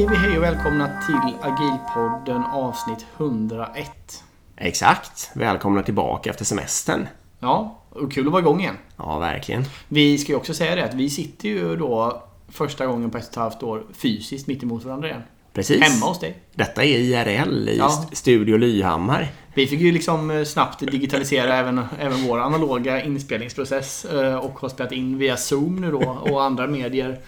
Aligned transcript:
Säger 0.00 0.10
vi 0.10 0.16
hej 0.16 0.38
och 0.38 0.42
välkomna 0.42 0.86
till 1.06 1.36
Agilpodden 1.42 2.42
avsnitt 2.42 3.06
101. 3.16 4.24
Exakt. 4.56 5.30
Välkomna 5.34 5.82
tillbaka 5.82 6.30
efter 6.30 6.44
semestern. 6.44 7.08
Ja, 7.38 7.78
och 7.90 8.12
kul 8.12 8.26
att 8.26 8.32
vara 8.32 8.42
igång 8.42 8.60
igen. 8.60 8.76
Ja, 8.96 9.18
verkligen. 9.18 9.64
Vi 9.88 10.18
ska 10.18 10.32
ju 10.32 10.36
också 10.36 10.54
säga 10.54 10.74
det 10.74 10.84
att 10.84 10.94
vi 10.94 11.10
sitter 11.10 11.48
ju 11.48 11.76
då 11.76 12.22
första 12.48 12.86
gången 12.86 13.10
på 13.10 13.18
ett 13.18 13.24
och 13.24 13.30
ett 13.30 13.36
halvt 13.36 13.62
år 13.62 13.86
fysiskt 13.92 14.46
mitt 14.46 14.62
emot 14.62 14.84
varandra 14.84 15.08
igen. 15.08 15.22
Precis. 15.52 15.82
Hemma 15.82 16.06
hos 16.06 16.20
dig. 16.20 16.36
Detta 16.54 16.84
är 16.84 16.98
IRL 16.98 17.68
i 17.68 17.76
Ja. 17.78 17.86
st- 17.88 18.16
Studio 18.16 18.56
Lyhammar. 18.56 19.28
Vi 19.54 19.66
fick 19.66 19.80
ju 19.80 19.92
liksom 19.92 20.30
eh, 20.30 20.44
snabbt 20.44 20.80
digitalisera 20.80 21.54
även, 21.56 21.80
även 22.00 22.22
vår 22.28 22.38
analoga 22.40 23.02
inspelningsprocess 23.04 24.04
eh, 24.04 24.34
och 24.36 24.60
har 24.60 24.68
spelat 24.68 24.92
in 24.92 25.18
via 25.18 25.36
Zoom 25.36 25.76
nu 25.76 25.90
då 25.90 26.18
och 26.30 26.42
andra 26.44 26.66
medier 26.66 27.18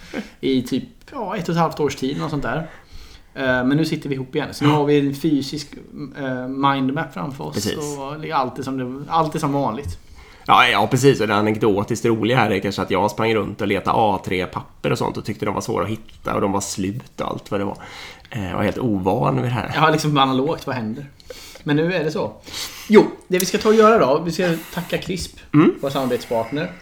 i 0.40 0.62
typ 0.62 0.84
ja, 1.12 1.36
ett 1.36 1.48
och 1.48 1.54
ett 1.54 1.60
halvt 1.60 1.80
års 1.80 1.96
tid. 1.96 2.18
Något 2.18 2.30
sånt 2.30 2.42
där. 2.42 2.56
Eh, 3.34 3.42
Men 3.44 3.68
nu 3.68 3.84
sitter 3.84 4.08
vi 4.08 4.14
ihop 4.14 4.34
igen. 4.34 4.48
Så 4.54 4.64
nu 4.64 4.70
har 4.70 4.84
vi 4.84 4.98
en 5.08 5.14
fysisk 5.14 5.68
mindmap 6.48 7.14
framför 7.14 7.44
oss. 7.44 7.54
Precis. 7.54 7.76
Och 7.98 8.20
det 8.20 8.30
är 8.30 8.62
som, 8.62 8.78
det, 8.78 9.12
alltid 9.12 9.40
som 9.40 9.52
vanligt. 9.52 9.98
Ja, 10.46 10.68
ja, 10.68 10.86
precis. 10.86 11.20
Och 11.20 11.28
det 11.28 11.34
anekdotiskt 11.34 12.04
roliga 12.04 12.36
här 12.36 12.50
är 12.50 12.58
kanske 12.58 12.82
att 12.82 12.90
jag 12.90 13.10
sprang 13.10 13.34
runt 13.34 13.60
och 13.60 13.66
letade 13.66 13.96
A3-papper 13.98 14.92
och 14.92 14.98
sånt 14.98 15.16
och 15.16 15.24
tyckte 15.24 15.44
de 15.44 15.54
var 15.54 15.60
svåra 15.60 15.84
att 15.84 15.90
hitta 15.90 16.34
och 16.34 16.40
de 16.40 16.52
var 16.52 16.60
slut 16.60 17.20
och 17.20 17.28
allt 17.28 17.50
vad 17.50 17.60
det 17.60 17.64
var. 17.64 17.76
Eh, 18.30 18.48
Jag 18.50 18.56
var 18.56 18.62
helt 18.64 18.78
ovan 18.78 19.34
vid 19.36 19.44
det 19.44 19.48
här. 19.48 19.68
Har 19.68 19.90
liksom 19.92 20.16
analogt, 20.18 20.66
vad 20.66 20.76
händer? 20.76 21.06
Men 21.64 21.76
nu 21.76 21.94
är 21.94 22.04
det 22.04 22.10
så. 22.10 22.32
Jo, 22.88 23.06
det 23.28 23.38
vi 23.38 23.46
ska 23.46 23.58
ta 23.58 23.68
och 23.68 23.74
göra 23.74 23.98
då. 23.98 24.22
Vi 24.24 24.32
ska 24.32 24.50
tacka 24.74 24.98
CRISP, 24.98 25.36
vår 25.80 25.90
samarbetspartner. 25.90 26.72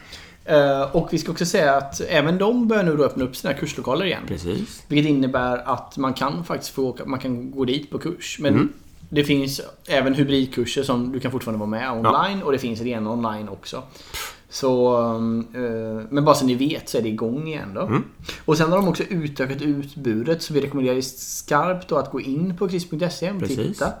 Eh, 0.45 0.81
Och 0.95 1.07
vi 1.11 1.17
ska 1.17 1.31
också 1.31 1.45
säga 1.45 1.75
att 1.77 2.01
även 2.01 2.37
de 2.37 2.67
börjar 2.67 2.83
nu 2.83 2.95
då 2.97 3.03
öppna 3.03 3.23
upp 3.23 3.35
sina 3.35 3.53
kurslokaler 3.53 4.05
igen. 4.05 4.23
Precis. 4.27 4.83
Vilket 4.87 5.09
innebär 5.09 5.57
att 5.73 5.97
man 5.97 6.13
kan 6.13 6.43
faktiskt 6.43 6.71
få 6.73 6.83
åka, 6.83 7.05
man 7.05 7.19
kan 7.19 7.51
gå 7.51 7.65
dit 7.65 7.89
på 7.91 7.99
kurs. 7.99 8.37
Men 8.41 8.73
det 9.13 9.23
finns 9.23 9.61
även 9.87 10.13
hybridkurser 10.13 10.83
som 10.83 11.11
du 11.11 11.19
kan 11.19 11.31
fortfarande 11.31 11.59
vara 11.59 11.69
med 11.69 11.91
online 11.91 12.43
och 12.43 12.51
det 12.51 12.59
finns 12.59 12.81
rena 12.81 13.11
online 13.11 13.49
också. 13.49 13.83
Så, 14.49 14.99
eh, 15.53 16.05
men 16.09 16.25
bara 16.25 16.35
så 16.35 16.45
ni 16.45 16.55
vet 16.55 16.89
så 16.89 16.97
är 16.97 17.01
det 17.01 17.09
igång 17.09 17.47
igen 17.47 17.73
då. 17.73 17.81
Och 18.45 18.57
sen 18.57 18.69
har 18.71 18.77
de 18.77 18.87
också 18.87 19.03
utökat 19.03 19.61
utbudet 19.61 20.41
så 20.41 20.53
vi 20.53 20.61
rekommenderar 20.61 21.01
skarpt 21.01 21.87
då 21.87 21.97
att 21.97 22.11
gå 22.11 22.21
in 22.21 22.57
på 22.57 22.69
kris.se 22.69 23.31
och 23.31 23.47
titta. 23.47 23.93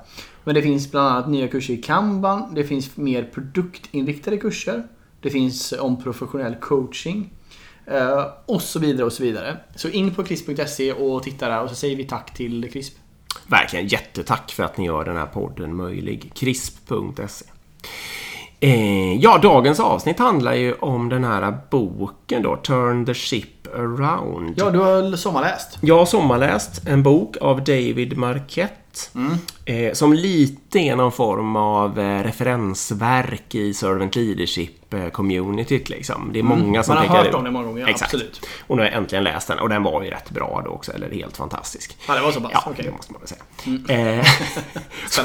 Men 0.43 0.55
det 0.55 0.61
finns 0.61 0.91
bland 0.91 1.07
annat 1.07 1.29
nya 1.29 1.47
kurser 1.47 1.73
i 1.73 1.77
Kanban, 1.77 2.53
det 2.55 2.63
finns 2.63 2.97
mer 2.97 3.23
produktinriktade 3.23 4.37
kurser. 4.37 4.87
Det 5.21 5.29
finns 5.29 5.73
om 5.79 6.03
professionell 6.03 6.55
coaching. 6.55 7.33
Eh, 7.85 8.25
och 8.45 8.61
så 8.61 8.79
vidare 8.79 9.05
och 9.05 9.13
så 9.13 9.23
vidare. 9.23 9.57
Så 9.75 9.89
in 9.89 10.15
på 10.15 10.23
CRISP.se 10.23 10.93
och 10.93 11.23
titta 11.23 11.49
där 11.49 11.63
och 11.63 11.69
så 11.69 11.75
säger 11.75 11.95
vi 11.95 12.03
tack 12.03 12.33
till 12.33 12.71
CRISP. 12.71 12.97
Verkligen 13.47 13.87
jättetack 13.87 14.51
för 14.51 14.63
att 14.63 14.77
ni 14.77 14.85
gör 14.85 15.03
den 15.03 15.17
här 15.17 15.25
podden 15.25 15.75
möjlig. 15.75 16.31
Krisp.se 16.35 17.45
Eh, 18.63 19.13
ja, 19.15 19.37
dagens 19.37 19.79
avsnitt 19.79 20.19
handlar 20.19 20.53
ju 20.53 20.73
om 20.73 21.09
den 21.09 21.23
här 21.23 21.57
boken 21.69 22.43
då, 22.43 22.55
Turn 22.55 23.05
the 23.05 23.13
Ship 23.13 23.67
Around. 23.75 24.53
Ja, 24.57 24.69
du 24.69 24.79
har 24.79 25.15
sommarläst. 25.15 25.77
Jag 25.81 25.97
har 25.97 26.05
sommarläst 26.05 26.87
en 26.87 27.03
bok 27.03 27.37
av 27.41 27.57
David 27.63 28.17
Marquette. 28.17 28.75
Eh, 29.65 29.93
som 29.93 30.13
lite 30.13 30.79
är 30.79 30.95
någon 30.95 31.11
form 31.11 31.55
av 31.55 31.99
eh, 31.99 32.23
referensverk 32.23 33.55
i 33.55 33.73
servant 33.73 34.15
leadership-communityt. 34.15 35.89
Liksom. 35.89 36.29
Det 36.33 36.39
är 36.39 36.43
många 36.43 36.83
som 36.83 36.95
Man 36.95 37.07
har 37.07 37.17
hört 37.17 37.33
om 37.33 37.43
det 37.43 37.51
många 37.51 37.65
gånger, 37.65 37.87
Exakt. 37.87 38.13
absolut. 38.13 38.41
Och 38.67 38.77
nu 38.77 38.81
har 38.81 38.89
jag 38.89 38.97
äntligen 38.97 39.23
läst 39.23 39.47
den 39.47 39.59
och 39.59 39.69
den 39.69 39.83
var 39.83 40.03
ju 40.03 40.09
rätt 40.09 40.29
bra 40.29 40.61
då 40.65 40.71
också, 40.71 40.91
eller 40.91 41.11
helt 41.11 41.37
fantastisk. 41.37 41.97
Ja, 42.07 42.15
det 42.15 42.21
var 42.21 42.31
så 42.31 42.41
pass? 42.41 42.51
Ja, 42.53 42.63
Okej. 42.65 42.85
det 42.85 42.91
måste 42.91 43.13
man 43.13 43.21
väl 43.21 43.29
säga. 43.29 44.17
Eh, 44.19 44.25
så 45.09 45.21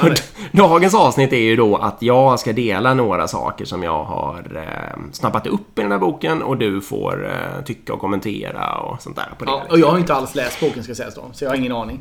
dagens 0.53 0.95
avsnitt 0.95 1.33
är 1.33 1.37
ju 1.37 1.57
då 1.57 1.77
att 1.77 1.97
jag 2.03 2.41
ska 2.41 2.53
dela 2.53 2.95
några 2.95 3.29
saker 3.29 3.65
som 3.65 3.83
jag 3.83 4.05
har 4.05 4.57
eh, 4.57 5.03
snappat 5.13 5.47
upp 5.47 5.79
i 5.79 5.83
den 5.83 5.93
här 5.93 5.99
boken 5.99 6.43
och 6.43 6.57
du 6.57 6.81
får 6.81 7.31
eh, 7.31 7.65
tycka 7.65 7.93
och 7.93 8.01
kommentera 8.01 8.79
och 8.79 9.03
sånt 9.03 9.17
där 9.17 9.29
på 9.39 9.45
det. 9.45 9.51
Ja, 9.51 9.63
och 9.71 9.79
jag 9.79 9.91
har 9.91 9.99
inte 9.99 10.15
alls 10.15 10.35
läst 10.35 10.61
boken 10.61 10.85
ska 10.85 10.95
sägas 10.95 11.15
då, 11.15 11.25
så 11.33 11.45
jag 11.45 11.51
har 11.51 11.57
ingen 11.57 11.73
aning. 11.73 12.01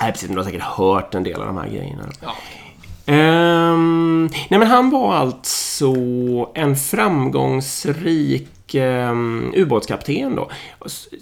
Nej, 0.00 0.12
precis. 0.12 0.28
Men 0.28 0.34
du 0.36 0.40
har 0.42 0.46
säkert 0.46 0.62
hört 0.62 1.14
en 1.14 1.22
del 1.24 1.40
av 1.40 1.46
de 1.46 1.56
här 1.56 1.68
grejerna. 1.68 2.02
Ja. 2.22 2.34
Ehm, 3.06 4.28
nej, 4.50 4.58
men 4.60 4.68
han 4.68 4.90
var 4.90 5.14
alltså 5.14 5.94
en 6.54 6.76
framgångsrik 6.76 8.48
um, 8.74 9.52
ubåtskapten 9.56 10.36
då. 10.36 10.50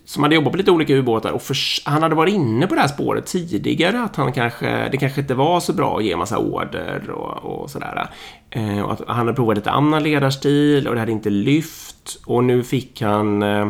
Som 0.04 0.22
hade 0.22 0.34
jobbat 0.34 0.52
på 0.52 0.58
lite 0.58 0.70
olika 0.70 0.94
ubåtar 0.94 1.30
och 1.30 1.42
förs- 1.42 1.82
han 1.84 2.02
hade 2.02 2.14
varit 2.14 2.34
inne 2.34 2.66
på 2.66 2.74
det 2.74 2.80
här 2.80 2.88
spåret 2.88 3.26
tidigare. 3.26 4.02
Att 4.02 4.16
han 4.16 4.32
kanske, 4.32 4.88
det 4.88 4.96
kanske 4.96 5.20
inte 5.20 5.34
var 5.34 5.60
så 5.60 5.72
bra 5.72 5.96
att 5.98 6.04
ge 6.04 6.16
massa 6.16 6.38
order 6.38 7.10
och, 7.10 7.44
och 7.62 7.70
sådär. 7.70 8.08
Eh, 8.50 8.80
och 8.80 8.92
att 8.92 9.02
han 9.06 9.16
hade 9.16 9.32
provat 9.34 9.56
lite 9.56 9.70
annan 9.70 10.02
ledarstil 10.02 10.88
och 10.88 10.94
det 10.94 11.00
hade 11.00 11.12
inte 11.12 11.30
lyft. 11.30 12.18
Och 12.26 12.44
nu 12.44 12.62
fick 12.64 13.02
han 13.02 13.42
Eh, 13.42 13.68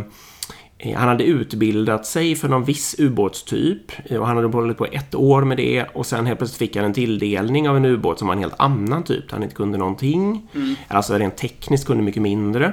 Han 0.83 1.09
hade 1.09 1.25
utbildat 1.25 2.07
sig 2.07 2.37
för 2.37 2.49
någon 2.49 2.65
viss 2.65 2.97
ubåtstyp 2.99 3.93
eh, 4.05 4.21
och 4.21 4.27
han 4.27 4.37
hade 4.37 4.49
hållit 4.49 4.79
på 4.79 4.87
ett 4.87 5.15
år 5.15 5.43
med 5.43 5.57
det 5.57 5.85
och 5.95 6.07
sen 6.07 6.27
helt 6.27 6.39
plötsligt 6.39 6.59
fick 6.59 6.77
han 6.77 6.85
en 6.85 6.95
tilldelning 6.95 7.69
av 7.69 7.77
en 7.77 7.85
ubåt 7.85 8.19
som 8.19 8.29
var 8.29 8.35
en 8.35 8.41
helt 8.41 8.61
annan 8.61 9.03
typ 9.03 9.29
där 9.29 9.33
han 9.35 9.43
inte 9.43 9.55
kunde 9.55 9.79
någonting. 9.79 10.49
Alltså 10.89 11.19
rent 11.19 11.37
tekniskt 11.37 11.87
kunde 11.87 12.03
mycket 12.03 12.23
mindre. 12.23 12.73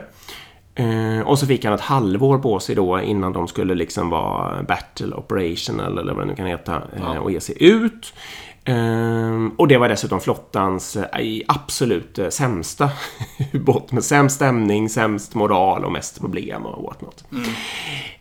Eh, 0.79 1.21
och 1.21 1.39
så 1.39 1.45
fick 1.45 1.65
han 1.65 1.73
ett 1.73 1.81
halvår 1.81 2.37
på 2.37 2.59
sig 2.59 2.75
då 2.75 3.01
innan 3.01 3.33
de 3.33 3.47
skulle 3.47 3.75
liksom 3.75 4.09
vara 4.09 4.63
battle 4.63 5.15
operational 5.15 5.97
eller 5.97 6.13
vad 6.13 6.23
det 6.23 6.27
nu 6.27 6.35
kan 6.35 6.45
heta 6.45 6.81
eh, 6.97 7.17
och 7.17 7.31
ge 7.31 7.39
sig 7.39 7.63
ut. 7.63 8.13
Ehm, 8.65 9.49
och 9.57 9.67
det 9.67 9.77
var 9.77 9.89
dessutom 9.89 10.19
flottans 10.19 10.95
eh, 10.95 11.41
absolut 11.47 12.19
eh, 12.19 12.29
sämsta 12.29 12.89
ubåt 13.53 13.91
med 13.91 14.03
sämst 14.03 14.35
stämning, 14.35 14.89
sämst 14.89 15.35
moral 15.35 15.85
och 15.85 15.91
mest 15.91 16.19
problem 16.21 16.65
och 16.65 16.83
whatnot. 16.83 17.23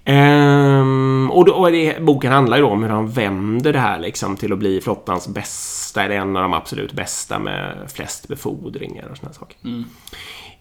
Ehm, 0.04 1.30
och 1.32 1.44
då, 1.44 1.52
och 1.52 1.72
det, 1.72 2.02
boken 2.02 2.32
handlar 2.32 2.56
ju 2.56 2.62
då 2.62 2.68
om 2.68 2.82
hur 2.82 2.90
han 2.90 3.08
vänder 3.08 3.72
det 3.72 3.78
här 3.78 3.98
liksom 3.98 4.36
till 4.36 4.52
att 4.52 4.58
bli 4.58 4.80
flottans 4.80 5.28
bästa, 5.28 6.02
eller 6.04 6.14
en 6.16 6.36
av 6.36 6.42
de 6.42 6.52
absolut 6.52 6.92
bästa 6.92 7.38
med 7.38 7.76
flest 7.94 8.28
befordringar 8.28 9.08
och 9.10 9.16
såna 9.16 9.32
saker. 9.32 9.56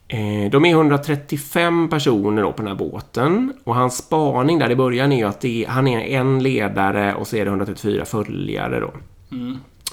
Eh, 0.08 0.52
De 0.52 0.66
är 0.66 0.70
135 0.72 1.90
personer 1.90 2.42
då 2.42 2.52
på 2.52 2.58
den 2.62 2.68
här 2.68 2.76
båten 2.76 3.54
och 3.64 3.76
hans 3.76 3.98
spaning 3.98 4.60
där 4.60 4.72
i 4.72 4.76
början 4.76 5.12
är 5.12 5.18
ju 5.18 5.24
att 5.24 5.42
det, 5.42 5.66
han 5.70 5.88
är 5.88 6.00
en 6.00 6.44
ledare 6.44 7.14
och 7.16 7.28
så 7.28 7.36
är 7.36 7.46
det 7.46 7.52
134 7.52 8.06
följare 8.06 8.80
då. 8.80 8.92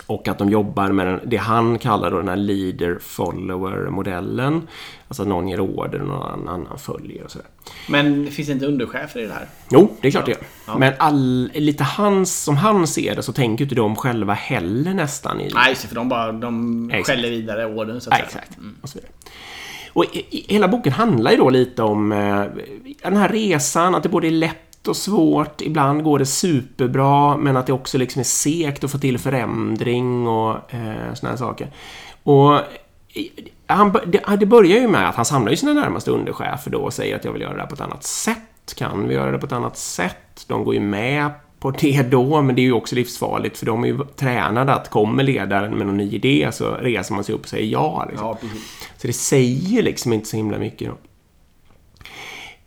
Och 0.07 0.29
att 0.29 0.39
de 0.39 0.51
jobbar 0.51 0.89
med 0.93 1.07
den, 1.07 1.21
det 1.27 1.37
han 1.37 1.79
kallar 1.79 2.11
då 2.11 2.17
den 2.19 2.29
här 2.29 2.37
leader-follower-modellen. 2.37 4.63
Alltså 5.09 5.23
att 5.23 5.29
någon 5.29 5.49
ger 5.49 5.61
order 5.61 6.01
och 6.03 6.09
någon 6.09 6.49
annan 6.49 6.79
följer 6.79 7.25
och 7.25 7.31
sådär. 7.31 7.47
Men 7.89 8.25
det 8.25 8.31
finns 8.31 8.49
inte 8.49 8.67
underchefer 8.67 9.21
i 9.21 9.27
det 9.27 9.33
här? 9.33 9.47
Jo, 9.71 9.91
det 10.01 10.09
är 10.09 10.13
klart 10.13 10.25
det 10.27 10.31
gör. 10.31 10.41
Men 10.79 10.93
all, 10.99 11.51
lite 11.55 11.85
hans, 11.85 12.43
som 12.43 12.57
han 12.57 12.87
ser 12.87 13.17
det 13.17 13.23
så 13.23 13.33
tänker 13.33 13.65
inte 13.65 13.75
de 13.75 13.97
själva 13.97 14.33
heller 14.35 14.95
nästan 14.95 15.41
i 15.41 15.51
Nej, 15.55 15.75
det, 15.83 15.89
för 15.89 15.95
de 15.95 16.09
bara 16.09 16.33
de 16.33 16.91
Exakt. 16.91 17.07
skäller 17.07 17.31
vidare 17.31 17.67
orden 17.67 18.01
så 18.01 18.11
att 18.11 18.19
Ja, 18.19 18.25
säga. 18.31 18.43
exakt. 18.43 18.59
Och 18.83 18.89
så 18.89 18.99
vidare. 18.99 19.13
Och 19.93 20.05
i, 20.05 20.19
i, 20.31 20.47
hela 20.55 20.69
boken 20.69 20.93
handlar 20.93 21.31
ju 21.31 21.37
då 21.37 21.51
lite 21.51 21.83
om 21.83 22.13
eh, 22.13 22.45
den 23.03 23.17
här 23.17 23.29
resan, 23.29 23.95
att 23.95 24.03
det 24.03 24.09
både 24.09 24.27
är 24.27 24.31
lätt 24.31 24.74
och 24.89 24.97
svårt. 24.97 25.61
Ibland 25.61 26.03
går 26.03 26.19
det 26.19 26.27
superbra, 26.27 27.37
men 27.37 27.57
att 27.57 27.67
det 27.67 27.73
också 27.73 27.99
liksom 27.99 28.21
är 28.21 28.25
segt 28.25 28.85
att 28.85 28.91
få 28.91 28.99
till 28.99 29.19
förändring 29.19 30.29
och 30.29 30.75
eh, 30.75 31.15
såna 31.15 31.31
här 31.31 31.37
saker. 31.37 31.71
Och 32.23 32.61
han, 33.67 33.97
det, 34.07 34.37
det 34.37 34.47
börjar 34.47 34.81
ju 34.81 34.89
med 34.89 35.09
att 35.09 35.15
han 35.15 35.25
samlar 35.25 35.51
ju 35.51 35.57
sina 35.57 35.73
närmaste 35.73 36.11
underchefer 36.11 36.71
då 36.71 36.79
och 36.79 36.93
säger 36.93 37.17
att 37.17 37.25
jag 37.25 37.33
vill 37.33 37.43
göra 37.43 37.55
det 37.55 37.61
här 37.61 37.67
på 37.67 37.75
ett 37.75 37.81
annat 37.81 38.05
sätt. 38.05 38.75
Kan 38.77 39.09
vi 39.09 39.15
göra 39.15 39.31
det 39.31 39.39
på 39.39 39.47
ett 39.47 39.53
annat 39.53 39.77
sätt? 39.77 40.45
De 40.47 40.65
går 40.65 40.75
ju 40.75 40.81
med 40.81 41.31
på 41.59 41.71
det 41.71 42.03
då, 42.03 42.43
men 42.43 42.55
det 42.55 42.61
är 42.61 42.65
ju 42.65 42.73
också 42.73 42.95
livsfarligt 42.95 43.59
för 43.59 43.67
de 43.67 43.85
är 43.85 43.89
ju 43.89 43.99
tränade 44.17 44.75
att 44.75 44.91
kommer 44.91 45.23
ledaren 45.23 45.75
med 45.79 45.87
någon 45.87 45.97
ny 45.97 46.11
idé 46.11 46.49
så 46.53 46.75
reser 46.75 47.15
man 47.15 47.25
sig 47.25 47.35
upp 47.35 47.41
och 47.41 47.49
säger 47.49 47.67
ja. 47.67 48.07
Liksom. 48.11 48.27
Ja. 48.27 48.39
Så 48.97 49.07
det 49.07 49.13
säger 49.13 49.83
liksom 49.83 50.13
inte 50.13 50.29
så 50.29 50.37
himla 50.37 50.59
mycket 50.59 50.89
då. 50.89 50.97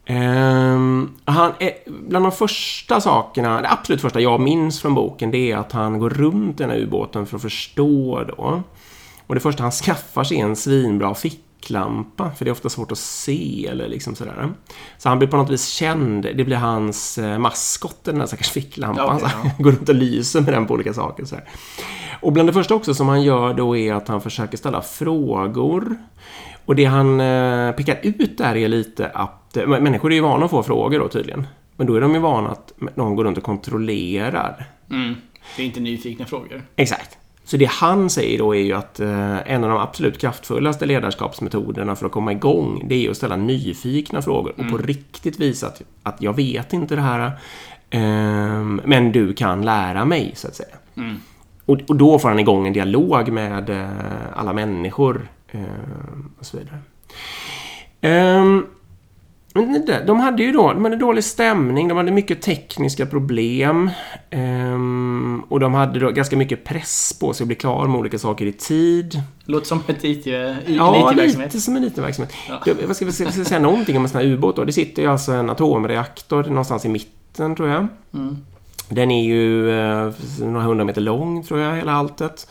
Ehm, 0.10 1.10
han, 1.26 1.54
bland 1.88 2.26
de 2.26 2.32
första 2.32 3.02
sakerna, 3.02 3.62
det 3.62 3.70
absolut 3.70 4.02
första 4.02 4.20
jag 4.20 4.40
minns 4.40 4.82
från 4.82 4.96
boken, 4.96 5.32
det 5.32 5.52
är 5.52 5.58
att 5.58 5.72
han 5.72 6.00
går 6.00 6.10
runt 6.10 6.58
den 6.58 6.70
här 6.70 6.78
ubåten 6.78 7.26
för 7.26 7.36
att 7.36 7.42
förstå 7.42 8.24
då. 8.24 8.64
Och 9.28 9.36
det 9.36 9.42
första 9.42 9.64
han 9.64 9.72
skaffar 9.72 10.24
sig 10.24 10.40
är 10.40 10.46
en 10.46 10.56
svinbra 10.56 11.16
ficklampa, 11.16 12.32
för 12.32 12.46
det 12.46 12.50
är 12.50 12.52
ofta 12.52 12.70
svårt 12.70 12.92
att 12.92 12.98
se 12.98 13.68
eller 13.72 13.88
liksom 13.88 14.16
sådär. 14.16 14.50
Så 14.98 15.10
han 15.10 15.20
blir 15.20 15.30
på 15.30 15.38
något 15.38 15.50
vis 15.50 15.68
känd, 15.68 16.24
det 16.24 16.44
blir 16.44 16.58
hans 16.58 17.18
eh, 17.18 17.38
maskot, 17.38 18.04
den 18.04 18.20
där 18.20 18.26
stackars 18.26 18.50
ficklampan. 18.50 19.06
Ja, 19.08 19.16
okej, 19.16 19.30
så 19.30 19.38
han 19.38 19.50
går 19.64 19.72
runt 19.72 19.90
och 19.90 19.96
lyser 19.96 20.42
med 20.42 20.54
den 20.54 20.68
på 20.68 20.74
olika 20.74 20.94
saker. 20.94 21.26
Så 21.26 21.36
här. 21.36 21.44
Och 22.22 22.32
bland 22.34 22.50
det 22.50 22.54
första 22.54 22.76
också 22.76 22.94
som 22.94 23.08
han 23.08 23.24
gör 23.24 23.54
då 23.54 23.78
är 23.78 23.94
att 23.94 24.08
han 24.08 24.22
försöker 24.22 24.58
ställa 24.58 24.82
frågor. 24.82 25.98
Och 26.66 26.76
det 26.76 26.86
han 26.86 27.22
eh, 27.22 27.72
pekar 27.72 28.00
ut 28.04 28.38
där 28.38 28.56
är 28.56 28.68
lite 28.68 29.10
att 29.10 29.47
människor 29.66 30.12
är 30.12 30.16
ju 30.16 30.22
vana 30.22 30.46
att 30.46 30.52
få 30.52 30.64
frågor 30.64 31.00
då 31.00 31.08
tydligen. 31.08 31.48
Men 31.76 31.88
då 31.88 31.96
är 31.96 32.02
de 32.02 32.14
ju 32.14 32.20
vana 32.20 32.50
att 32.50 32.74
någon 32.96 33.16
går 33.16 33.24
runt 33.24 33.38
och 33.38 33.44
kontrollerar. 33.44 34.66
Mm. 34.92 35.16
Det 35.56 35.62
är 35.62 35.66
inte 35.66 35.80
nyfikna 35.80 36.26
frågor. 36.26 36.62
Exakt. 36.76 37.18
Så 37.44 37.58
det 37.58 37.66
han 37.66 38.10
säger 38.10 38.38
då 38.38 38.56
är 38.56 38.60
ju 38.60 38.74
att 38.74 39.00
eh, 39.00 39.52
en 39.52 39.64
av 39.64 39.70
de 39.70 39.80
absolut 39.80 40.18
kraftfullaste 40.18 40.86
ledarskapsmetoderna 40.86 41.96
för 41.96 42.06
att 42.06 42.12
komma 42.12 42.32
igång, 42.32 42.86
det 42.90 43.06
är 43.06 43.10
att 43.10 43.18
ställa 43.18 43.36
nyfikna 43.36 44.22
frågor 44.22 44.54
och 44.58 44.70
på 44.70 44.78
riktigt 44.78 45.40
visa 45.40 45.68
att, 45.68 45.82
att 46.04 46.22
jag 46.22 46.36
vet 46.36 46.74
inte 46.74 46.96
det 46.96 47.02
här, 47.02 47.32
eh, 47.90 48.64
men 48.86 49.12
du 49.12 49.34
kan 49.34 49.62
lära 49.62 50.06
mig, 50.06 50.32
så 50.36 50.48
att 50.48 50.56
säga. 50.56 50.76
Och, 51.66 51.80
och 51.88 51.96
då 51.96 52.20
får 52.20 52.30
han 52.30 52.40
igång 52.40 52.68
en 52.68 52.74
dialog 52.74 53.30
med 53.30 53.70
eh, 53.70 53.90
alla 54.36 54.54
människor 54.54 55.28
eh, 55.48 55.62
och 56.40 56.46
så 56.46 56.58
vidare. 56.58 56.80
Men 59.54 59.74
det 59.74 59.80
där- 59.80 60.06
de 60.06 60.20
hade 60.20 60.44
ju 60.44 60.52
då, 60.52 60.74
de 60.74 60.84
hade 60.84 60.96
dålig 60.96 61.24
stämning, 61.24 61.88
de 61.88 61.98
hade 61.98 62.12
mycket 62.12 62.42
tekniska 62.42 63.06
problem. 63.06 63.90
ehm, 64.30 65.44
och 65.50 65.60
de 65.60 65.74
hade 65.74 66.00
då 66.00 66.12
ganska 66.12 66.38
mycket 66.38 66.64
press 66.64 67.18
på 67.20 67.34
sig 67.34 67.44
att 67.44 67.48
bli 67.48 67.56
klar 67.56 67.88
med 67.88 68.00
olika 68.00 68.20
saker 68.20 68.46
i 68.46 68.52
tid. 68.52 69.22
Låter 69.46 69.66
som 69.68 69.82
ett 69.88 70.04
IT, 70.04 70.26
Ja, 70.26 70.56
IT-verksamhet. 70.66 71.38
lite 71.54 71.60
som 71.60 71.76
en 71.76 71.82
liten 71.82 72.04
verksamhet. 72.04 72.34
Ja. 72.50 72.94
Ska 72.94 73.06
vi 73.06 73.12
säga 73.12 73.60
någonting 73.60 73.98
om 73.98 74.04
en 74.04 74.10
sån 74.10 74.22
här 74.22 74.28
ubåt 74.28 74.56
då? 74.56 74.64
Det 74.66 74.74
sitter 74.74 75.02
ju 75.02 75.08
alltså 75.12 75.32
en 75.32 75.50
atomreaktor 75.50 76.44
någonstans 76.44 76.86
i 76.86 76.90
mitten, 76.90 77.56
tror 77.56 77.70
jag. 77.70 77.88
Mm. 78.14 78.38
Den 78.90 79.12
är 79.12 79.24
ju 79.24 79.72
eh, 79.80 80.12
några 80.40 80.66
hundra 80.66 80.86
meter 80.86 81.02
lång, 81.02 81.44
tror 81.44 81.60
jag, 81.60 81.76
hela 81.76 81.92
alltet. 81.92 82.48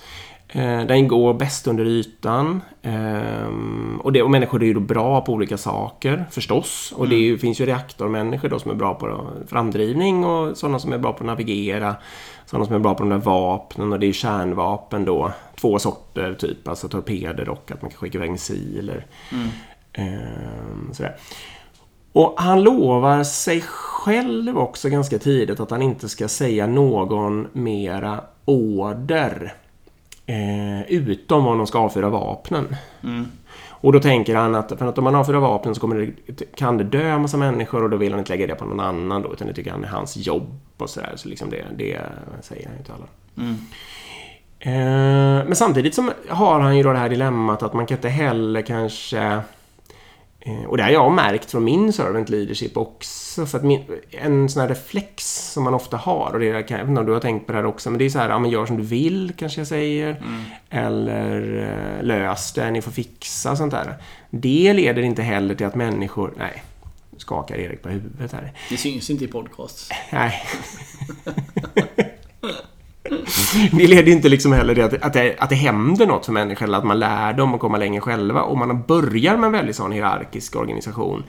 Eh, 0.49 0.81
den 0.87 1.09
går 1.09 1.35
bäst 1.35 1.67
under 1.67 1.85
ytan. 1.85 2.63
Ehm, 2.83 4.01
och, 4.05 4.13
det, 4.13 4.23
och 4.23 4.31
människor 4.31 4.63
är 4.63 4.67
ju 4.67 4.75
då 4.75 4.81
bra 4.81 5.21
på 5.21 5.33
olika 5.33 5.57
saker, 5.57 6.25
förstås. 6.31 6.93
Och 6.97 7.09
det 7.09 7.17
ju, 7.17 7.39
finns 7.39 7.61
ju 7.61 7.67
reaktormänniskor 7.67 8.49
då 8.49 8.59
som 8.59 8.71
är 8.71 8.75
bra 8.75 8.95
på 8.95 9.31
framdrivning 9.47 10.25
och 10.25 10.57
sådana 10.57 10.79
som 10.79 10.93
är 10.93 10.99
bra 10.99 11.13
på 11.13 11.19
att 11.19 11.27
navigera. 11.27 11.97
Sådana 12.47 12.67
som 12.67 12.75
är 12.75 12.79
bra 12.79 12.95
på 12.95 13.03
de 13.03 13.09
där 13.09 13.19
vapnen 13.19 13.93
och 13.93 14.01
det 14.01 14.07
är 14.07 14.13
kärnvapen 14.13 15.05
då. 15.05 15.33
Två 15.61 15.79
sorter 15.79 16.35
typ, 16.35 16.69
alltså 16.69 16.89
torpeder 16.89 17.49
och 17.49 17.71
att 17.73 17.83
man 17.83 17.91
kan 17.91 17.99
skicka 17.99 18.19
iväg 18.19 18.31
missiler. 18.31 19.07
Ehm, 19.93 20.91
sådär. 20.93 21.17
Och 22.13 22.35
han 22.37 22.63
lovar 22.63 23.25
sig 23.25 23.61
själv 23.61 24.59
också 24.59 24.89
ganska 24.89 25.19
tidigt 25.19 25.61
att 25.61 25.71
han 25.71 25.83
inte 25.83 26.09
ska 26.09 26.29
säga 26.29 26.67
någon 26.67 27.49
mera 27.53 28.21
order. 28.45 29.55
Eh, 30.27 30.83
utom 30.83 31.47
om 31.47 31.59
de 31.59 31.67
ska 31.67 31.79
avfyra 31.79 32.09
vapnen. 32.09 32.77
Och 33.69 33.93
då 33.93 34.01
tänker 34.01 34.37
han 34.37 34.55
att, 34.55 34.73
för 34.79 34.87
att 34.87 34.99
om 34.99 35.05
man 35.05 35.15
avfyrar 35.15 35.39
vapnen 35.39 35.75
så 35.75 35.81
kommer 35.81 36.13
det, 36.27 36.45
kan 36.57 36.79
det 36.79 36.85
dö 36.85 37.09
en 37.09 37.23
massa 37.23 37.37
människor 37.37 37.83
och 37.83 37.91
då 37.91 37.97
vill 37.97 38.13
han 38.13 38.19
inte 38.19 38.33
lägga 38.33 38.47
det 38.47 38.55
på 38.55 38.65
någon 38.65 38.81
annan 38.81 39.23
då, 39.23 39.33
utan 39.33 39.47
det 39.47 39.55
tycker 39.55 39.71
han 39.71 39.85
är 39.85 39.89
hans 39.89 40.17
jobb 40.17 40.61
och 40.77 40.91
sådär. 40.91 41.13
Så 41.17 41.29
liksom 41.29 41.51
det, 41.51 41.65
det 41.77 42.01
säger 42.41 42.67
han 42.67 42.77
ju 42.77 42.83
till 42.85 42.93
alla. 42.93 43.07
Eh, 44.59 45.45
men 45.47 45.57
samtidigt 45.57 45.95
så 45.95 46.11
har 46.29 46.61
han 46.61 46.77
ju 46.77 46.83
då 46.83 46.93
det 46.93 46.99
här 46.99 47.09
dilemmat 47.09 47.63
att 47.63 47.75
man 47.75 47.87
kan 47.87 47.97
inte 47.97 48.09
heller 48.09 48.63
kanske 48.63 49.41
Och 50.69 50.77
det 50.77 50.83
har 50.83 50.91
jag 50.91 51.13
märkt 51.13 51.51
från 51.51 51.65
min 51.65 51.93
servant 51.93 52.29
leadership 52.29 52.77
också. 52.77 53.47
För 53.47 53.59
att 53.59 53.65
min, 53.65 53.83
en 54.11 54.49
sån 54.49 54.63
här 54.63 54.69
reflex 54.69 55.25
som 55.53 55.65
man 55.65 55.75
ofta 55.75 55.97
har, 55.97 56.31
och 56.33 56.41
det 56.41 56.63
kan, 56.63 56.79
jag 56.79 56.85
vet 56.85 56.91
inte 56.91 57.01
om 57.01 57.07
du 57.07 57.13
har 57.13 57.21
tänkt 57.21 57.47
på 57.47 57.53
det 57.53 57.59
här 57.59 57.67
också, 57.67 57.91
men 57.91 57.99
det 57.99 58.05
är 58.05 58.11
så 58.11 58.19
här, 58.19 58.29
ja 58.29 58.39
men 58.39 58.51
gör 58.51 58.67
som 58.67 58.77
du 58.77 58.83
vill 58.83 59.33
kanske 59.37 59.61
jag 59.61 59.69
säger. 59.69 60.23
Eller 60.71 61.59
eh, 61.99 62.05
lös 62.05 62.53
det, 62.53 62.71
ni 62.71 62.83
får 62.83 62.93
fixa 62.93 63.57
sånt 63.57 63.73
där. 63.73 63.95
Det 64.31 64.73
leder 64.73 65.03
inte 65.03 65.23
heller 65.23 65.55
till 65.55 65.67
att 65.67 65.75
människor, 65.75 66.35
nej, 66.37 66.63
skakar 67.17 67.57
Erik 67.57 67.83
på 67.83 67.89
huvudet 67.89 68.33
här. 68.33 68.53
Det 68.71 68.77
syns 68.77 69.11
inte 69.11 69.25
i 69.25 69.29
podcast. 69.29 69.93
Nej. 70.13 70.43
Det 73.73 73.87
leder 73.87 74.13
inte 74.13 74.29
liksom 74.29 74.53
heller 74.53 74.75
till 74.75 74.85
att, 74.85 75.03
att, 75.03 75.13
det, 75.13 75.37
att 75.39 75.49
det 75.49 75.55
händer 75.57 76.07
något 76.07 76.25
för 76.27 76.33
människor 76.33 76.67
eller 76.67 76.79
att 76.79 76.85
man 76.85 76.99
lär 76.99 77.33
dem 77.33 77.55
att 77.55 77.61
komma 77.61 77.79
längre 77.79 78.01
själva. 78.01 78.43
Om 78.43 78.59
man 78.59 78.83
börjar 78.83 79.37
med 79.37 79.47
en 79.47 79.53
väldigt 79.53 79.77
sån 79.77 79.93
hierarkisk 79.93 80.57
organisation 80.57 81.23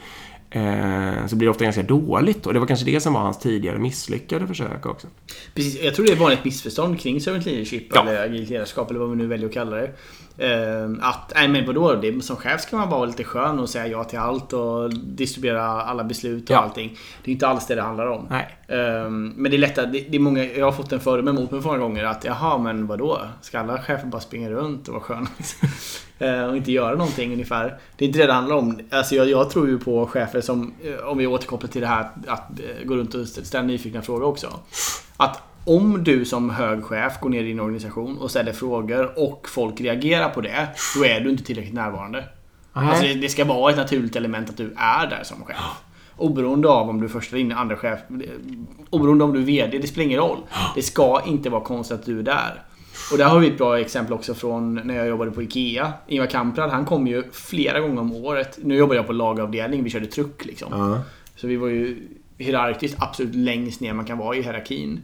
eh, 0.50 1.28
så 1.28 1.36
blir 1.36 1.48
det 1.48 1.52
ofta 1.52 1.64
ganska 1.64 1.84
dåligt. 1.84 2.46
Och 2.46 2.54
det 2.54 2.60
var 2.60 2.68
kanske 2.68 2.86
det 2.86 3.00
som 3.00 3.14
var 3.14 3.22
hans 3.22 3.40
tidigare 3.40 3.80
misslyckade 3.80 4.48
försök 4.48 4.86
också. 4.86 5.08
Precis, 5.54 5.82
jag 5.84 5.96
tror 5.96 6.06
det 6.06 6.12
är 6.12 6.14
ett 6.16 6.22
vanligt 6.22 6.46
missförstånd 6.46 7.00
kring 7.00 7.22
servant 7.22 7.46
leadership 7.46 7.88
Ja. 7.94 8.02
eller 8.02 8.24
agilt 8.26 8.50
ledarskap 8.50 8.90
eller 8.90 9.00
vad 9.00 9.10
vi 9.10 9.16
nu 9.16 9.28
väljer 9.28 9.48
att 9.48 9.54
kalla 9.54 9.76
det. 9.76 9.92
Ehm, 10.40 11.00
att, 11.04 11.32
nej 11.36 11.48
men 11.48 11.66
vadå, 11.66 11.96
det, 11.96 12.22
som 12.24 12.36
chef 12.36 12.62
ska 12.62 12.78
man 12.78 12.90
vara 12.90 13.06
lite 13.06 13.24
skön 13.24 13.60
och 13.60 13.70
säga 13.70 13.88
ja 13.88 14.04
till 14.04 14.20
allt 14.20 14.54
och 14.54 14.94
distribuera 14.94 15.64
alla 15.64 16.04
beslut 16.04 16.44
och 16.50 16.56
Ja. 16.56 16.60
allting. 16.60 16.98
Det 17.24 17.32
är 17.32 17.34
inte 17.34 17.48
alls 17.48 17.68
det 17.68 17.76
det 17.76 17.82
handlar 17.82 18.08
om. 18.08 18.28
Ehm, 18.68 19.34
men 19.36 19.52
det 19.52 19.58
är 19.58 19.60
lättare, 19.60 19.86
det, 19.86 20.00
det 20.10 20.18
är 20.18 20.20
många, 20.20 20.44
jag 20.44 20.66
har 20.66 20.72
fått 20.72 20.92
en 20.92 21.00
fördom 21.00 21.28
emot 21.28 21.52
mig 21.52 21.62
många 21.62 21.78
gånger 21.78 22.04
att 22.04 22.24
jaha 22.26 22.58
men 22.58 22.88
vadå? 22.88 23.22
Ska 23.42 23.60
alla 23.60 23.78
chefer 23.82 24.08
bara 24.08 24.22
springa 24.22 24.50
runt 24.50 24.88
och 24.88 24.94
vara 24.94 25.04
sköna? 25.04 25.28
Eh, 26.20 26.44
och 26.44 26.58
inte 26.58 26.72
göra 26.72 26.96
någonting 26.96 27.34
ungefär. 27.34 27.80
Det 27.98 28.06
är 28.06 28.08
inte 28.08 28.20
det 28.20 28.26
det 28.28 28.34
handlar 28.34 28.56
om. 28.56 28.80
Alltså 28.92 29.16
jag, 29.16 29.30
jag 29.30 29.50
tror 29.50 29.68
ju 29.68 29.80
på 29.80 30.06
chefer 30.06 30.42
som, 30.42 30.74
eh, 30.84 31.08
om 31.08 31.18
vi 31.18 31.28
återkopplar 31.28 31.70
till 31.70 31.82
det 31.82 31.88
här 31.88 32.02
att, 32.02 32.28
att 32.28 32.50
eh, 32.60 32.86
gå 32.86 32.96
runt 32.96 33.14
och 33.14 33.28
ställa 33.28 33.64
nyfikna 33.64 34.02
frågor 34.02 34.24
också. 34.24 34.48
Att 35.18 35.42
om 35.68 36.04
du 36.04 36.26
som 36.26 36.50
hög 36.50 36.84
chef 36.84 37.20
går 37.20 37.30
ner 37.30 37.44
i 37.44 37.48
din 37.48 37.60
organisation 37.60 38.18
och 38.18 38.32
ställer 38.32 38.54
frågor 38.54 39.20
och 39.20 39.50
folk 39.50 39.82
reagerar 39.82 40.30
på 40.30 40.42
det, 40.42 40.68
då 40.96 41.06
är 41.06 41.20
du 41.20 41.30
inte 41.30 41.44
tillräckligt 41.44 41.74
närvarande. 41.74 42.24
Alltså 42.74 43.04
det, 43.04 43.14
det 43.14 43.30
ska 43.30 43.46
vara 43.46 43.72
ett 43.72 43.78
naturligt 43.78 44.16
element 44.16 44.50
att 44.50 44.58
du 44.58 44.74
är 44.78 45.08
där 45.08 45.24
som 45.24 45.44
chef. 45.44 45.58
Oberoende 46.18 46.70
av 46.70 46.90
om 46.90 47.00
du 47.00 47.06
är 47.06 47.10
första 47.10 47.38
eller 47.38 47.56
andra 47.56 47.76
chef. 47.76 48.00
Oberoende 48.90 49.24
om 49.24 49.34
du 49.34 49.40
är 49.40 49.46
VD, 49.46 49.78
det 49.78 49.88
spelar 49.88 50.06
ingen 50.06 50.20
roll. 50.20 50.40
Det 50.76 50.82
ska 50.82 51.22
inte 51.26 51.50
vara 51.50 51.64
konstigt 51.64 52.00
att 52.00 52.06
du 52.06 52.20
är 52.20 52.24
där. 52.24 52.64
Och 53.12 53.18
där 53.18 53.26
har 53.26 53.40
vi 53.40 53.48
ett 53.48 53.58
bra 53.58 53.80
exempel 53.80 54.14
också 54.14 54.34
från 54.34 54.76
när 54.76 54.96
jag 54.96 55.08
jobbade 55.08 55.32
på 55.32 55.44
IKEA. 55.44 55.94
Ingvar 56.08 56.28
Kamprad, 56.28 56.70
han 56.70 56.86
kom 56.86 57.08
ju 57.08 57.24
flera 57.32 57.80
gånger 57.80 58.02
om 58.02 58.16
året. 58.16 58.60
Nu 58.64 58.76
jobbar 58.76 58.96
jag 58.96 59.08
på 59.08 59.14
lagavdelning, 59.14 59.84
vi 59.84 59.90
körde 59.90 60.06
truck 60.06 60.46
liksom. 60.46 60.68
Ja. 60.72 61.02
Så 61.36 61.48
vi 61.48 61.56
var 61.56 61.68
ju 61.68 62.08
hierarkiskt 62.38 62.98
absolut 63.00 63.36
längst 63.36 63.82
ner 63.82 63.94
man 63.94 64.06
kan 64.06 64.18
vara 64.18 64.36
i 64.36 64.42
hierarkin. 64.42 65.02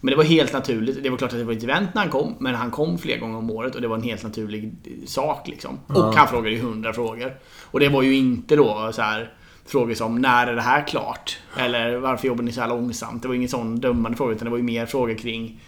Men 0.00 0.10
det 0.10 0.16
var 0.16 0.24
helt 0.24 0.52
naturligt. 0.52 1.02
Det 1.02 1.10
var 1.10 1.16
klart 1.16 1.32
att 1.32 1.38
det 1.38 1.44
var 1.44 1.52
ett 1.52 1.62
event 1.62 1.94
när 1.94 2.02
han 2.02 2.10
kom, 2.10 2.34
men 2.38 2.54
han 2.54 2.70
kom 2.70 2.98
flera 2.98 3.18
gånger 3.18 3.38
om 3.38 3.50
året 3.50 3.74
och 3.74 3.80
det 3.80 3.88
var 3.88 3.96
en 3.96 4.02
helt 4.02 4.22
naturlig 4.22 4.72
sak 5.06 5.48
liksom. 5.48 5.78
Och 5.86 6.14
han 6.14 6.28
frågade 6.28 6.50
ju 6.50 6.62
hundra 6.62 6.92
frågor. 6.92 7.36
Och 7.62 7.80
det 7.80 7.88
var 7.88 8.02
ju 8.02 8.14
inte 8.14 8.56
då 8.56 8.90
så 8.92 9.02
här 9.02 9.32
frågor 9.66 9.94
som 9.94 10.20
när 10.20 10.46
är 10.46 10.54
det 10.54 10.62
här 10.62 10.86
klart? 10.86 11.38
Eller 11.56 11.96
varför 11.96 12.28
jobbar 12.28 12.44
ni 12.44 12.52
så 12.52 12.60
här 12.60 12.68
långsamt? 12.68 13.22
Det 13.22 13.28
var 13.28 13.34
ingen 13.34 13.48
sån 13.48 13.80
dömande 13.80 14.16
fråga 14.16 14.34
utan 14.34 14.44
det 14.44 14.50
var 14.50 14.58
ju 14.58 14.62
mer 14.64 14.86
frågor 14.86 15.14
kring 15.14 15.60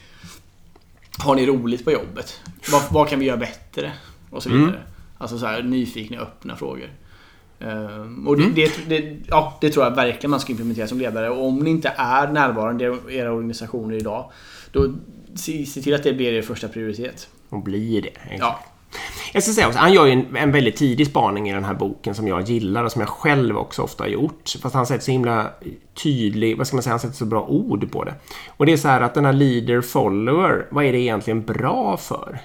Har 1.19 1.35
ni 1.35 1.47
roligt 1.47 1.85
på 1.85 1.92
jobbet? 1.92 2.40
Vad, 2.73 2.83
vad 2.92 3.09
kan 3.09 3.21
vi 3.21 3.26
göra 3.26 3.37
bättre? 3.37 3.92
Och 4.31 4.42
så 4.42 4.50
vidare. 4.50 4.83
Alltså 5.19 5.38
så 5.38 5.47
här 5.47 5.62
nyfikna, 5.62 6.19
öppna 6.19 6.57
frågor. 6.57 6.88
Ehm, 7.61 8.29
och 8.29 8.37
det, 8.37 8.49
det, 8.49 8.88
det, 8.88 9.17
ja, 9.29 9.59
det 9.61 9.71
tror 9.71 9.85
jag 9.85 9.97
verkligen 9.97 10.31
man 10.31 10.41
ska 10.41 10.53
implementera 10.53 10.87
som 10.87 10.99
ledare. 10.99 11.31
Och 11.31 11.47
om 11.47 11.59
ni 11.59 11.71
inte 11.71 11.93
är 11.97 12.29
närvarande 12.29 12.99
i 13.09 13.17
era 13.17 13.33
organisationer 13.33 13.97
idag, 13.97 14.31
då 14.73 14.95
se, 15.35 15.67
se 15.67 15.83
till 15.83 15.95
att 15.95 16.03
det 16.03 16.12
blir 16.12 16.33
er 16.33 16.43
första 16.43 16.69
prioritet. 16.69 17.29
Och 17.49 17.62
blir 17.62 18.03
det. 18.03 18.09
Exakt. 18.09 18.41
Ja. 18.41 18.59
Jag 19.33 19.43
ska 19.43 19.53
säga 19.53 19.67
också, 19.67 19.79
han 19.79 19.93
gör 19.93 20.07
ju 20.07 20.12
en, 20.12 20.37
en 20.37 20.53
väldigt 20.53 20.77
tidig 20.77 21.07
spaning 21.07 21.50
i 21.50 21.53
den 21.53 21.65
här 21.65 21.75
boken 21.75 22.15
som 22.15 22.29
jag 22.29 22.43
gillar 22.43 22.85
och 22.85 22.93
som 22.93 23.00
jag 23.00 23.09
själv 23.09 23.57
också 23.59 23.83
ofta 23.83 24.05
har 24.05 24.09
gjort. 24.09 24.50
Fast 24.62 24.75
han 24.75 24.87
sätter 24.87 25.05
så 25.05 25.11
himla 25.11 25.50
tydlig, 26.03 26.59
vad 26.59 26.67
ska 26.67 26.77
man 26.77 26.83
säga, 26.83 26.93
han 26.93 27.00
sätter 27.00 27.15
så 27.15 27.25
bra 27.25 27.43
ord 27.43 27.93
på 27.93 28.05
det. 28.05 28.15
Och 28.57 28.67
det 28.67 28.73
är 28.73 28.77
så 28.77 28.88
här 28.88 29.00
att 29.00 29.15
den 29.15 29.25
här 29.25 29.33
leader-follower, 29.33 30.67
vad 30.71 30.85
är 30.85 30.93
det 30.93 30.99
egentligen 30.99 31.43
bra 31.43 31.97
för? 31.97 32.38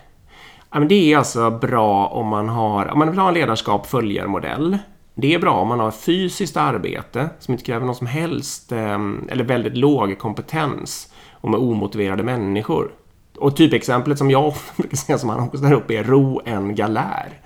Ja, 0.72 0.80
men 0.80 0.88
det 0.88 1.14
är 1.14 1.18
alltså 1.18 1.50
bra 1.50 2.08
om 2.08 2.28
man 2.28 2.50
har, 2.50 2.88
om 2.88 3.00
man 3.00 3.10
vill 3.10 3.20
ha 3.20 3.28
en 3.28 3.34
ledarskap 3.34 3.88
följarmodell. 3.88 4.78
Det 5.16 5.34
är 5.34 5.40
bra 5.40 5.54
om 5.54 5.68
man 5.68 5.80
har 5.80 5.92
fysiskt 5.92 6.58
arbete 6.58 7.30
som 7.40 7.52
inte 7.52 7.64
kräver 7.64 7.86
någon 7.86 7.96
som 7.96 8.08
helst, 8.08 8.72
eh, 8.72 9.00
eller 9.30 9.44
väldigt 9.44 9.78
låg 9.78 10.18
kompetens 10.20 11.14
och 11.32 11.50
med 11.50 11.60
omotiverade 11.60 12.24
människor. 12.24 12.92
Och 13.38 13.56
typexemplet 13.58 14.18
som 14.18 14.32
jag 14.32 14.54
brukar 14.78 14.98
säga 14.98 15.18
som 15.18 15.30
han 15.30 15.40
också 15.40 15.58
ställer 15.58 15.76
upp 15.76 15.92
är 15.92 16.04
ro 16.04 16.42
en 16.46 16.76
galär. 16.76 17.40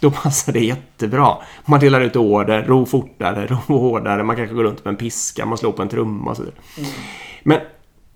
Då 0.00 0.10
passar 0.10 0.52
det 0.52 0.60
jättebra. 0.60 1.36
Man 1.64 1.80
delar 1.80 2.00
ut 2.00 2.16
order, 2.16 2.62
ro 2.62 2.86
fortare, 2.86 3.46
ro 3.68 3.78
hårdare, 3.78 4.22
man 4.22 4.36
kanske 4.36 4.54
går 4.54 4.64
runt 4.64 4.84
med 4.84 4.92
en 4.92 4.96
piska, 4.96 5.46
man 5.46 5.58
slår 5.58 5.72
på 5.72 5.82
en 5.82 5.88
trumma 5.88 6.30
och 6.30 6.36
så 6.36 6.42
vidare. 6.42 6.60
Men 7.42 7.60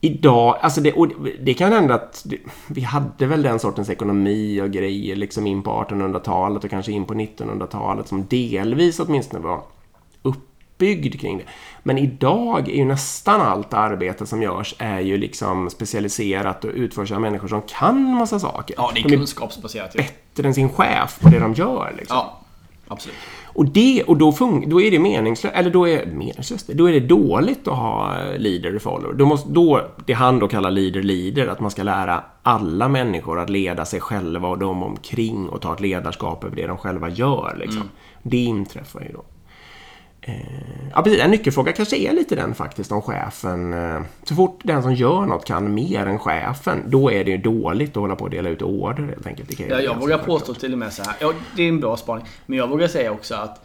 idag, 0.04 0.58
alltså 0.60 0.80
det, 0.80 0.94
det, 1.40 1.54
kan 1.54 1.72
hända 1.72 1.94
att 1.94 2.22
det, 2.24 2.38
vi 2.66 2.80
hade 2.80 3.26
väl 3.26 3.42
den 3.42 3.58
sortens 3.58 3.90
ekonomi 3.90 4.60
och 4.60 4.70
grejer 4.70 5.16
liksom 5.16 5.46
in 5.46 5.62
på 5.62 5.70
1800-talet 5.70 6.64
och 6.64 6.70
kanske 6.70 6.92
in 6.92 7.04
på 7.04 7.14
1900-talet 7.14 8.08
som 8.08 8.26
delvis 8.26 9.00
åtminstone 9.00 9.42
var 9.42 9.62
uppbyggd 10.22 11.20
kring 11.20 11.38
det. 11.38 11.44
Men 11.82 11.98
idag 11.98 12.68
är 12.68 12.76
ju 12.76 12.84
nästan 12.84 13.40
allt 13.40 13.74
arbete 13.74 14.26
som 14.26 14.42
görs 14.42 14.74
är 14.78 15.00
ju 15.00 15.16
liksom 15.16 15.70
specialiserat 15.70 16.64
och 16.64 16.70
utförs 16.74 17.12
av 17.12 17.20
människor 17.20 17.48
som 17.48 17.62
kan 17.62 18.14
massa 18.14 18.38
saker. 18.38 18.74
Ja, 18.78 18.90
det 18.94 19.00
är 19.00 19.04
De 19.04 19.14
är 19.14 19.18
kunskapsbaserat 19.18 19.92
bättre 19.92 20.48
än 20.48 20.54
sin 20.54 20.68
chef 20.68 21.20
på 21.20 21.28
det 21.28 21.38
de 21.38 21.54
gör. 21.54 21.94
Liksom. 21.98 22.16
Ja, 22.16 22.41
Absolut. 22.92 23.16
Och, 23.54 23.64
det, 23.64 24.02
och 24.02 24.16
då, 24.16 24.30
fun- 24.30 24.68
då 24.68 24.80
är 24.80 24.90
det 24.90 24.98
meningslöst, 24.98 25.56
eller 25.56 25.70
då 25.70 25.88
är, 25.88 26.06
meningslöst, 26.06 26.68
då 26.68 26.86
är 26.88 26.92
det 26.92 27.00
dåligt 27.00 27.68
att 27.68 27.76
ha 27.78 28.18
eh, 28.20 28.38
leader 28.38 28.76
och 28.76 28.82
follower. 28.82 29.14
Då 29.14 29.26
måste, 29.26 29.50
då, 29.52 29.80
det 30.06 30.12
han 30.12 30.38
då 30.38 30.48
kallar 30.48 30.70
leader 30.70 31.02
leader, 31.02 31.46
att 31.46 31.60
man 31.60 31.70
ska 31.70 31.82
lära 31.82 32.24
alla 32.42 32.88
människor 32.88 33.38
att 33.38 33.50
leda 33.50 33.84
sig 33.84 34.00
själva 34.00 34.48
och 34.48 34.58
de 34.58 34.82
omkring 34.82 35.48
och 35.48 35.60
ta 35.60 35.72
ett 35.72 35.80
ledarskap 35.80 36.44
över 36.44 36.56
det 36.56 36.66
de 36.66 36.76
själva 36.76 37.08
gör. 37.08 37.56
Liksom. 37.60 37.82
Det 38.22 38.44
inträffar 38.44 39.00
ju 39.00 39.12
då. 39.12 39.24
Eh, 40.24 40.34
ja, 40.94 41.02
precis. 41.02 41.20
En 41.20 41.30
nyckelfråga 41.30 41.72
kanske 41.72 41.96
är 41.96 42.12
lite 42.12 42.34
den 42.34 42.54
faktiskt 42.54 42.92
om 42.92 43.02
chefen. 43.02 43.72
Eh, 43.72 44.02
så 44.24 44.34
fort 44.34 44.60
den 44.62 44.82
som 44.82 44.94
gör 44.94 45.26
något 45.26 45.44
kan 45.44 45.74
mer 45.74 46.06
än 46.06 46.18
chefen, 46.18 46.82
då 46.86 47.12
är 47.12 47.24
det 47.24 47.30
ju 47.30 47.36
dåligt 47.36 47.90
att 47.90 47.96
hålla 47.96 48.16
på 48.16 48.24
och 48.24 48.30
dela 48.30 48.48
ut 48.48 48.62
order 48.62 49.02
helt 49.02 49.26
enkelt. 49.26 49.60
Ja, 49.60 49.80
jag 49.80 50.00
vågar 50.00 50.18
påstå 50.18 50.54
till 50.54 50.72
och 50.72 50.78
med 50.78 50.92
så 50.92 51.02
här. 51.02 51.14
Ja, 51.20 51.32
det 51.56 51.62
är 51.62 51.68
en 51.68 51.80
bra 51.80 51.96
spaning. 51.96 52.26
Men 52.46 52.58
jag 52.58 52.68
vågar 52.68 52.88
säga 52.88 53.12
också 53.12 53.34
att 53.34 53.64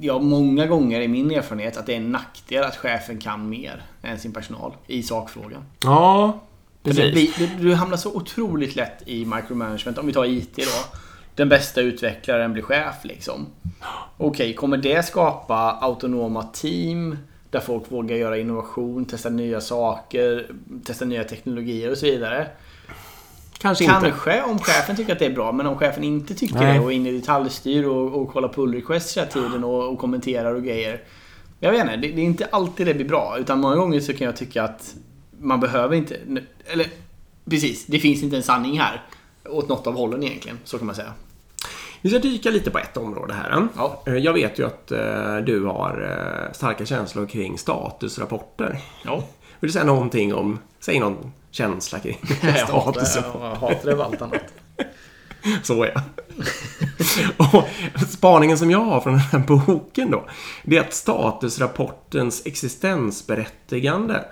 jag 0.00 0.22
många 0.22 0.66
gånger 0.66 1.00
i 1.00 1.08
min 1.08 1.30
erfarenhet 1.30 1.76
att 1.76 1.86
det 1.86 1.92
är 1.92 1.96
en 1.96 2.12
nackdel 2.12 2.64
att 2.64 2.76
chefen 2.76 3.18
kan 3.18 3.48
mer 3.48 3.82
än 4.02 4.18
sin 4.18 4.32
personal 4.32 4.72
i 4.86 5.02
sakfrågan. 5.02 5.62
Ja, 5.84 6.40
precis. 6.82 7.12
blir, 7.12 7.30
du, 7.38 7.68
du 7.68 7.74
hamnar 7.74 7.96
så 7.96 8.14
otroligt 8.14 8.76
lätt 8.76 9.02
i 9.06 9.24
micromanagement. 9.24 9.98
Om 9.98 10.06
vi 10.06 10.12
tar 10.12 10.24
IT 10.24 10.56
då. 10.56 10.98
Den 11.38 11.48
bästa 11.48 11.80
utvecklaren 11.80 12.52
blir 12.52 12.62
chef 12.62 12.94
liksom. 13.02 13.46
Okej, 14.16 14.54
kommer 14.54 14.76
det 14.76 15.06
skapa 15.06 15.78
autonoma 15.80 16.42
team? 16.42 17.16
Där 17.50 17.60
folk 17.60 17.92
vågar 17.92 18.16
göra 18.16 18.38
innovation, 18.38 19.04
testa 19.04 19.28
nya 19.28 19.60
saker, 19.60 20.46
testa 20.84 21.04
nya 21.04 21.24
teknologier 21.24 21.90
och 21.90 21.98
så 21.98 22.06
vidare. 22.06 22.46
Kanske 23.58 23.84
inte. 23.84 23.96
Kanske 24.00 24.42
om 24.42 24.58
chefen 24.58 24.96
tycker 24.96 25.12
att 25.12 25.18
det 25.18 25.26
är 25.26 25.34
bra, 25.34 25.52
men 25.52 25.66
om 25.66 25.76
chefen 25.78 26.04
inte 26.04 26.34
tycker 26.34 26.54
Nej. 26.54 26.78
det 26.78 26.84
och 26.84 26.92
är 26.92 26.96
inne 26.96 27.08
i 27.08 27.12
detaljstyr 27.12 27.84
och, 27.84 28.22
och 28.22 28.32
kollar 28.32 28.48
pull 28.48 28.74
requests 28.74 29.16
hela 29.16 29.26
tiden 29.26 29.64
och, 29.64 29.92
och 29.92 29.98
kommenterar 29.98 30.54
och 30.54 30.64
grejer. 30.64 31.02
Jag 31.60 31.72
vet 31.72 31.80
inte, 31.80 31.96
det, 31.96 32.08
det 32.08 32.20
är 32.20 32.24
inte 32.24 32.48
alltid 32.50 32.86
det 32.86 32.94
blir 32.94 33.08
bra. 33.08 33.36
Utan 33.38 33.60
många 33.60 33.76
gånger 33.76 34.00
så 34.00 34.12
kan 34.12 34.24
jag 34.24 34.36
tycka 34.36 34.62
att 34.62 34.94
man 35.40 35.60
behöver 35.60 35.96
inte... 35.96 36.16
Eller 36.66 36.86
precis, 37.50 37.86
det 37.86 37.98
finns 37.98 38.22
inte 38.22 38.36
en 38.36 38.42
sanning 38.42 38.78
här. 38.78 39.02
Åt 39.48 39.68
något 39.68 39.86
av 39.86 39.94
hållen 39.94 40.22
egentligen, 40.22 40.58
så 40.64 40.78
kan 40.78 40.86
man 40.86 40.96
säga. 40.96 41.12
Vi 42.02 42.10
ska 42.10 42.18
dyka 42.18 42.50
lite 42.50 42.70
på 42.70 42.78
ett 42.78 42.96
område 42.96 43.34
här. 43.34 43.68
Ja. 43.76 44.02
Eh, 44.06 44.14
Jag 44.14 44.32
vet 44.32 44.58
ju 44.58 44.66
att 44.66 44.90
eh, 44.92 45.36
du 45.36 45.64
har 45.64 46.02
eh, 46.46 46.52
starka 46.52 46.86
känslor 46.86 47.26
kring 47.26 47.58
statusrapporter. 47.58 48.78
Ja. 49.04 49.16
Vill 49.60 49.68
du 49.68 49.72
säga 49.72 49.84
någonting 49.84 50.34
om, 50.34 50.58
säg 50.80 51.00
någon 51.00 51.32
känsla 51.50 51.98
kring 51.98 52.18
Jag 52.42 52.50
hatar, 52.66 53.04
status? 53.04 53.16
jag 53.40 53.54
hatar 53.54 53.84
det 53.84 53.92
av 53.92 54.00
allt 54.00 54.22
annat. 54.22 54.42
Så 55.62 55.86
jag. 55.94 56.00
Och 57.54 57.64
spaningen 58.08 58.58
som 58.58 58.70
jag 58.70 58.84
har 58.84 59.00
från 59.00 59.12
den 59.12 59.20
här 59.22 59.38
boken 59.38 60.10
då, 60.10 60.24
det 60.64 60.76
är 60.76 60.80
att 60.80 60.94
statusrapportens 60.94 62.42
existensberättigande, 62.46 64.24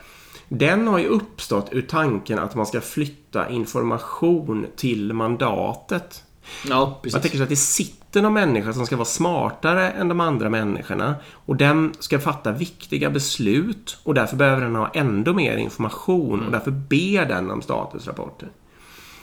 den 0.49 0.88
har 0.88 0.99
ju 0.99 1.06
uppstått 1.06 1.68
ur 1.73 1.82
tanken 1.82 2.38
att 2.38 2.54
man 2.54 2.66
ska 2.66 2.80
flytta 2.80 3.49
information 3.49 4.66
till 4.76 5.12
mandatet. 5.12 6.23
Ja, 6.69 6.87
Man 6.87 6.95
precis. 7.03 7.23
tänker 7.23 7.38
sig 7.38 7.43
att 7.43 7.49
det 7.49 7.57
sitter 7.57 8.23
någon 8.23 8.33
människa 8.33 8.73
som 8.73 8.87
ska 8.87 8.97
vara 8.97 9.05
smartare 9.05 9.91
än 9.91 10.09
de 10.09 10.21
andra 10.21 10.50
människorna 10.50 11.15
och 11.33 11.57
den 11.57 11.95
ska 11.99 12.19
fatta 12.19 12.53
viktiga 12.53 13.11
beslut 13.11 13.99
och 14.03 14.15
därför 14.15 14.37
behöver 14.37 14.62
den 14.62 14.76
ha 14.76 14.91
ändå 14.95 15.33
mer 15.33 15.57
information 15.57 16.47
och 16.47 16.53
därför 16.53 16.71
ber 16.71 17.26
den 17.29 17.50
om 17.50 17.62
statusrapporter. 17.62 18.49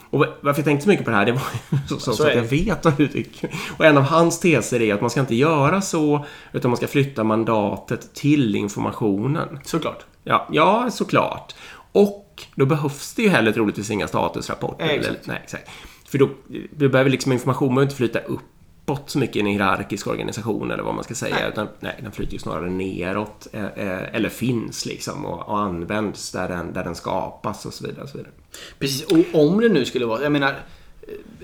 Och 0.09 0.25
varför 0.41 0.59
jag 0.59 0.65
tänkte 0.65 0.83
så 0.83 0.89
mycket 0.89 1.05
på 1.05 1.11
det 1.11 1.17
här, 1.17 1.25
det 1.25 1.31
var 1.31 1.41
så, 1.89 1.99
så, 1.99 2.13
Så 2.13 2.27
att 2.27 2.35
jag 2.35 2.43
vet 2.43 2.85
vad 2.85 2.97
du 2.97 3.07
tycker. 3.07 3.49
Och 3.77 3.85
en 3.85 3.97
av 3.97 4.03
hans 4.03 4.39
teser 4.39 4.81
är 4.81 4.93
att 4.93 5.01
man 5.01 5.09
ska 5.09 5.19
inte 5.19 5.35
göra 5.35 5.81
så, 5.81 6.25
utan 6.51 6.71
man 6.71 6.77
ska 6.77 6.87
flytta 6.87 7.23
mandatet 7.23 8.13
till 8.13 8.55
informationen. 8.55 9.59
Såklart. 9.63 10.05
Ja, 10.23 10.47
ja 10.51 10.89
såklart. 10.91 11.55
Och 11.91 12.43
då 12.55 12.65
behövs 12.65 13.13
det 13.13 13.21
ju 13.21 13.29
heller 13.29 13.51
troligtvis 13.51 13.91
inga 13.91 14.07
statusrapporter. 14.07 14.85
Exakt. 14.85 15.07
Eller, 15.07 15.19
nej, 15.23 15.39
exakt. 15.43 15.69
För 16.13 16.17
då 16.17 16.29
du 16.77 16.89
behöver 16.89 17.09
liksom 17.09 17.31
information 17.31 17.67
behöver 17.67 17.83
inte 17.83 17.95
flytta 17.95 18.19
uppåt 18.19 19.09
så 19.09 19.19
mycket 19.19 19.35
i 19.35 19.39
en 19.39 19.45
hierarkisk 19.45 20.07
organisation 20.07 20.71
eller 20.71 20.83
vad 20.83 20.95
man 20.95 21.03
ska 21.03 21.15
säga. 21.15 21.35
Nej. 21.35 21.49
Utan 21.49 21.67
nej, 21.79 21.99
den 22.01 22.11
flyter 22.11 22.33
ju 22.33 22.39
snarare 22.39 22.69
neråt. 22.69 23.47
Eh, 23.53 23.65
eh, 23.65 24.15
eller 24.15 24.29
finns 24.29 24.85
liksom 24.85 25.25
och, 25.25 25.49
och 25.49 25.59
används 25.59 26.31
där 26.31 26.49
den, 26.49 26.73
där 26.73 26.83
den 26.83 26.95
skapas 26.95 27.65
och 27.65 27.73
så 27.73 27.87
vidare. 27.87 28.03
Och 28.03 28.09
så 28.09 28.17
vidare. 28.17 28.33
Precis, 28.79 29.05
och 29.05 29.41
om 29.41 29.61
det 29.61 29.69
nu 29.69 29.85
skulle 29.85 30.05
vara... 30.05 30.23
Jag 30.23 30.31
menar, 30.31 30.55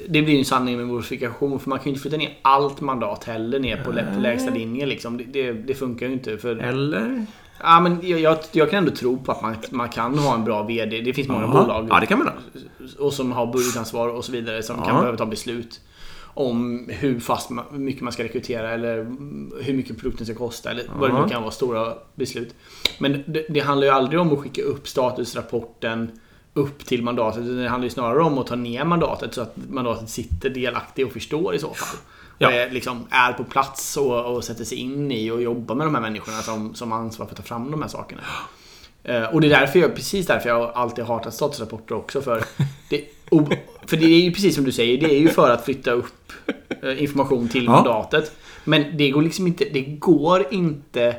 det 0.09 0.21
blir 0.21 0.33
ju 0.33 0.39
en 0.39 0.45
sanning 0.45 0.77
med 0.77 0.87
modifikation 0.87 1.59
för 1.59 1.69
man 1.69 1.79
kan 1.79 1.85
ju 1.85 1.89
inte 1.89 2.01
flytta 2.01 2.17
ner 2.17 2.37
allt 2.41 2.81
mandat 2.81 3.23
heller 3.23 3.59
ner 3.59 3.83
på, 3.83 3.91
lä- 3.91 4.13
på 4.15 4.19
lägsta 4.19 4.53
linje 4.53 4.85
liksom. 4.85 5.17
Det, 5.17 5.23
det, 5.23 5.51
det 5.53 5.73
funkar 5.73 6.07
ju 6.07 6.13
inte. 6.13 6.37
För, 6.37 6.55
Eller? 6.55 7.25
Ja, 7.63 7.79
men 7.79 7.99
jag, 8.01 8.19
jag, 8.19 8.37
jag 8.51 8.69
kan 8.69 8.77
ändå 8.77 8.91
tro 8.95 9.17
på 9.23 9.31
att 9.31 9.41
man, 9.41 9.55
man 9.69 9.89
kan 9.89 10.17
ha 10.19 10.35
en 10.35 10.43
bra 10.43 10.63
VD. 10.63 11.01
Det 11.01 11.13
finns 11.13 11.27
många 11.27 11.41
Jaha. 11.41 11.61
bolag 11.61 11.87
Ja, 11.89 11.99
det 11.99 12.05
kan 12.05 12.19
man 12.19 12.27
ha. 12.27 12.33
och 13.05 13.13
som 13.13 13.31
har 13.31 13.53
budgetansvar 13.53 14.07
och 14.07 14.25
så 14.25 14.31
vidare 14.31 14.63
som 14.63 14.75
Ja. 14.79 14.85
kan 14.85 14.95
behöva 14.95 15.17
ta 15.17 15.25
beslut 15.25 15.81
om 16.33 16.85
hur 16.89 17.19
fast 17.19 17.49
man, 17.49 17.65
hur 17.71 17.79
mycket 17.79 18.01
man 18.01 18.13
ska 18.13 18.23
rekrytera 18.23 18.71
eller 18.71 18.95
hur 19.61 19.73
mycket 19.73 19.97
produkten 19.97 20.25
ska 20.25 20.35
kosta 20.35 20.71
eller 20.71 20.83
vad 20.99 21.09
det 21.11 21.21
nu 21.21 21.29
kan 21.29 21.41
vara. 21.41 21.51
Stora 21.51 21.93
beslut. 22.15 22.55
Men 22.99 23.23
det, 23.27 23.45
det 23.49 23.59
handlar 23.59 23.87
ju 23.87 23.93
aldrig 23.93 24.19
om 24.19 24.33
att 24.33 24.39
skicka 24.39 24.61
upp 24.61 24.87
statusrapporten 24.87 26.11
upp 26.53 26.85
till 26.85 27.03
mandatet. 27.03 27.45
Det 27.45 27.67
handlar 27.69 27.83
ju 27.85 27.89
snarare 27.89 28.21
om 28.23 28.37
att 28.37 28.47
ta 28.47 28.55
ner 28.55 28.83
mandatet 28.83 29.33
så 29.33 29.41
att 29.41 29.55
mandatet 29.69 30.09
sitter 30.09 30.49
delaktig 30.49 31.05
och 31.05 31.11
förstår 31.11 31.55
i 31.55 31.59
så 31.59 31.73
fall. 31.73 31.99
Ja. 32.41 32.51
Är, 32.51 32.69
liksom, 32.69 33.07
är 33.09 33.33
på 33.33 33.43
plats 33.43 33.97
och, 33.97 34.25
och 34.35 34.43
sätter 34.43 34.63
sig 34.63 34.77
in 34.77 35.11
i 35.11 35.31
och 35.31 35.41
jobbar 35.41 35.75
med 35.75 35.87
de 35.87 35.95
här 35.95 36.01
människorna 36.01 36.37
som, 36.37 36.75
som 36.75 36.91
har 36.91 36.99
ansvar 36.99 37.25
för 37.25 37.31
att 37.33 37.37
ta 37.37 37.43
fram 37.43 37.71
de 37.71 37.81
här 37.81 37.89
sakerna. 37.89 38.21
Eh, 39.03 39.23
Och 39.23 39.41
det 39.41 39.47
är 39.47 39.59
därför 39.59 39.79
jag, 39.79 39.95
precis 39.95 40.27
därför 40.27 40.49
jag 40.49 40.71
alltid 40.75 41.05
hatat 41.05 41.33
statusrapporter 41.33 41.95
också. 41.95 42.21
För 42.21 42.43
det, 42.89 43.03
för 43.87 43.97
det 43.97 44.05
är 44.05 44.21
ju 44.21 44.31
precis 44.31 44.55
som 44.55 44.63
du 44.63 44.71
säger, 44.71 44.97
det 45.01 45.13
är 45.15 45.19
ju 45.19 45.29
för 45.29 45.49
att 45.51 45.65
flytta 45.65 45.91
upp 45.91 46.31
eh, 46.83 47.03
information 47.03 47.49
till 47.49 47.65
Ja. 47.65 47.71
mandatet. 47.71 48.31
Men 48.63 48.97
det 48.97 49.09
går 49.09 49.21
liksom 49.21 49.47
inte, 49.47 49.65
det 49.73 49.81
går 49.81 50.45
inte, 50.53 50.99
i 50.99 51.13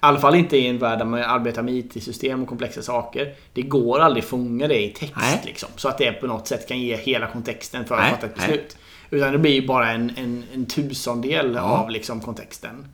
alla 0.00 0.18
fall 0.20 0.34
inte 0.34 0.56
i 0.56 0.66
en 0.66 0.78
värld 0.78 0.98
där 0.98 1.04
man 1.06 1.20
arbetar 1.22 1.62
med 1.62 1.74
IT-system 1.74 2.42
och 2.42 2.48
komplexa 2.48 2.82
saker. 2.82 3.34
Det 3.52 3.62
går 3.62 3.98
aldrig 4.00 4.24
fånga 4.24 4.68
det 4.68 4.82
i 4.84 4.88
text 4.88 5.44
liksom. 5.44 5.68
Så 5.76 5.88
att 5.88 5.98
det 5.98 6.12
på 6.12 6.26
något 6.26 6.48
sätt 6.48 6.68
kan 6.68 6.80
ge 6.80 6.96
hela 6.96 7.26
kontexten 7.26 7.84
för 7.84 7.94
att 7.94 8.00
Nej, 8.00 8.10
fatta 8.10 8.26
ett 8.26 8.34
beslut. 8.34 8.76
Utan 9.10 9.32
det 9.32 9.38
blir 9.38 9.52
ju 9.60 9.66
bara 9.66 9.90
en, 9.92 10.12
en, 10.16 10.44
en 10.54 10.66
tusendel 10.66 11.52
Ja. 11.54 11.60
av 11.60 11.90
liksom 11.90 12.20
kontexten. 12.20 12.86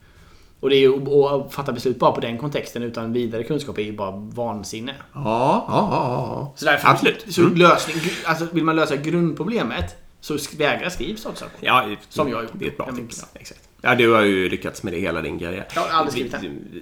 Och 0.61 0.71
det 0.71 0.76
är 0.76 0.81
ju 0.81 1.25
att 1.26 1.55
fatta 1.55 1.73
beslut 1.73 1.99
bara 1.99 2.12
på 2.12 2.21
den 2.21 2.38
kontexten 2.38 2.83
utan 2.83 3.12
vidare 3.12 3.43
kunskap 3.43 3.79
är 3.79 3.83
ju 3.83 3.93
bara 3.93 4.11
vansinne. 4.11 4.95
Ja, 5.14 5.21
ja, 5.69 5.88
ja, 5.90 6.35
ja. 6.37 6.52
Så 6.57 6.64
därför, 6.64 6.88
Absolut. 6.88 7.25
Så 7.35 7.43
lösning, 7.43 7.97
alltså 8.25 8.47
vill 8.52 8.64
man 8.64 8.76
lösa 8.76 8.97
grundproblemet 8.97 9.97
så 10.21 10.38
vägra 10.59 10.90
skriv 10.90 11.17
statusrapport. 11.17 11.59
Ja, 11.61 11.85
Som 12.09 12.29
jag 12.31 12.43
gjort. 12.43 12.50
Det 12.55 12.64
är 12.64 12.69
ett 12.69 12.76
bra 12.76 12.87
Ja, 12.88 12.93
men- 12.95 13.09
tips. 13.09 13.26
Exakt. 13.35 13.61
Ja, 13.83 13.95
du 13.95 14.12
har 14.12 14.21
ju 14.23 14.49
lyckats 14.49 14.83
med 14.83 14.93
det 14.93 15.00
hela 15.00 15.23
din 15.23 15.38
karriär. 15.38 15.67
Jag 15.75 15.83
har 15.83 15.88
aldrig 15.99 16.12
skrivit 16.12 16.33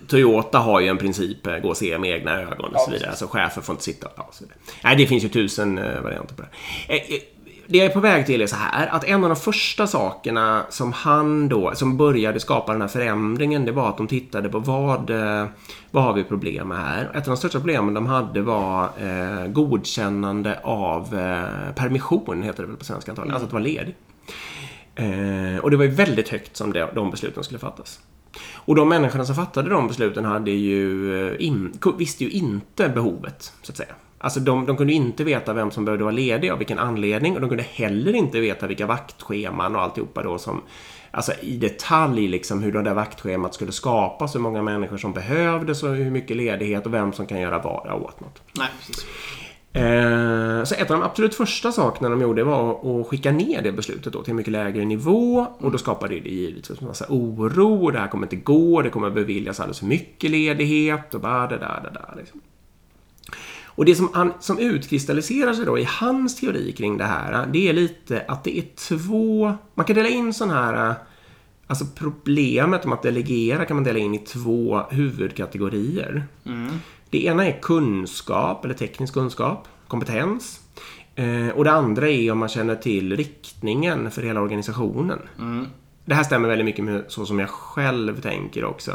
det. 0.01 0.07
Toyota 0.09 0.59
har 0.59 0.81
ju 0.81 0.89
en 0.89 0.99
princip, 0.99 1.47
eh, 1.47 1.59
gå 1.59 1.69
och 1.69 1.77
se 1.77 1.99
med 1.99 2.11
egna 2.11 2.41
ögon 2.41 2.75
och 2.75 2.81
så 2.81 2.91
vidare. 2.91 3.09
Alltså 3.11 3.27
chefer 3.27 3.61
får 3.63 3.73
inte 3.73 3.85
sitta 3.85 4.09
ja, 4.17 4.23
och 4.23 4.35
så 4.35 4.45
vidare. 4.45 4.59
Nej, 4.85 4.97
det 4.97 5.07
finns 5.07 5.25
ju 5.25 5.29
tusen 5.29 5.79
eh, 5.79 6.01
varianter 6.01 6.35
på 6.35 6.43
det. 6.43 6.49
Det 7.71 7.79
jag 7.79 7.87
är 7.87 7.91
på 7.91 8.01
väg 8.01 8.27
till 8.27 8.43
är 8.43 8.47
så 8.47 8.57
här, 8.57 8.87
att 8.87 9.05
en 9.05 9.25
av 9.25 9.31
de 9.31 9.37
första 9.37 9.87
sakerna 9.87 10.67
som 10.69 10.93
han 10.93 11.49
då, 11.49 11.75
som 11.75 11.97
började 11.97 12.41
skapa 12.41 12.73
den 12.73 12.81
här 12.81 12.89
förändringen, 12.89 13.65
det 13.65 13.73
var 13.73 13.89
att 13.89 13.97
de 13.97 14.07
tittade 14.07 14.49
på 14.49 14.59
vad, 14.59 15.11
eh, 15.11 15.47
vad 15.91 16.05
har 16.05 16.13
vi 16.13 16.25
problem 16.25 16.69
med 16.69 16.79
här? 16.79 17.05
Ett 17.05 17.17
av 17.17 17.25
de 17.25 17.37
största 17.37 17.59
problemen 17.59 17.95
de 17.95 18.07
hade 18.07 18.43
var 18.43 18.85
eh, 18.85 19.47
godkännande 19.47 20.59
av 20.63 21.19
eh, 21.19 21.75
permission, 21.75 22.43
heter 22.43 22.63
det 22.63 22.69
väl 22.69 22.77
på 22.77 22.85
svenska 22.85 23.13
antagligen, 23.13 23.35
alltså 23.35 23.47
att 23.47 23.53
vara 23.53 23.63
ledig. 23.63 23.95
Eh, 24.95 25.59
och 25.63 25.71
det 25.71 25.77
var 25.77 25.85
ju 25.85 25.91
väldigt 25.91 26.29
högt 26.29 26.57
som 26.57 26.73
det, 26.73 26.89
de 26.95 27.11
besluten 27.11 27.45
skulle 27.45 27.59
fattas. 27.59 28.01
Och 28.55 28.75
de 28.75 28.89
människorna 28.89 29.25
som 29.25 29.35
fattade 29.35 29.71
de 29.71 29.89
besluten 29.89 30.25
hade 30.25 30.51
ju 30.51 31.15
eh, 31.29 31.47
in, 31.47 31.73
visste 31.99 32.25
ju 32.25 32.31
inte 32.31 32.89
behovet, 32.89 33.53
så 33.63 33.73
att 33.73 33.77
säga. 33.77 33.95
Alltså 34.19 34.41
de, 34.41 34.67
de 34.67 34.77
kunde 34.77 34.93
inte 34.93 35.25
veta 35.25 35.53
vem 35.53 35.71
som 35.71 35.85
behövde 35.85 36.05
vara 36.05 36.15
ledig 36.15 36.51
av 36.51 36.59
vilken 36.59 36.79
anledning 36.79 37.35
och 37.35 37.41
de 37.41 37.49
kunde 37.49 37.65
heller 37.73 38.15
inte 38.15 38.41
veta 38.41 38.67
vilka 38.67 38.87
vaktscheman 38.87 39.77
och 39.77 39.83
alltihopa 39.83 40.23
då 40.23 40.39
som 40.39 40.63
Alltså 41.11 41.33
i 41.41 41.57
detalj 41.57 42.29
liksom 42.29 42.63
hur 42.63 42.73
det 42.73 42.83
där 42.83 42.95
vaktschemat 42.95 43.55
skulle 43.55 43.73
skapas, 43.73 44.35
hur 44.35 44.41
många 44.41 44.63
människor 44.63 44.97
som 44.97 45.13
behövdes 45.13 45.83
och 45.83 45.95
hur 45.95 46.11
mycket 46.11 46.37
ledighet 46.37 46.87
och 46.87 46.95
vem 46.95 47.13
som 47.13 47.27
kan 47.27 47.41
göra 47.41 47.59
vad 47.59 47.93
åt 47.93 48.21
något. 48.21 48.43
Nej, 48.59 48.69
precis. 48.79 49.07
Eh, 49.73 50.65
så 50.65 50.75
ett 50.75 50.91
av 50.91 50.99
de 50.99 51.03
absolut 51.03 51.35
första 51.35 51.73
sakerna 51.73 52.09
de 52.09 52.21
gjorde 52.21 52.45
var 52.45 53.01
att 53.01 53.07
skicka 53.07 53.33
ner 53.33 53.63
det 53.63 53.73
beslutet 53.73 54.13
då 54.13 54.23
till 54.23 54.31
en 54.31 54.37
mycket 54.37 54.53
lägre 54.53 54.85
nivå 54.85 55.47
och 55.59 55.73
då 55.73 55.79
skapade 55.79 56.21
det 56.21 56.29
givetvis 56.29 56.81
en 56.81 56.87
massa 56.87 57.07
oro 57.09 57.85
och 57.85 57.93
det 57.93 57.99
här 57.99 58.09
kommer 58.09 58.27
inte 58.27 58.37
gå, 58.37 58.83
det 58.83 58.91
kommer 58.91 59.11
beviljas 59.11 59.61
alldeles 59.61 59.79
för 59.79 59.87
mycket 59.87 60.31
ledighet 60.31 61.15
och 61.15 61.21
bara 61.21 61.47
det 61.47 61.59
där, 61.59 61.81
det 61.85 61.91
där. 61.91 62.15
Liksom. 62.17 62.41
Och 63.79 63.85
det 63.85 63.95
som, 63.95 64.11
han, 64.13 64.33
som 64.41 64.59
utkristalliserar 64.59 65.53
sig 65.53 65.65
då 65.65 65.79
i 65.79 65.85
hans 65.85 66.37
teori 66.37 66.73
kring 66.73 66.99
det 66.99 67.05
här, 67.05 67.47
det 67.47 67.69
är 67.69 67.73
lite 67.73 68.25
att 68.29 68.45
det 68.45 68.59
är 68.59 68.65
två... 68.77 69.53
Man 69.75 69.87
kan 69.87 69.97
dela 69.97 70.09
in 70.09 70.35
sån 70.35 70.51
här... 70.51 70.95
Alltså 71.67 71.85
problemet 71.95 72.85
med 72.85 72.95
att 72.95 73.03
delegera 73.03 73.65
kan 73.65 73.77
man 73.77 73.85
dela 73.85 73.99
in 73.99 74.15
i 74.15 74.19
två 74.19 74.83
huvudkategorier. 74.91 76.27
Det 77.11 77.25
ena 77.25 77.47
är 77.47 77.61
kunskap 77.61 78.65
eller 78.65 78.75
teknisk 78.75 79.15
kunskap, 79.15 79.69
kompetens. 79.89 80.61
Eh, 81.15 81.49
och 81.49 81.65
det 81.65 81.73
andra 81.73 82.11
är 82.11 82.33
om 82.33 82.39
man 82.39 82.49
känner 82.49 82.77
till 82.77 83.17
riktningen 83.17 84.11
för 84.11 84.23
hela 84.23 84.41
organisationen. 84.41 85.19
Det 86.05 86.15
här 86.15 86.25
stämmer 86.25 86.49
väldigt 86.49 86.65
mycket 86.65 86.85
med 86.85 87.05
så 87.09 87.27
som 87.27 87.39
jag 87.39 87.51
själv 87.51 88.21
tänker 88.21 88.65
också. 88.65 88.93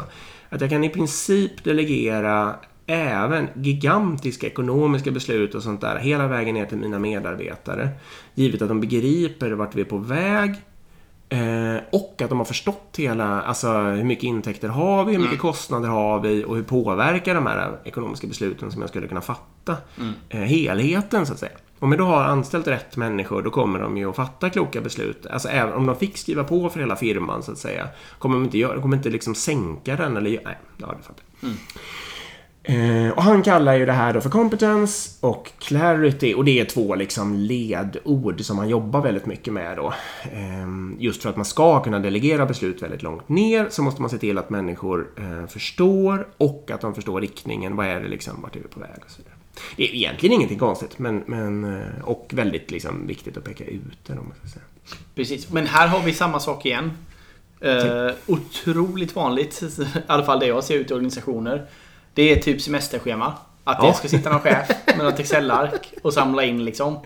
Att 0.48 0.60
jag 0.60 0.70
kan 0.70 0.84
i 0.84 0.90
princip 0.90 1.64
delegera 1.64 2.54
även 2.86 3.48
gigantiska 3.54 4.46
ekonomiska 4.46 5.10
beslut 5.10 5.54
och 5.54 5.62
sånt 5.62 5.80
där 5.80 5.98
hela 5.98 6.26
vägen 6.26 6.54
ner 6.54 6.66
till 6.66 6.78
mina 6.78 6.98
medarbetare. 6.98 7.88
Givet 8.34 8.62
att 8.62 8.68
de 8.68 8.80
begriper 8.80 9.50
vart 9.50 9.74
vi 9.74 9.80
är 9.80 9.84
på 9.84 9.98
väg 9.98 10.54
Eh, 11.28 11.76
och 11.92 12.22
att 12.22 12.28
de 12.28 12.38
har 12.38 12.44
förstått 12.44 12.94
hela, 12.96 13.42
alltså 13.42 13.72
hur 13.72 14.04
mycket 14.04 14.24
intäkter 14.24 14.68
har 14.68 15.04
vi, 15.04 15.12
hur 15.12 15.20
mycket 15.20 15.38
kostnader 15.38 15.88
har 15.88 16.20
vi 16.20 16.44
och 16.44 16.56
hur 16.56 16.62
påverkar 16.62 17.34
de 17.34 17.46
här 17.46 17.78
ekonomiska 17.84 18.26
besluten 18.26 18.70
som 18.70 18.80
jag 18.80 18.88
skulle 18.90 19.08
kunna 19.08 19.20
fatta 19.20 19.76
eh, 20.28 20.40
helheten 20.40 21.26
så 21.26 21.32
att 21.32 21.38
säga. 21.38 21.52
Om 21.78 21.92
jag 21.92 21.98
då 21.98 22.04
har 22.04 22.24
anställt 22.24 22.66
rätt 22.66 22.96
människor 22.96 23.42
då 23.42 23.50
kommer 23.50 23.78
de 23.78 23.96
ju 23.96 24.10
att 24.10 24.16
fatta 24.16 24.50
kloka 24.50 24.80
beslut. 24.80 25.26
Alltså 25.26 25.48
även 25.48 25.74
om 25.74 25.86
de 25.86 25.96
fick 25.96 26.16
skriva 26.16 26.44
på 26.44 26.70
för 26.70 26.80
hela 26.80 26.96
firman 26.96 27.42
så 27.42 27.52
att 27.52 27.58
säga. 27.58 27.88
Kommer 28.18 28.34
de 28.34 28.44
inte, 28.44 28.58
göra, 28.58 28.80
kommer 28.80 28.96
inte 28.96 29.10
liksom 29.10 29.34
sänka 29.34 29.96
den 29.96 30.16
eller... 30.16 30.30
Nej, 30.30 30.58
ja, 30.76 30.94
det 30.98 31.02
fattar 31.02 31.24
jag. 31.40 31.50
Eh, 32.66 33.10
och 33.10 33.22
han 33.22 33.42
kallar 33.42 33.74
ju 33.74 33.86
det 33.86 33.92
här 33.92 34.12
då 34.12 34.20
för 34.20 34.30
competence 34.30 35.10
och 35.20 35.50
clarity 35.58 36.34
och 36.34 36.44
det 36.44 36.60
är 36.60 36.64
två 36.64 36.94
liksom 36.94 37.34
ledord 37.34 38.40
som 38.40 38.58
han 38.58 38.68
jobbar 38.68 39.00
väldigt 39.00 39.26
mycket 39.26 39.52
med 39.52 39.76
då. 39.76 39.94
Eh, 40.22 40.68
just 40.98 41.22
för 41.22 41.30
att 41.30 41.36
man 41.36 41.44
ska 41.44 41.82
kunna 41.82 41.98
delegera 41.98 42.46
beslut 42.46 42.82
väldigt 42.82 43.02
långt 43.02 43.28
ner 43.28 43.66
så 43.70 43.82
måste 43.82 44.00
man 44.00 44.10
se 44.10 44.18
till 44.18 44.38
att 44.38 44.50
människor 44.50 45.06
eh, 45.16 45.46
förstår 45.46 46.28
och 46.36 46.70
att 46.72 46.80
de 46.80 46.94
förstår 46.94 47.20
riktningen. 47.20 47.76
Vad 47.76 47.86
är 47.86 48.00
det 48.00 48.08
liksom, 48.08 48.42
vart 48.42 48.56
är 48.56 48.60
vi 48.60 48.68
på 48.68 48.80
väg 48.80 48.98
och 49.04 49.10
så 49.10 49.18
vidare. 49.18 49.34
Det 49.76 49.82
är 49.82 49.94
egentligen 49.94 50.32
ingenting 50.32 50.58
konstigt 50.58 50.98
men, 50.98 51.22
men 51.26 51.64
eh, 51.64 52.04
och 52.04 52.30
väldigt 52.34 52.70
liksom 52.70 53.06
viktigt 53.06 53.36
att 53.36 53.44
peka 53.44 53.64
ut 53.64 53.98
det 54.06 54.12
om 54.12 54.18
man 54.28 54.36
ska 54.38 54.48
säga. 54.48 54.64
Precis, 55.14 55.50
men 55.52 55.66
här 55.66 55.88
har 55.88 56.02
vi 56.02 56.12
samma 56.12 56.40
sak 56.40 56.66
igen. 56.66 56.90
Eh, 57.60 58.10
otroligt 58.26 59.16
vanligt, 59.16 59.62
i 59.78 59.86
alla 60.06 60.24
fall 60.24 60.40
det 60.40 60.46
jag 60.46 60.64
ser 60.64 60.74
ut 60.74 60.90
i 60.90 60.94
organisationer. 60.94 61.66
Det 62.14 62.32
är 62.32 62.36
typ 62.36 62.60
semesterschema. 62.62 63.32
Att 63.64 63.80
det 63.80 63.86
Ja. 63.86 63.92
ska 63.92 64.08
sitta 64.08 64.30
någon 64.30 64.40
chef 64.40 64.68
med 64.86 64.98
något 64.98 65.20
Excel-ark 65.20 65.94
och 66.02 66.12
samla 66.14 66.44
in 66.44 66.64
liksom. 66.64 66.98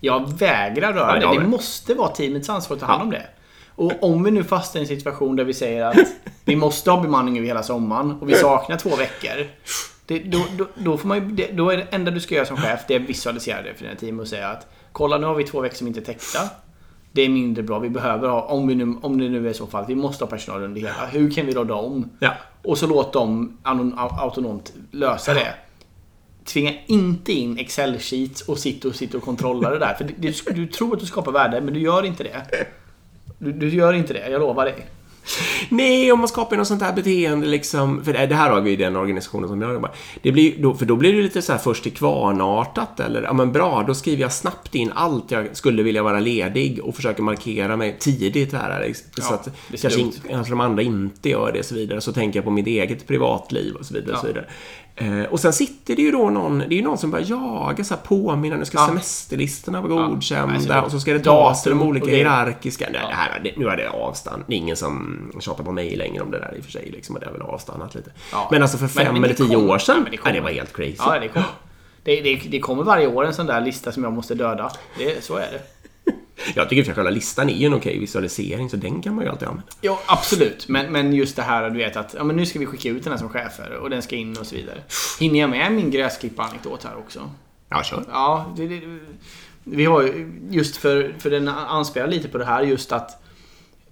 Jag 0.00 0.38
vägrar 0.38 0.92
röra 0.92 1.20
Ja, 1.22 1.32
det. 1.32 1.38
Det 1.40 1.46
måste 1.46 1.94
vara 1.94 2.08
teamets 2.08 2.48
ansvar 2.48 2.76
att 2.76 2.80
ta 2.80 2.86
hand 2.86 3.02
om 3.02 3.10
det. 3.10 3.26
Och 3.74 3.92
om 4.02 4.22
vi 4.24 4.30
nu 4.30 4.44
fastnar 4.44 4.80
i 4.80 4.84
en 4.84 4.88
situation 4.88 5.36
där 5.36 5.44
vi 5.44 5.54
säger 5.54 5.84
att 5.84 5.96
vi 6.44 6.56
måste 6.56 6.90
ha 6.90 7.00
bemanning 7.02 7.38
över 7.38 7.46
hela 7.46 7.62
sommaren 7.62 8.18
och 8.20 8.28
vi 8.28 8.34
saknar 8.34 8.76
två 8.76 8.96
veckor. 8.96 9.46
Det, 10.06 10.18
då, 10.18 10.44
då, 10.58 10.66
då, 10.74 10.96
får 10.96 11.08
man 11.08 11.18
ju, 11.28 11.34
det, 11.34 11.52
då 11.52 11.70
är 11.70 11.76
det 11.76 11.86
enda 11.90 12.10
du 12.10 12.20
ska 12.20 12.34
göra 12.34 12.46
som 12.46 12.56
chef 12.56 12.80
det 12.88 12.94
är 12.94 13.00
att 13.00 13.08
visualisera 13.08 13.62
det 13.62 13.74
för 13.74 13.84
dina 13.84 13.96
team 13.96 14.20
och 14.20 14.28
säga 14.28 14.48
att 14.48 14.66
Kolla 14.92 15.18
nu 15.18 15.26
har 15.26 15.34
vi 15.34 15.44
två 15.44 15.60
veckor 15.60 15.76
som 15.76 15.86
inte 15.86 16.00
är 16.00 16.04
täckta. 16.04 16.38
Det 17.12 17.22
är 17.22 17.28
mindre 17.28 17.62
bra. 17.62 17.78
Vi 17.78 17.90
behöver 17.90 18.28
ha, 18.28 18.42
om, 18.42 18.66
vi 18.66 18.74
nu, 18.74 18.96
om 19.02 19.18
det 19.18 19.28
nu 19.28 19.48
är 19.48 19.52
så 19.52 19.66
fall, 19.66 19.84
vi 19.88 19.94
måste 19.94 20.24
ha 20.24 20.30
personal 20.30 20.62
under 20.62 20.80
hela. 20.80 21.06
Hur 21.10 21.30
kan 21.30 21.46
vi 21.46 21.52
råda 21.54 21.74
om? 21.74 22.10
Ja. 22.18 22.32
Och 22.66 22.78
så 22.78 22.86
låt 22.86 23.12
dem 23.12 23.58
autonomt 23.62 24.72
lösa 24.90 25.34
det. 25.34 25.54
Tvinga 26.44 26.72
inte 26.86 27.32
in 27.32 27.58
Excel-sheets 27.58 28.48
och 28.48 28.58
sitta 28.58 28.88
och, 28.88 28.94
sitta 28.94 29.16
och 29.16 29.24
kontrollera 29.24 29.70
det 29.70 29.78
där. 29.78 29.94
För 29.94 30.04
du, 30.04 30.14
du, 30.18 30.32
du 30.54 30.66
tror 30.66 30.94
att 30.94 31.00
du 31.00 31.06
skapar 31.06 31.32
värde, 31.32 31.60
men 31.60 31.74
du 31.74 31.80
gör 31.80 32.02
inte 32.02 32.22
det. 32.22 32.66
Du, 33.38 33.52
du 33.52 33.68
gör 33.68 33.92
inte 33.92 34.12
det, 34.12 34.28
jag 34.28 34.40
lovar 34.40 34.64
dig. 34.64 34.86
Nej, 35.68 36.12
om 36.12 36.18
man 36.18 36.28
skapar 36.28 36.56
något 36.56 36.66
sånt 36.68 36.82
här 36.82 36.92
beteende 36.92 37.46
liksom. 37.46 38.04
För 38.04 38.12
det 38.12 38.34
här 38.34 38.50
har 38.50 38.60
vi 38.60 38.70
i 38.70 38.76
den 38.76 38.96
organisationen 38.96 39.48
som 39.48 39.62
jag 39.62 39.72
jobbar. 39.72 39.90
Det 40.22 40.32
blir, 40.32 40.54
då, 40.62 40.74
för 40.74 40.86
då 40.86 40.96
blir 40.96 41.12
det 41.12 41.22
lite 41.22 41.42
så 41.42 41.52
här 41.52 41.58
först 41.58 41.82
till 41.82 41.92
kvarnartat 41.92 43.00
eller 43.00 43.22
ja 43.22 43.32
men 43.32 43.52
bra, 43.52 43.84
då 43.86 43.94
skriver 43.94 44.22
jag 44.22 44.32
snabbt 44.32 44.74
in 44.74 44.92
allt 44.94 45.30
jag 45.30 45.56
skulle 45.56 45.82
vilja 45.82 46.02
vara 46.02 46.20
ledig 46.20 46.80
och 46.84 46.94
försöker 46.96 47.22
markera 47.22 47.76
mig 47.76 47.96
tidigt 48.00 48.52
här. 48.52 48.92
Så 48.94 49.22
Ja, 49.22 49.34
att 49.34 49.44
det 49.44 49.76
är 49.76 49.78
kanske, 49.80 50.00
in, 50.00 50.12
kanske 50.30 50.52
de 50.52 50.60
andra 50.60 50.82
inte 50.82 51.28
gör 51.28 51.52
det 51.52 51.58
och 51.58 51.64
så 51.64 51.74
vidare. 51.74 52.00
Så 52.00 52.12
tänker 52.12 52.38
jag 52.38 52.44
på 52.44 52.50
mitt 52.50 52.66
eget 52.66 53.06
privatliv 53.06 53.74
och 53.74 53.86
så 53.86 53.94
vidare. 53.94 54.12
Och, 54.12 54.18
så 54.20 54.26
Ja. 54.26 54.28
vidare. 54.28 54.46
Eh, 54.98 55.22
och 55.24 55.40
sen 55.40 55.52
sitter 55.52 55.96
det 55.96 56.02
ju 56.02 56.10
då 56.10 56.30
någon, 56.30 56.58
det 56.58 56.64
är 56.64 56.76
ju 56.76 56.82
någon 56.82 56.98
som 56.98 57.10
börjar 57.10 57.26
jaga 57.26 57.84
så 57.84 57.94
här 57.94 58.02
påminna, 58.02 58.56
nu 58.56 58.64
ska 58.64 58.78
Ja. 58.78 58.86
semesterlistorna 58.86 59.80
vara 59.80 60.02
Ja. 60.02 60.06
godkända 60.08 60.82
och 60.82 60.90
så 60.90 61.00
ska 61.00 61.12
det 61.12 61.18
tas 61.20 61.62
till 61.62 61.70
de 61.70 61.78
datum 61.78 61.88
olika 61.90 62.06
hierarkiska. 62.06 62.86
Nej, 62.92 63.00
det 63.08 63.14
här, 63.14 63.40
det, 63.44 63.52
nu 63.56 63.68
är 63.68 63.76
det 63.76 63.88
avstånd. 63.88 64.42
Det 64.46 64.54
är 64.54 64.56
ingen 64.56 64.76
som 64.76 65.18
tjatar 65.40 65.64
på 65.64 65.72
mig 65.72 65.96
längre 65.96 66.22
om 66.22 66.30
det 66.30 66.38
där 66.38 66.54
i 66.56 66.60
och 66.60 66.64
för 66.64 66.72
sig. 66.72 66.90
Liksom, 66.92 67.14
och 67.14 67.20
det 67.20 67.26
har 67.26 67.32
väl 67.32 67.42
avstannat 67.42 67.94
lite. 67.94 68.10
Ja. 68.32 68.48
Men 68.52 68.62
alltså 68.62 68.78
för 68.78 68.84
Men- 68.84 68.90
fem 69.06 69.12
men 69.12 69.22
det 69.22 69.28
eller 69.28 69.34
tio 69.48 69.56
år 69.56 69.78
sedan, 69.78 70.00
men 70.02 70.12
det 70.24 70.32
det 70.32 70.40
var 70.40 70.50
helt 70.50 70.76
crazy. 70.76 70.96
Ja. 71.34 71.42
Det, 72.04 72.20
det, 72.20 72.40
det 72.48 72.58
kommer 72.60 72.82
varje 72.82 73.06
år 73.06 73.24
en 73.26 73.34
sån 73.34 73.46
där 73.46 73.60
lista 73.60 73.92
som 73.92 74.04
jag 74.04 74.12
måste 74.12 74.34
döda. 74.34 74.70
Det, 74.98 75.24
så 75.24 75.36
är 75.36 75.40
det. 75.52 75.60
Jag 76.54 76.68
tycker 76.68 76.90
att 76.90 76.96
själva 76.96 77.10
listan 77.10 77.50
är 77.50 77.54
ju 77.54 77.66
en 77.66 77.74
okej 77.74 77.98
visualisering, 77.98 78.70
så 78.70 78.76
den 78.76 79.02
kan 79.02 79.14
man 79.14 79.24
ju 79.24 79.30
alltid 79.30 79.48
använda. 79.48 79.72
Ja, 79.80 80.00
absolut. 80.06 80.68
Men, 80.68 80.92
men 80.92 81.12
just 81.12 81.36
det 81.36 81.42
här 81.42 81.70
du 81.70 81.78
vet 81.78 81.96
att 81.96 82.14
ja, 82.18 82.24
men 82.24 82.36
nu 82.36 82.46
ska 82.46 82.58
vi 82.58 82.66
skicka 82.66 82.88
ut 82.88 83.04
den 83.04 83.12
här 83.12 83.18
som 83.18 83.28
chefer 83.28 83.70
och 83.70 83.90
den 83.90 84.02
ska 84.02 84.16
in 84.16 84.36
och 84.36 84.46
så 84.46 84.56
vidare. 84.56 84.78
Hinner 85.20 85.40
jag 85.40 85.50
med 85.50 85.72
min 85.72 85.90
gräsklippa-anekdot 85.90 86.84
här 86.84 86.96
också? 86.98 87.30
Ja, 87.68 87.82
kör. 87.82 88.04
Ja, 88.08 88.54
det, 88.56 88.68
det, 88.68 88.80
vi 89.64 89.84
har 89.84 90.02
ju 90.02 90.32
just 90.50 90.76
för, 90.76 91.14
för 91.18 91.30
den 91.30 91.48
anspelar 91.48 92.08
lite 92.08 92.28
på 92.28 92.38
det 92.38 92.44
här 92.44 92.62
just 92.62 92.92
att 92.92 93.22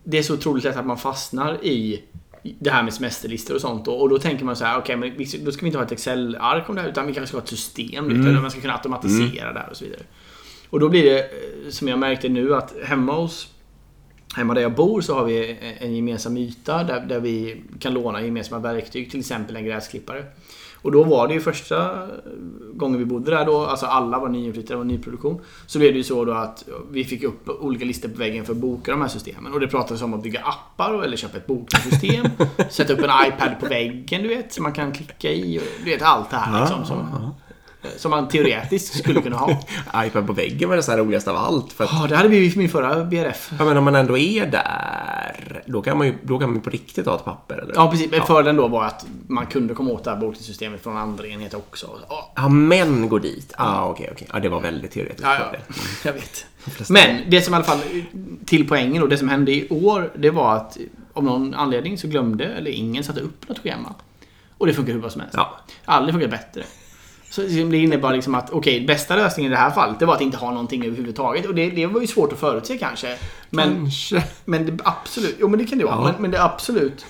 det 0.05 0.19
är 0.19 0.23
så 0.23 0.35
otroligt 0.35 0.65
lätt 0.65 0.77
att 0.77 0.87
man 0.87 0.99
fastnar 0.99 1.65
i 1.65 2.03
det 2.43 2.71
här 2.71 2.83
med 2.83 2.95
semesterlistor 2.95 3.55
och 3.55 3.61
sånt 3.61 3.89
och, 3.89 4.01
och 4.03 4.09
då 4.09 4.19
tänker 4.19 4.45
man 4.45 4.57
så 4.57 4.65
här, 4.65 4.79
okej 4.79 4.97
men 4.97 5.17
vi- 5.17 5.43
då 5.45 5.53
ska 5.53 5.61
vi 5.61 5.67
inte 5.67 5.79
ha 5.79 5.85
ett 5.85 5.93
Excel-ark 5.93 6.69
om 6.69 6.75
det 6.75 6.81
här 6.81 6.89
utan 6.89 7.07
vi 7.07 7.15
kanske 7.15 7.29
ska 7.29 7.37
ha 7.37 7.43
ett 7.43 7.49
system 7.49 8.05
mm. 8.05 8.25
där 8.25 8.41
man 8.41 8.51
ska 8.51 8.61
kunna 8.61 8.75
automatisera 8.75 9.53
det 9.53 9.59
här 9.59 9.71
och 9.71 9.77
så 9.77 9.85
vidare. 9.85 10.03
Och 10.75 10.81
då 10.81 10.89
blir 10.89 11.05
det, 11.05 11.19
eh, 11.19 11.71
som 11.71 11.89
jag 11.89 11.99
märkte 11.99 12.29
nu, 12.29 12.55
att 12.55 12.75
hemma 12.85 13.13
hos 13.13 13.49
Hemma 14.37 14.55
där 14.55 14.63
jag 14.63 14.75
bor 14.75 15.01
så 15.01 15.15
har 15.15 15.25
vi 15.25 15.59
en 15.79 15.97
gemensam 15.97 16.37
yta 16.37 16.85
där, 16.85 17.01
där 17.01 17.21
vi 17.21 17.63
kan 17.79 17.95
låna 17.95 18.23
gemensamma 18.23 18.61
verktyg, 18.61 19.11
till 19.11 19.21
exempel 19.21 19.57
en 19.57 19.65
gräsklippare. 19.65 20.25
Och 20.83 20.93
då 20.93 21.05
var 21.05 21.29
det 21.29 21.35
ju 21.35 21.41
första 21.41 22.09
gången 22.73 22.99
vi 22.99 23.05
bodde 23.05 23.31
där 23.31 23.47
då, 23.47 23.67
alltså 23.67 23.87
alla 23.87 24.19
var 24.19 24.29
nyinflyttade, 24.29 24.75
det 24.75 24.79
var 24.79 24.85
nyproduktion. 24.85 25.41
Så 25.67 25.79
blev 25.79 25.93
det 25.93 25.99
ju 25.99 26.05
så 26.05 26.25
då 26.25 26.33
att 26.33 26.65
vi 26.91 27.05
fick 27.05 27.23
upp 27.23 27.49
olika 27.49 27.85
listor 27.85 28.09
på 28.09 28.19
väggen 28.19 28.45
för 28.45 28.53
att 28.53 28.59
boka 28.59 28.91
de 28.91 29.01
här 29.01 29.09
systemen. 29.09 29.53
Och 29.53 29.61
det 29.61 29.69
pratades 29.69 30.03
om 30.03 30.15
att 30.15 30.23
bygga 30.23 30.41
appar 30.41 31.03
eller 31.05 31.17
köpa 31.17 31.37
ett 31.37 31.47
bokningssystem. 31.47 32.27
sätta 32.71 32.93
upp 32.93 32.99
en 32.99 33.27
iPad 33.27 33.61
på 33.61 33.67
väggen 33.67 34.23
du 34.23 34.29
vet, 34.29 34.53
som 34.53 34.63
man 34.63 34.73
kan 34.73 34.93
klicka 34.93 35.31
i. 35.31 35.59
Och, 35.59 35.85
du 35.85 35.91
vet 35.91 36.03
allt 36.03 36.31
det 36.31 36.37
här 36.37 36.61
liksom. 36.61 36.85
Som, 36.85 37.34
som 37.97 38.11
man 38.11 38.29
teoretiskt 38.29 38.99
skulle 38.99 39.23
kunna 39.23 39.37
ha. 39.37 39.61
iPad 40.07 40.27
på 40.27 40.33
väggen 40.33 40.69
var 40.69 40.77
det 40.77 40.83
så 40.83 40.91
här 40.91 40.99
roligast 40.99 41.29
av 41.29 41.37
allt. 41.37 41.73
För 41.73 41.85
att, 41.85 41.91
Ja, 41.93 42.07
det 42.09 42.17
hade 42.17 42.29
vi 42.29 42.53
i 42.53 42.57
min 42.57 42.69
förra 42.69 43.05
BRF. 43.05 43.51
ja, 43.59 43.65
men 43.65 43.77
om 43.77 43.85
man 43.85 43.95
ändå 43.95 44.19
är 44.19 44.47
där, 44.47 45.63
då 45.67 45.83
kan 45.83 45.99
man 45.99 46.07
ju, 46.07 46.15
då 46.23 46.39
kan 46.39 46.53
man 46.53 46.61
på 46.61 46.71
riktigt 46.71 47.07
ha 47.07 47.17
ett 47.17 47.25
papper. 47.25 47.59
Eller? 47.59 47.75
Ja, 47.75 47.91
precis. 47.91 48.11
Men 48.11 48.27
fördelen 48.27 48.57
då 48.57 48.69
var 48.69 48.85
att 48.85 49.07
man 49.27 49.47
kunde 49.47 49.75
komma 49.75 49.91
åt 49.91 50.05
det 50.05 50.11
här 50.11 50.17
bokningssystemet 50.17 50.83
från 50.83 50.97
andra 50.97 51.27
enheter 51.27 51.59
också. 51.59 51.91
Ja, 52.09 52.33
Ja, 52.37 52.49
men 52.49 53.09
gå 53.09 53.19
dit. 53.19 53.55
Ja, 53.59 53.65
ah, 53.65 53.89
okej, 53.89 54.09
okej. 54.13 54.29
Ja, 54.33 54.41
det 54.41 54.49
var 54.49 54.61
väldigt 54.61 54.91
teoretiskt. 54.91 55.23
Ja, 55.23 55.37
ja. 55.53 55.59
Jag 56.05 56.13
vet. 56.13 56.47
Men 56.89 57.31
det 57.31 57.41
som 57.41 57.55
i 57.55 57.57
alla 57.57 57.65
fall, 57.65 57.81
till 58.47 58.69
poängen 58.69 59.03
och 59.03 59.09
det 59.09 59.19
som 59.19 59.29
hände 59.29 59.53
i 59.53 59.69
år, 59.71 60.13
det 60.17 60.31
var 60.31 60.57
att 60.57 60.79
av 61.13 61.25
någon 61.25 61.55
anledning 61.55 61.99
så 61.99 62.09
glömde, 62.09 62.45
eller 62.45 62.71
ingen 62.71 63.05
satte 63.05 63.21
upp 63.21 63.49
något 63.49 63.59
schema. 63.59 63.95
Och 64.59 64.67
det 64.67 64.75
funkar 64.75 64.93
hur 64.93 65.01
bra 65.01 65.11
som 65.11 65.21
helst. 65.21 65.37
Ja. 65.37 65.57
Aldrig 65.85 66.15
funkat 66.15 66.31
bättre. 66.31 66.63
Så 67.35 67.41
det 67.43 67.77
innebar 67.79 68.13
liksom 68.13 68.35
att, 68.35 68.51
okej, 68.51 68.87
bästa 68.87 69.17
lösningen 69.17 69.53
i 69.53 69.55
det 69.55 69.61
här 69.61 69.71
fallet, 69.71 69.99
det 69.99 70.07
var 70.07 70.15
att 70.15 70.21
inte 70.21 70.37
ha 70.37 70.51
någonting 70.51 70.85
överhuvudtaget. 70.87 71.47
Och 71.47 71.55
det, 71.55 71.71
det 71.71 71.87
var 71.87 72.01
ju 72.01 72.07
svårt 72.07 72.33
att 72.33 72.39
förutse 72.41 72.79
kanske. 72.79 73.19
Men, 73.51 73.75
Kanske. 73.75 74.25
men 74.45 74.67
det 74.67 74.83
absolut, 74.85 75.37
jo 75.41 75.49
men 75.49 75.59
det 75.59 75.65
kan 75.65 75.79
det 75.79 75.85
vara. 75.85 75.95
Ja. 75.95 76.03
Men, 76.05 76.15
men 76.23 76.31
det 76.31 76.43
absolut 76.45 77.07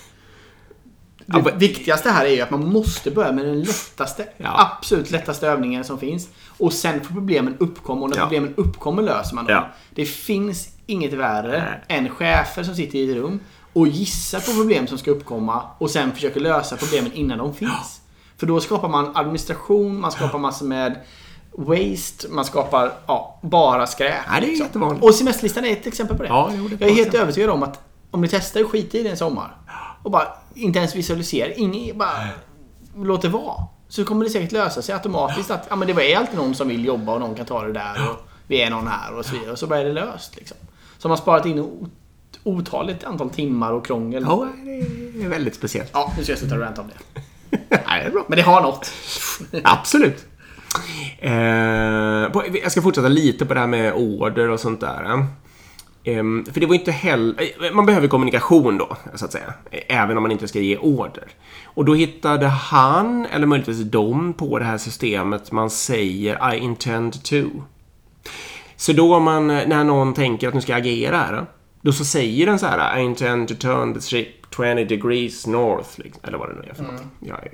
det 1.27 1.43
Ja, 1.45 1.51
viktigaste 1.57 2.11
här 2.11 2.25
är 2.25 2.31
ju 2.31 2.41
att 2.41 2.51
man 2.51 2.69
måste 2.69 3.11
börja 3.11 3.33
med 3.33 3.45
den 3.47 3.61
lättaste, 3.63 4.29
Ja. 4.37 4.71
absolut 4.79 5.11
lättaste 5.11 5.49
övningen 5.49 5.85
som 5.85 5.99
finns. 5.99 6.29
Och 6.59 6.73
sen 6.73 7.05
får 7.05 7.15
problemen 7.15 7.57
uppkomma 7.59 8.03
och 8.03 8.11
när 8.11 8.21
problemen 8.21 8.55
uppkommer 8.57 9.03
löser 9.03 9.35
man 9.35 9.45
dem. 9.47 9.63
Det 9.95 10.07
finns 10.07 10.69
inget 10.87 11.13
värre 11.13 11.81
Nej. 11.89 11.99
än 11.99 12.09
chefer 12.09 12.63
som 12.63 12.75
sitter 12.75 12.99
i 12.99 13.11
ett 13.11 13.17
rum 13.17 13.41
och 13.73 13.89
gissar 13.89 14.41
på 14.41 14.53
problem 14.53 14.87
som 14.87 14.99
ska 14.99 15.11
uppkomma 15.11 15.63
och 15.79 15.91
sen 15.91 16.13
försöker 16.13 16.41
lösa 16.41 16.77
problemen 16.77 17.13
innan 17.13 17.39
de 17.39 17.55
finns. 17.55 18.01
För 18.37 18.47
då 18.47 18.61
skapar 18.61 18.89
man 18.89 19.17
administration, 19.17 20.01
man 20.01 20.13
skapar 20.13 20.39
massor 20.39 20.67
med 20.67 21.01
waste, 21.53 22.29
man 22.29 22.45
skapar 22.45 22.93
ja, 23.07 23.39
bara 23.43 23.87
skräp. 23.87 24.15
Ja, 24.27 24.33
det 24.33 24.37
är 24.37 24.41
liksom. 24.41 24.67
jättevanligt. 24.67 25.05
Och 25.05 25.15
semesterlistan 25.15 25.65
är 25.65 25.73
ett 25.73 25.87
exempel 25.87 26.17
på 26.17 26.23
det. 26.23 26.29
Ja, 26.29 26.51
jo, 26.53 26.69
det 26.69 26.77
jag 26.81 26.91
är 26.91 26.95
helt 26.95 27.15
övertygad 27.15 27.51
om 27.51 27.63
att 27.63 27.81
om 28.11 28.21
ni 28.21 28.29
testar 28.29 28.61
att 28.61 28.67
skita 28.67 28.99
i 28.99 29.03
det 29.03 29.11
en 29.11 29.17
sommar 29.17 29.57
och 30.03 30.11
bara 30.11 30.29
inte 30.55 30.79
ens 30.79 30.97
visualiserar, 30.97 31.53
ingen, 31.57 31.99
bara 31.99 32.29
låt 32.97 33.23
det 33.23 33.29
vara. 33.29 33.65
Så 33.89 34.05
kommer 34.05 34.25
det 34.25 34.31
säkert 34.31 34.53
lösa 34.53 34.83
sig 34.83 34.95
automatiskt 34.95 35.51
att 35.51 35.67
ja, 35.71 35.77
men 35.77 35.89
det 35.89 36.13
är 36.13 36.19
alltid 36.19 36.37
någon 36.37 36.55
som 36.55 36.69
vill 36.69 36.85
jobba 36.85 37.15
och 37.15 37.21
någon 37.21 37.35
kan 37.35 37.47
ta 37.47 37.63
det 37.63 37.73
där 37.73 38.11
och 38.11 38.17
vi 38.47 38.63
är 38.63 38.71
någon 38.71 38.87
här 38.87 39.19
och 39.19 39.27
så 39.27 39.33
vidare. 39.33 39.53
Och 39.53 39.59
så 39.59 39.67
börjar 39.67 39.85
det 39.85 39.93
löst 39.93 40.37
liksom. 40.37 40.57
Så 40.99 41.09
har 41.09 41.11
man 41.11 41.19
sparat 41.19 41.47
in 41.47 41.89
otaligt 42.45 43.05
antal 43.05 43.31
timmar 43.31 43.73
och 43.73 43.87
krångel. 43.87 44.25
Ja, 44.29 44.49
det 45.15 45.25
är 45.25 45.29
väldigt 45.29 45.55
speciellt. 45.55 45.91
Ja, 45.93 46.13
nu 46.17 46.23
ska 46.23 46.33
jag 46.33 46.39
sluta 46.39 46.59
ranta 46.59 46.81
om 46.81 46.89
det. 46.89 47.21
Nej, 47.69 48.01
det 48.01 48.07
är 48.07 48.11
bra. 48.11 48.25
Men 48.29 48.37
det 48.37 48.43
har 48.43 48.63
något. 48.63 48.93
Absolut. 49.65 50.27
Eh, 51.19 52.33
på, 52.33 52.45
jag 52.63 52.73
ska 52.73 52.83
fortsätta 52.83 53.09
lite 53.09 53.47
på 53.47 53.55
det 53.55 53.61
här 53.61 53.67
med 53.67 53.93
order 53.95 54.49
och 54.49 54.61
sånt 54.61 54.81
där. 54.81 55.27
Ehm, 56.05 56.45
för 56.53 56.61
det 56.61 56.67
var 56.67 56.75
inte 56.75 56.93
heller... 56.93 57.35
Eh, 57.65 57.73
man 57.73 57.87
behöver 57.87 58.09
kommunikation 58.09 58.79
då, 58.79 58.97
så 59.15 59.25
att 59.25 59.33
säga. 59.33 59.55
Även 59.71 60.17
om 60.17 60.23
man 60.23 60.33
inte 60.33 60.49
ska 60.49 60.61
ge 60.61 60.77
order. 60.77 61.29
Och 61.65 61.85
då 61.85 61.95
hittade 61.95 62.47
han, 62.47 63.27
eller 63.27 63.47
möjligtvis 63.47 63.83
de, 63.83 64.33
på 64.33 64.59
det 64.59 64.65
här 64.65 64.79
systemet 64.79 65.53
man 65.53 65.71
säger 65.71 66.55
I 66.55 66.59
intend 66.59 67.25
to. 67.25 67.45
Så 68.77 68.93
då 68.93 69.21
man, 69.21 69.47
när 69.47 69.85
någon 69.85 70.15
tänker 70.15 70.49
att 70.49 70.55
nu 70.55 70.61
ska 70.61 70.73
jag 70.73 70.81
agera 70.81 71.17
här, 71.17 71.47
då 71.81 71.93
så 71.93 72.05
säger 72.05 72.47
den 72.47 72.59
så 72.59 72.67
här 72.67 72.99
I 72.99 73.03
intend 73.03 73.49
to 73.49 73.55
turn 73.55 73.95
the 73.95 74.01
ship 74.01 74.44
20 74.57 74.85
degrees 74.85 75.47
north. 75.47 75.91
Liksom, 76.01 76.23
eller 76.27 76.39
vad 76.39 76.49
det 76.49 76.55
nu 76.55 76.69
är 76.71 76.75
för 76.75 76.83
något. 76.83 77.03
Jag 77.21 77.49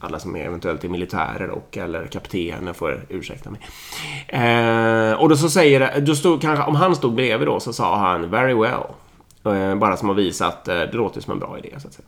alla 0.00 0.18
som 0.18 0.36
är 0.36 0.44
eventuellt 0.44 0.84
är 0.84 0.88
militärer 0.88 1.50
och 1.50 1.78
eller 1.78 2.06
kaptener 2.06 2.72
får 2.72 3.06
ursäkta 3.08 3.50
mig. 3.50 3.60
Eh, 4.28 5.12
och 5.12 5.28
då 5.28 5.36
så 5.36 5.50
säger 5.50 6.00
då 6.00 6.14
stod, 6.14 6.42
kanske, 6.42 6.64
om 6.64 6.74
han 6.74 6.96
stod 6.96 7.14
bredvid 7.14 7.48
då 7.48 7.60
så 7.60 7.72
sa 7.72 7.96
han 7.96 8.30
very 8.30 8.54
well. 8.54 8.82
Eh, 9.44 9.74
bara 9.74 9.96
som 9.96 10.10
att 10.10 10.16
visa 10.16 10.46
att 10.46 10.68
eh, 10.68 10.74
det 10.74 10.92
låter 10.92 11.20
som 11.20 11.32
en 11.32 11.38
bra 11.38 11.58
idé 11.58 11.70
så 11.78 11.88
att 11.88 11.94
säga. 11.94 12.06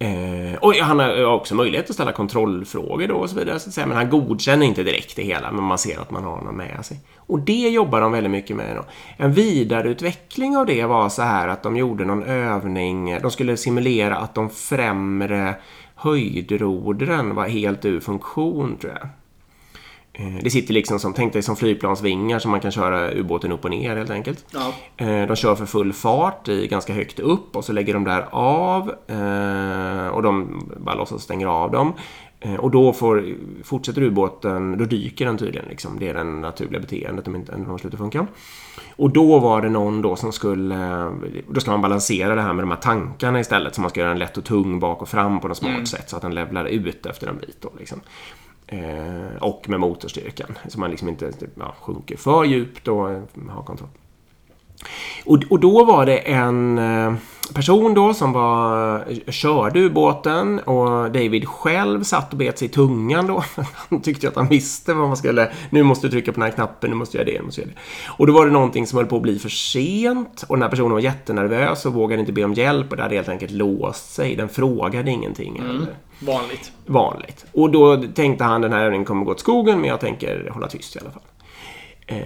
Eh, 0.00 0.58
och 0.60 0.74
han 0.74 0.98
har 0.98 1.24
också 1.24 1.54
möjlighet 1.54 1.90
att 1.90 1.94
ställa 1.94 2.12
kontrollfrågor 2.12 3.06
då 3.06 3.14
och 3.14 3.30
så 3.30 3.36
vidare. 3.36 3.58
Så 3.58 3.68
att 3.68 3.74
säga. 3.74 3.86
Men 3.86 3.96
han 3.96 4.10
godkänner 4.10 4.66
inte 4.66 4.82
direkt 4.82 5.16
det 5.16 5.22
hela, 5.22 5.52
men 5.52 5.64
man 5.64 5.78
ser 5.78 6.00
att 6.00 6.10
man 6.10 6.24
har 6.24 6.30
honom 6.30 6.56
med 6.56 6.84
sig. 6.84 7.00
Och 7.16 7.38
det 7.38 7.68
jobbar 7.68 8.00
de 8.00 8.12
väldigt 8.12 8.30
mycket 8.30 8.56
med. 8.56 8.76
Då. 8.76 8.84
En 9.16 9.32
vidareutveckling 9.32 10.56
av 10.56 10.66
det 10.66 10.84
var 10.84 11.08
så 11.08 11.22
här 11.22 11.48
att 11.48 11.62
de 11.62 11.76
gjorde 11.76 12.04
någon 12.04 12.22
övning. 12.22 13.18
De 13.22 13.30
skulle 13.30 13.56
simulera 13.56 14.16
att 14.16 14.34
de 14.34 14.50
främre 14.50 15.54
höjdrodren 15.94 17.34
var 17.34 17.48
helt 17.48 17.84
ur 17.84 18.00
funktion, 18.00 18.76
tror 18.76 18.92
jag. 18.92 19.08
Eh, 20.18 20.38
Det 20.42 20.50
sitter 20.50 20.74
liksom 20.74 20.98
som, 20.98 21.12
tänk 21.12 21.32
dig 21.32 21.42
som 21.42 21.56
flygplansvingar 21.56 22.38
som 22.38 22.50
man 22.50 22.60
kan 22.60 22.70
köra 22.70 23.12
ubåten 23.12 23.52
upp 23.52 23.64
och 23.64 23.70
ner 23.70 23.96
helt 23.96 24.10
enkelt. 24.10 24.44
Ja. 24.50 24.72
Eh, 25.06 25.26
De 25.26 25.36
kör 25.36 25.54
för 25.54 25.66
full 25.66 25.92
fart 25.92 26.48
i 26.48 26.66
ganska 26.68 26.92
högt 26.92 27.18
upp 27.20 27.56
och 27.56 27.64
så 27.64 27.72
lägger 27.72 27.94
de 27.94 28.04
där 28.04 28.26
av 28.30 28.88
eh, 29.06 30.08
och 30.08 30.22
de 30.22 30.62
bara 30.76 30.94
låtsas 30.94 31.22
stänga 31.22 31.50
av 31.50 31.70
dem. 31.70 31.92
Och 32.58 32.70
då 32.70 32.92
får, 32.92 33.24
fortsätter 33.64 34.02
ubåten, 34.02 34.78
då 34.78 34.84
dyker 34.84 35.26
den 35.26 35.38
tydligen. 35.38 35.68
Liksom. 35.68 35.98
Det 35.98 36.08
är 36.08 36.14
det 36.14 36.24
naturliga 36.24 36.80
beteendet 36.80 37.28
om 37.28 37.36
inte 37.36 37.52
de 37.52 37.78
slutar 37.78 37.98
funka. 37.98 38.26
Och 38.96 39.10
då 39.10 39.38
var 39.38 39.62
det 39.62 39.68
någon 39.68 40.02
då 40.02 40.16
som 40.16 40.32
skulle, 40.32 41.10
då 41.48 41.60
ska 41.60 41.70
man 41.70 41.82
balansera 41.82 42.34
det 42.34 42.42
här 42.42 42.52
med 42.52 42.62
de 42.62 42.70
här 42.70 42.78
tankarna 42.78 43.40
istället. 43.40 43.74
Så 43.74 43.80
man 43.80 43.90
ska 43.90 44.00
göra 44.00 44.08
den 44.10 44.18
lätt 44.18 44.36
och 44.38 44.44
tung 44.44 44.80
bak 44.80 45.02
och 45.02 45.08
fram 45.08 45.40
på 45.40 45.48
något 45.48 45.56
smart 45.56 45.88
sätt 45.88 46.10
så 46.10 46.16
att 46.16 46.22
den 46.22 46.34
levlar 46.34 46.64
ut 46.64 47.06
efter 47.06 47.26
en 47.28 47.38
bit. 47.38 47.56
Då, 47.60 47.72
liksom. 47.78 48.00
Eh, 48.70 49.36
och 49.40 49.68
med 49.68 49.80
motorstyrkan. 49.80 50.58
Så 50.68 50.80
man 50.80 50.90
liksom 50.90 51.08
inte 51.08 51.32
ja, 51.54 51.74
sjunker 51.80 52.16
för 52.16 52.44
djupt 52.44 52.88
och 52.88 52.98
har 53.50 53.62
kontroll. 53.64 53.88
Och, 55.24 55.38
och 55.50 55.60
då 55.60 55.84
var 55.84 56.06
det 56.06 56.18
en 56.18 56.78
eh, 56.78 57.14
person 57.54 57.94
då 57.94 58.14
som 58.14 58.32
var, 58.32 59.04
körde 59.30 59.80
ubåten 59.80 60.58
och 60.58 61.10
David 61.10 61.48
själv 61.48 62.02
satt 62.02 62.32
och 62.32 62.38
bet 62.38 62.58
sig 62.58 62.68
i 62.68 62.70
tungan 62.70 63.26
då. 63.26 63.44
Han 63.88 64.00
tyckte 64.02 64.28
att 64.28 64.36
han 64.36 64.48
visste 64.48 64.94
vad 64.94 65.08
man 65.08 65.16
skulle, 65.16 65.52
nu 65.70 65.82
måste 65.82 66.06
du 66.06 66.10
trycka 66.10 66.32
på 66.32 66.40
den 66.40 66.50
här 66.50 66.54
knappen, 66.54 66.90
nu 66.90 66.96
måste 66.96 67.18
du 67.18 67.22
göra 67.22 67.32
det, 67.32 67.38
nu 67.38 67.44
måste 67.44 67.60
du 67.60 67.64
göra 67.64 67.74
det. 67.74 68.12
Och 68.18 68.26
då 68.26 68.32
var 68.32 68.46
det 68.46 68.52
någonting 68.52 68.86
som 68.86 68.96
höll 68.96 69.06
på 69.06 69.16
att 69.16 69.22
bli 69.22 69.38
för 69.38 69.48
sent 69.48 70.44
och 70.48 70.56
den 70.56 70.62
här 70.62 70.70
personen 70.70 70.92
var 70.92 71.00
jättenervös 71.00 71.86
och 71.86 71.94
vågade 71.94 72.20
inte 72.20 72.32
be 72.32 72.44
om 72.44 72.54
hjälp 72.54 72.90
och 72.90 72.96
det 72.96 73.02
hade 73.02 73.14
helt 73.14 73.28
enkelt 73.28 73.52
låst 73.52 74.14
sig. 74.14 74.36
Den 74.36 74.48
frågade 74.48 75.10
ingenting. 75.10 75.56
Eller 75.58 75.86
Vanligt. 76.20 76.72
vanligt. 76.86 77.44
Och 77.52 77.70
då 77.70 78.02
tänkte 78.14 78.44
han 78.44 78.60
den 78.60 78.72
här 78.72 78.84
övningen 78.84 79.04
kommer 79.04 79.24
gå 79.24 79.30
åt 79.30 79.40
skogen 79.40 79.80
men 79.80 79.90
jag 79.90 80.00
tänker 80.00 80.50
hålla 80.54 80.68
tyst 80.68 80.96
i 80.96 80.98
alla 80.98 81.10
fall. 81.10 81.22
Eh, 82.10 82.24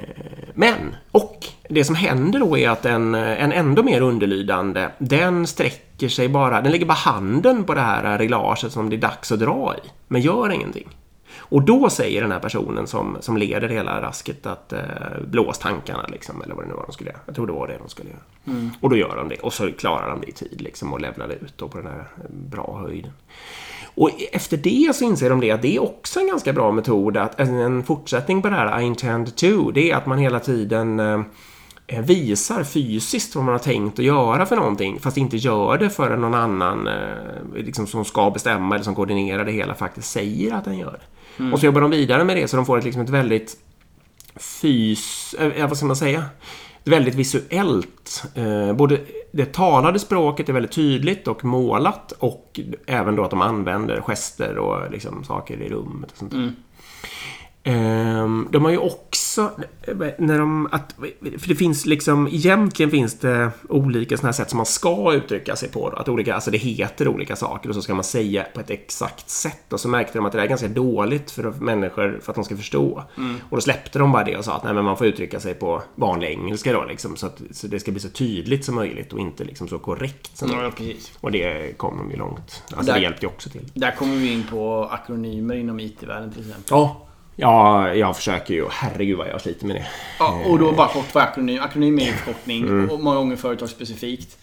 men, 0.54 0.96
och 1.12 1.46
det 1.68 1.84
som 1.84 1.94
händer 1.94 2.40
då 2.40 2.58
är 2.58 2.68
att 2.68 2.86
en, 2.86 3.14
eh, 3.14 3.42
en 3.42 3.52
ändå 3.52 3.82
mer 3.82 4.00
underlydande, 4.00 4.88
den 4.98 5.46
sträcker 5.46 6.08
sig 6.08 6.28
bara, 6.28 6.60
den 6.60 6.72
lägger 6.72 6.86
bara 6.86 6.94
handen 6.94 7.64
på 7.64 7.74
det 7.74 7.80
här 7.80 8.14
eh, 8.14 8.18
reglaget 8.18 8.72
som 8.72 8.90
det 8.90 8.96
är 8.96 9.00
dags 9.00 9.32
att 9.32 9.40
dra 9.40 9.74
i, 9.84 9.88
men 10.08 10.20
gör 10.20 10.52
ingenting. 10.52 10.88
Och 11.52 11.62
då 11.62 11.90
säger 11.90 12.22
den 12.22 12.32
här 12.32 12.38
personen 12.38 12.86
som, 12.86 13.16
som 13.20 13.36
leder 13.36 13.68
hela 13.68 14.02
rasket 14.02 14.46
att 14.46 14.72
eh, 14.72 14.80
blås 15.26 15.58
tankarna 15.58 16.06
liksom, 16.08 16.42
eller 16.42 16.54
vad 16.54 16.64
det 16.64 16.68
nu 16.68 16.74
var 16.74 16.82
de 16.86 16.92
skulle 16.92 17.10
göra. 17.10 17.20
Jag 17.26 17.34
tror 17.34 17.46
det 17.46 17.52
var 17.52 17.66
det 17.68 17.78
de 17.78 17.88
skulle 17.88 18.10
göra. 18.10 18.20
Och 18.80 18.90
då 18.90 18.96
gör 18.96 19.16
de 19.16 19.28
det, 19.28 19.36
och 19.36 19.52
så 19.52 19.72
klarar 19.72 20.10
de 20.10 20.20
det 20.20 20.28
i 20.28 20.32
tid 20.32 20.60
liksom 20.60 20.92
och 20.92 21.00
levlar 21.00 21.28
ut 21.28 21.54
då 21.56 21.68
på 21.68 21.78
den 21.78 21.86
här 21.86 21.98
eh, 22.16 22.30
bra 22.30 22.78
höjden. 22.86 23.12
Och 23.94 24.10
efter 24.32 24.56
det 24.56 24.96
så 24.96 25.04
inser 25.04 25.30
de 25.30 25.40
det 25.40 25.50
att 25.50 25.62
det 25.62 25.76
är 25.76 25.82
också 25.82 26.20
en 26.20 26.26
ganska 26.26 26.52
bra 26.52 26.72
metod 26.72 27.16
att 27.16 27.40
en- 27.40 27.54
en 27.60 27.82
fortsättning 27.82 28.42
på 28.42 28.48
det 28.48 28.54
här 28.56 28.80
I 28.80 28.84
intend 28.84 29.36
to, 29.36 29.70
det 29.70 29.90
är 29.90 29.96
att 29.96 30.06
man 30.06 30.18
hela 30.18 30.40
tiden 30.40 31.00
eh, 31.00 32.00
visar 32.00 32.64
fysiskt 32.64 33.34
vad 33.34 33.44
man 33.44 33.52
har 33.54 33.58
tänkt 33.58 33.98
att 33.98 34.04
göra 34.04 34.46
för 34.46 34.56
någonting 34.56 35.00
fast 35.00 35.16
inte 35.16 35.36
gör 35.36 35.78
det 35.78 35.90
förrän 35.90 36.20
någon 36.20 36.34
annan 36.34 36.86
eh, 36.88 36.94
liksom, 37.56 37.86
som 37.86 38.04
ska 38.04 38.30
bestämma 38.30 38.74
eller 38.74 38.84
som 38.84 38.94
koordinerar 38.94 39.44
det 39.44 39.52
hela 39.52 39.74
faktiskt 39.74 40.10
säger 40.10 40.54
att 40.54 40.64
den 40.64 40.78
gör 40.78 40.92
det. 40.92 41.00
Och 41.52 41.60
så 41.60 41.66
jobbar 41.66 41.80
de 41.80 41.90
vidare 41.90 42.24
med 42.24 42.36
det 42.36 42.48
så 42.48 42.56
de 42.56 42.66
får 42.66 42.78
ett, 42.78 42.84
liksom, 42.84 43.02
ett 43.02 43.10
väldigt 43.10 43.56
fys... 44.36 45.34
Eh, 45.34 45.68
vad 45.68 45.76
ska 45.76 45.86
man 45.86 45.96
säga? 45.96 46.24
Väldigt 46.84 47.14
visuellt. 47.14 48.24
Eh, 48.34 48.72
både 48.72 49.00
det 49.32 49.52
talade 49.52 49.98
språket 49.98 50.48
är 50.48 50.52
väldigt 50.52 50.72
tydligt 50.72 51.28
och 51.28 51.44
målat 51.44 52.12
och 52.12 52.60
även 52.86 53.16
då 53.16 53.24
att 53.24 53.30
de 53.30 53.42
använder 53.42 54.00
gester 54.00 54.58
och 54.58 54.90
liksom 54.90 55.24
saker 55.24 55.62
i 55.62 55.68
rummet 55.68 56.10
och 56.12 56.18
sånt 56.18 56.30
där. 56.30 56.38
Mm. 56.38 56.54
De 58.50 58.64
har 58.64 58.70
ju 58.70 58.78
också, 58.78 59.50
när 60.18 60.38
de, 60.38 60.68
att, 60.72 60.94
för 61.38 61.48
det 61.48 61.54
finns 61.54 61.86
liksom, 61.86 62.28
egentligen 62.28 62.90
finns 62.90 63.18
det 63.18 63.50
olika 63.68 64.16
sådana 64.16 64.28
här 64.28 64.32
sätt 64.32 64.50
som 64.50 64.56
man 64.56 64.66
ska 64.66 65.12
uttrycka 65.14 65.56
sig 65.56 65.68
på. 65.68 65.90
Då. 65.90 65.96
Att 65.96 66.08
olika, 66.08 66.34
alltså 66.34 66.50
det 66.50 66.58
heter 66.58 67.08
olika 67.08 67.36
saker 67.36 67.68
och 67.68 67.74
så 67.74 67.82
ska 67.82 67.94
man 67.94 68.04
säga 68.04 68.46
på 68.54 68.60
ett 68.60 68.70
exakt 68.70 69.30
sätt. 69.30 69.72
Och 69.72 69.80
så 69.80 69.88
märkte 69.88 70.18
de 70.18 70.26
att 70.26 70.32
det 70.32 70.38
där 70.38 70.44
är 70.44 70.48
ganska 70.48 70.68
dåligt 70.68 71.30
för 71.30 71.50
människor 71.50 72.18
för 72.22 72.32
att 72.32 72.34
de 72.36 72.44
ska 72.44 72.56
förstå. 72.56 73.02
Och 73.50 73.56
då 73.56 73.60
släppte 73.60 73.98
de 73.98 74.12
bara 74.12 74.24
det 74.24 74.36
och 74.36 74.44
sa 74.44 74.56
att 74.56 74.64
nej, 74.64 74.74
men 74.74 74.84
man 74.84 74.96
får 74.96 75.06
uttrycka 75.06 75.40
sig 75.40 75.54
på 75.54 75.82
vanlig 75.94 76.28
engelska 76.28 76.72
då 76.72 76.84
liksom. 76.84 77.16
Så 77.16 77.26
att 77.26 77.42
så 77.50 77.66
det 77.66 77.80
ska 77.80 77.90
bli 77.90 78.00
så 78.00 78.08
tydligt 78.08 78.64
som 78.64 78.74
möjligt 78.74 79.12
och 79.12 79.18
inte 79.20 79.44
liksom 79.44 79.68
så 79.68 79.78
korrekt 79.78 80.36
som 80.36 80.50
möjligt. 80.50 80.80
Ja. 81.12 81.18
Och 81.20 81.32
det 81.32 81.78
kom 81.78 81.96
de 81.98 82.10
ju 82.10 82.16
långt. 82.16 82.62
Alltså 82.74 82.92
Där- 82.92 82.98
det 82.98 83.02
hjälpte 83.02 83.26
ju 83.26 83.32
också 83.32 83.50
till. 83.50 83.70
Där 83.74 83.90
kommer 83.90 84.16
vi 84.16 84.32
in 84.32 84.44
på 84.50 84.88
akronymer 84.90 85.54
inom 85.54 85.80
IT-världen 85.80 86.32
till 86.32 86.40
exempel. 86.40 86.64
Ja. 86.70 87.06
Ja, 87.36 87.94
jag 87.94 88.16
försöker 88.16 88.54
ju. 88.54 88.68
Herregud 88.70 89.18
vad 89.18 89.28
jag 89.28 89.40
sliter 89.40 89.66
med 89.66 89.76
det. 89.76 89.86
Ja, 90.18 90.42
och 90.46 90.58
då 90.58 90.72
bara 90.72 90.88
kort 90.88 91.14
vad 91.14 91.24
akronym. 91.24 91.62
Akronym 91.62 91.98
är 91.98 92.06
ju 92.06 92.12
förkortning 92.12 92.62
Mm. 92.62 92.90
och 92.90 93.00
många 93.00 93.16
gånger 93.16 93.36
företagsspecifikt. 93.36 94.38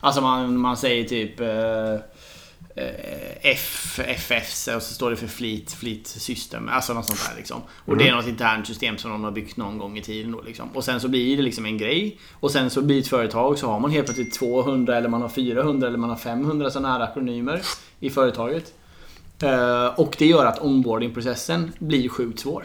Alltså 0.00 0.20
man, 0.20 0.56
man 0.56 0.76
säger 0.76 1.04
typ 1.04 1.40
eh, 1.40 1.92
eh, 2.76 3.52
FFs 4.10 4.68
och 4.76 4.82
så 4.82 4.94
står 4.94 5.10
det 5.10 5.16
för 5.16 5.26
Fleet, 5.26 5.72
Fleet 5.72 6.06
System. 6.06 6.68
Alltså 6.68 6.94
något 6.94 7.06
sånt 7.06 7.28
där 7.30 7.36
liksom. 7.36 7.60
Och 7.68 7.92
Mm. 7.92 7.98
det 7.98 8.08
är 8.10 8.14
något 8.14 8.28
internt 8.28 8.66
system 8.66 8.98
som 8.98 9.10
någon 9.10 9.24
har 9.24 9.30
byggt 9.30 9.56
någon 9.56 9.78
gång 9.78 9.98
i 9.98 10.02
tiden 10.02 10.32
då 10.32 10.40
liksom. 10.46 10.68
Och 10.74 10.84
sen 10.84 11.00
så 11.00 11.08
blir 11.08 11.36
det 11.36 11.42
liksom 11.42 11.66
en 11.66 11.78
grej. 11.78 12.18
Och 12.32 12.50
sen 12.50 12.70
så 12.70 12.82
blir 12.82 12.98
ett 13.00 13.08
företag 13.08 13.58
så 13.58 13.66
har 13.66 13.80
man 13.80 13.90
helt 13.90 14.04
plötsligt 14.06 14.34
200 14.38 14.96
eller 14.96 15.08
man 15.08 15.22
har 15.22 15.28
400 15.28 15.88
eller 15.88 15.98
man 15.98 16.10
har 16.10 16.16
500 16.16 16.70
sådana 16.70 16.92
här 16.92 17.00
akronymer 17.00 17.60
i 18.00 18.10
företaget. 18.10 18.72
Eh, 19.42 19.86
och 20.00 20.14
det 20.18 20.26
gör 20.26 20.46
att 20.46 20.58
onboardingprocessen 20.62 21.72
blir 21.78 22.08
sjukt 22.08 22.40
svår. 22.40 22.64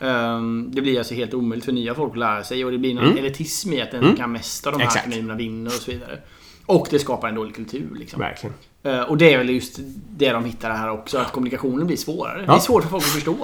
Ehm, 0.00 0.68
det 0.72 0.80
blir 0.82 0.98
alltså 0.98 1.14
helt 1.14 1.34
omöjligt 1.34 1.64
för 1.64 1.72
nya 1.72 1.94
folk 1.94 2.12
att 2.12 2.18
lära 2.18 2.44
sig 2.44 2.64
och 2.64 2.72
det 2.72 2.78
blir 2.78 2.94
någon 2.94 3.18
elitism 3.18 3.72
i 3.72 3.82
att 3.82 3.90
den 3.90 4.04
som 4.04 4.16
kan 4.16 4.32
mest 4.32 4.66
av 4.66 4.72
de 4.72 4.78
här 4.78 4.86
Exakt. 4.86 5.06
vinner 5.16 5.66
och 5.66 5.72
så 5.72 5.90
vidare. 5.90 6.18
Och 6.66 6.86
det 6.90 6.98
skapar 6.98 7.28
en 7.28 7.34
dålig 7.34 7.54
kultur. 7.54 7.88
Liksom. 7.94 8.20
Verkligen. 8.20 8.54
Eh, 8.82 9.00
och 9.00 9.16
det 9.16 9.34
är 9.34 9.38
väl 9.38 9.50
just 9.50 9.78
det 10.16 10.30
de 10.32 10.44
hittar 10.44 10.70
här 10.70 10.90
också, 10.90 11.18
att 11.18 11.32
kommunikationen 11.32 11.86
blir 11.86 11.96
svårare. 11.96 12.38
Det 12.38 12.44
Ja. 12.46 12.54
är 12.56 12.60
svårt 12.60 12.82
för 12.82 12.90
folk 12.90 13.02
att 13.04 13.10
förstå. 13.10 13.36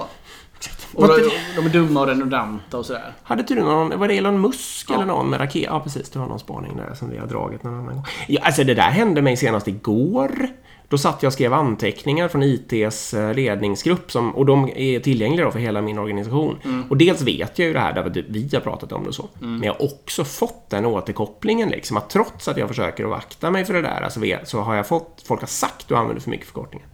Och 0.93 1.07
de, 1.07 1.29
de 1.55 1.65
är 1.65 1.69
dumma 1.69 2.01
och 2.01 2.07
redundanta 2.07 2.77
och 2.77 2.85
sådär. 2.85 3.13
Hade 3.23 3.43
du 3.43 3.55
någon, 3.55 3.99
var 3.99 4.07
det 4.07 4.17
Elon 4.17 4.41
Musk 4.41 4.85
Ja. 4.89 4.95
eller 4.95 5.05
någon 5.05 5.29
med 5.29 5.39
raket? 5.39 5.63
Ja, 5.63 5.79
precis. 5.79 6.09
Det 6.09 6.19
var 6.19 6.27
någon 6.27 6.39
spaning 6.39 6.77
där 6.77 6.93
som 6.95 7.09
vi 7.09 7.17
har 7.17 7.27
dragit 7.27 7.63
någon 7.63 7.73
annan 7.73 7.95
gång. 7.95 8.05
Ja, 8.27 8.41
alltså 8.43 8.63
det 8.63 8.73
där 8.73 8.81
hände 8.89 9.21
mig 9.21 9.37
senast 9.37 9.67
igår. 9.67 10.47
Då 10.89 10.97
satt 10.97 11.23
jag 11.23 11.29
och 11.29 11.33
skrev 11.33 11.53
anteckningar 11.53 12.27
från 12.27 12.43
ITs 12.43 13.13
eh, 13.13 13.33
ledningsgrupp 13.33 14.11
som, 14.11 14.35
och 14.35 14.45
de 14.45 14.69
är 14.75 14.99
tillgängliga 14.99 15.51
för 15.51 15.59
hela 15.59 15.81
min 15.81 15.99
organisation. 15.99 16.55
Och 16.89 16.97
dels 16.97 17.21
vet 17.21 17.59
jag 17.59 17.67
ju 17.67 17.73
det 17.73 17.79
här 17.79 17.93
därför 17.93 18.25
vi 18.29 18.49
har 18.53 18.59
pratat 18.61 18.91
om 18.91 19.03
det 19.03 19.09
och 19.09 19.15
så. 19.15 19.29
Men 19.39 19.63
jag 19.63 19.73
har 19.73 19.83
också 19.83 20.23
fått 20.23 20.69
den 20.69 20.85
återkopplingen 20.85 21.69
liksom 21.69 21.97
att 21.97 22.09
trots 22.09 22.47
att 22.47 22.57
jag 22.57 22.67
försöker 22.67 23.03
att 23.03 23.09
vakta 23.09 23.51
mig 23.51 23.65
för 23.65 23.73
det 23.73 23.81
där 23.81 24.01
alltså, 24.01 24.19
så 24.43 24.59
har 24.59 24.75
jag 24.75 24.87
fått, 24.87 25.23
folk 25.25 25.41
har 25.41 25.47
sagt 25.47 25.81
att 25.81 25.87
du 25.87 25.95
använder 25.95 26.21
för 26.21 26.29
mycket 26.29 26.45
förkortningar. 26.45 26.87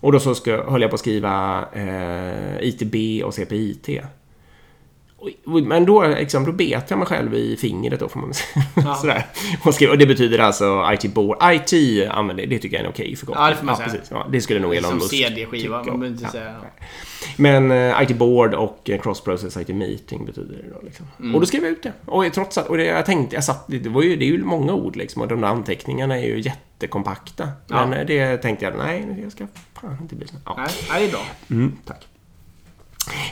Och 0.00 0.12
då 0.12 0.20
så 0.20 0.34
ska, 0.34 0.70
höll 0.70 0.82
jag 0.82 0.90
på 0.90 0.94
att 0.94 1.00
skriva 1.00 1.64
eh, 1.72 2.68
ITB 2.68 3.24
och 3.24 3.34
CPIT. 3.34 3.88
Men 5.44 5.84
då, 5.86 6.06
liksom, 6.06 6.44
då 6.44 6.52
bet 6.52 6.84
jag 6.90 6.98
mig 6.98 7.06
själv 7.08 7.34
i 7.34 7.56
fingret 7.56 8.00
då, 8.00 8.08
får 8.08 8.20
man 8.20 8.34
säga. 8.34 8.94
Sådär. 9.00 9.26
Och, 9.64 9.74
skrev, 9.74 9.90
och 9.90 9.98
det 9.98 10.06
betyder 10.06 10.38
alltså 10.38 10.88
IT 10.92 11.14
board. 11.14 11.36
IT 11.42 12.08
använder 12.10 12.46
det 12.46 12.58
tycker 12.58 12.76
jag 12.76 12.80
är 12.80 12.86
en 12.86 12.90
okej 12.92 13.16
förkortning. 13.16 13.44
Ja, 13.44 13.50
det 13.50 13.56
får 13.56 13.66
man 13.66 13.76
säga. 13.76 14.02
Ja, 14.10 14.26
det 14.32 14.40
skulle 14.40 14.60
nog 14.60 14.74
Elon 14.74 14.90
Som 14.90 14.98
Musk 14.98 15.10
CD-skiva, 15.10 15.84
tycka 15.84 15.96
man 15.96 16.06
inte 16.06 16.24
Ja. 16.24 16.30
säga. 16.30 16.54
Men 17.36 17.70
eh, 17.70 18.02
IT 18.02 18.16
board 18.18 18.54
och 18.54 18.90
eh, 18.90 19.00
cross 19.00 19.20
process 19.20 19.56
IT 19.56 19.68
meeting 19.68 20.24
betyder 20.26 20.56
det 20.56 20.70
då 20.74 20.80
liksom. 20.84 21.06
Mm. 21.20 21.34
Och 21.34 21.40
då 21.40 21.46
skrev 21.46 21.62
jag 21.62 21.72
ut 21.72 21.82
det. 21.82 21.92
Och 22.06 22.32
trots 22.32 22.58
att, 22.58 22.68
och 22.68 22.76
det, 22.76 22.84
jag 22.84 23.06
tänkte, 23.06 23.36
jag 23.36 23.44
satt, 23.44 23.64
det 23.66 23.88
var 23.88 24.02
ju, 24.02 24.16
det 24.16 24.24
är 24.24 24.26
ju 24.26 24.44
många 24.44 24.72
ord 24.74 24.96
liksom 24.96 25.22
och 25.22 25.28
de 25.28 25.40
där 25.40 25.48
anteckningarna 25.48 26.18
är 26.18 26.26
ju 26.26 26.40
jättekompakta. 26.40 27.48
Ja. 27.66 27.86
Men 27.86 27.98
eh, 28.00 28.06
det 28.06 28.36
tänkte 28.36 28.64
jag, 28.64 28.74
nej, 28.78 29.18
jag 29.22 29.32
ska 29.32 29.46
fan 29.80 29.98
inte 30.02 30.14
bli 30.14 30.26
så. 30.26 30.34
Ja. 30.44 30.54
Nej, 30.90 31.00
det 31.00 31.06
är 31.06 31.10
bra. 31.10 31.22
Mm, 31.50 31.76
tack. 31.84 32.06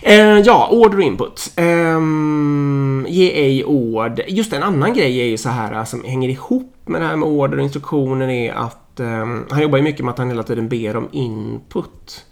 Eh, 0.02 0.38
ja, 0.38 0.68
order 0.70 1.00
input. 1.00 1.52
Um, 1.56 3.06
ge 3.08 3.30
ej 3.30 3.64
ord. 3.64 4.20
Just 4.28 4.52
en 4.52 4.62
annan 4.62 4.94
grej 4.94 5.20
är 5.20 5.24
ju 5.24 5.36
så 5.36 5.48
här 5.48 5.72
eh, 5.72 5.84
som 5.84 6.04
hänger 6.04 6.28
ihop 6.28 6.76
med 6.84 7.00
det 7.00 7.06
här 7.06 7.16
med 7.16 7.28
order 7.28 7.56
och 7.56 7.62
instruktioner 7.62 8.28
är 8.28 8.52
att 8.52 9.00
ehm, 9.00 9.46
han 9.50 9.62
jobbar 9.62 9.78
ju 9.78 9.84
mycket 9.84 10.04
med 10.04 10.12
att 10.12 10.18
han 10.18 10.28
hela 10.28 10.42
tiden 10.42 10.68
ber 10.68 10.96
om 10.96 11.08
input. 11.12 12.24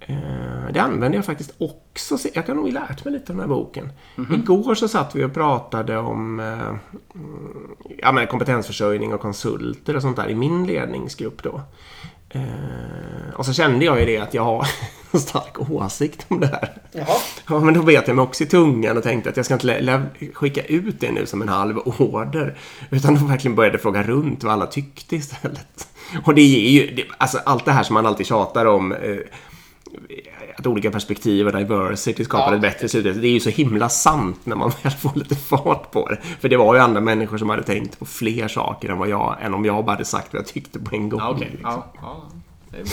Eh, 0.00 0.72
det 0.72 0.80
använder 0.80 1.18
jag 1.18 1.24
faktiskt 1.24 1.54
också. 1.58 2.18
Jag 2.34 2.46
kan 2.46 2.56
nog 2.56 2.72
lärt 2.72 3.04
mig 3.04 3.14
lite 3.14 3.32
av 3.32 3.36
den 3.36 3.48
här 3.48 3.56
boken. 3.56 3.92
Igår 4.34 4.74
så 4.74 4.88
satt 4.88 5.14
vi 5.14 5.24
och 5.24 5.34
pratade 5.34 5.98
om 5.98 6.40
eh, 6.40 6.68
mm, 7.14 7.76
ja, 7.98 8.12
men 8.12 8.26
kompetensförsörjning 8.26 9.14
och 9.14 9.20
konsulter 9.20 9.96
och 9.96 10.02
sånt 10.02 10.16
där 10.16 10.28
i 10.28 10.34
min 10.34 10.66
ledningsgrupp 10.66 11.42
då. 11.42 11.60
Eh, 12.28 13.34
och 13.34 13.46
så 13.46 13.52
kände 13.52 13.84
jag 13.84 14.00
ju 14.00 14.06
det 14.06 14.18
att 14.18 14.34
jag 14.34 14.44
har 14.44 14.66
en 15.16 15.20
stark 15.22 15.70
åsikt 15.70 16.26
om 16.28 16.40
det 16.40 16.46
här. 16.46 16.72
Jaha. 16.92 17.16
Ja, 17.48 17.60
men 17.60 17.74
då 17.74 17.82
bet 17.82 18.06
jag 18.08 18.16
mig 18.16 18.22
också 18.22 18.44
i 18.44 18.46
tungan 18.46 18.96
och 18.96 19.02
tänkte 19.02 19.30
att 19.30 19.36
jag 19.36 19.46
ska 19.46 19.54
inte 19.54 20.02
skicka 20.34 20.62
ut 20.62 21.00
det 21.00 21.12
nu 21.12 21.26
som 21.26 21.42
en 21.42 21.48
halv 21.48 21.78
order. 21.78 22.56
Utan 22.90 23.14
då 23.14 23.26
verkligen 23.26 23.54
började 23.54 23.78
fråga 23.78 24.02
runt 24.02 24.44
vad 24.44 24.52
alla 24.52 24.66
tyckte 24.66 25.16
istället. 25.16 25.88
Och 26.24 26.34
det 26.34 26.42
ger 26.42 26.70
ju, 26.82 26.94
det, 26.94 27.04
alltså 27.18 27.38
allt 27.46 27.64
det 27.64 27.72
här 27.72 27.82
som 27.82 27.94
man 27.94 28.06
alltid 28.06 28.26
tjatar 28.26 28.66
om. 28.66 28.92
Eh, 28.92 29.16
att 30.58 30.66
olika 30.66 30.90
perspektiv 30.90 31.46
och 31.46 31.52
diversity 31.52 32.24
skapar 32.24 32.50
Ja. 32.50 32.54
ett 32.54 32.60
bättre 32.60 32.88
slutresultat. 32.88 33.22
Det 33.22 33.28
är 33.28 33.32
ju 33.32 33.40
så 33.40 33.50
himla 33.50 33.88
sant 33.88 34.40
när 34.44 34.56
man 34.56 34.72
väl 34.82 34.92
får 34.92 35.12
lite 35.14 35.36
fart 35.36 35.90
på 35.90 36.08
det. 36.08 36.18
För 36.40 36.48
det 36.48 36.56
var 36.56 36.74
ju 36.74 36.80
andra 36.80 37.00
människor 37.00 37.38
som 37.38 37.50
hade 37.50 37.62
tänkt 37.62 37.98
på 37.98 38.04
fler 38.04 38.48
saker 38.48 38.88
än 38.88 38.98
vad 38.98 39.08
jag, 39.08 39.36
än 39.40 39.54
om 39.54 39.64
jag 39.64 39.84
bara 39.84 39.92
hade 39.92 40.04
sagt 40.04 40.32
vad 40.32 40.40
jag 40.40 40.46
tyckte 40.46 40.78
på 40.80 40.94
en 40.94 41.08
gång. 41.08 41.20
Ja, 41.20 41.30
okej. 41.30 41.48
liksom. 41.52 41.70
Ja, 41.72 41.92
ja. 42.72 42.78
Är. 42.78 42.84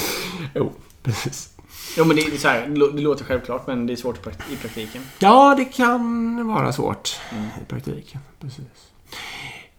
Jo, 0.56 0.72
precis. 1.04 1.50
Jo, 1.98 2.06
men 2.06 2.16
det, 2.16 2.22
är 2.22 2.38
så 2.38 2.48
här, 2.48 2.68
det 2.68 2.76
lå- 2.76 2.92
det 2.96 3.02
låter 3.02 3.26
självklart, 3.26 3.68
men 3.68 3.88
det 3.88 3.94
är 3.94 3.98
svårt 3.98 4.18
i 4.18 4.22
prakt- 4.30 4.52
i 4.54 4.56
praktiken. 4.56 5.02
Ja, 5.20 5.56
det 5.58 5.66
kan 5.66 6.48
vara 6.48 6.74
svårt 6.74 7.20
i 7.62 7.66
praktiken. 7.70 8.20
Precis. 8.42 8.66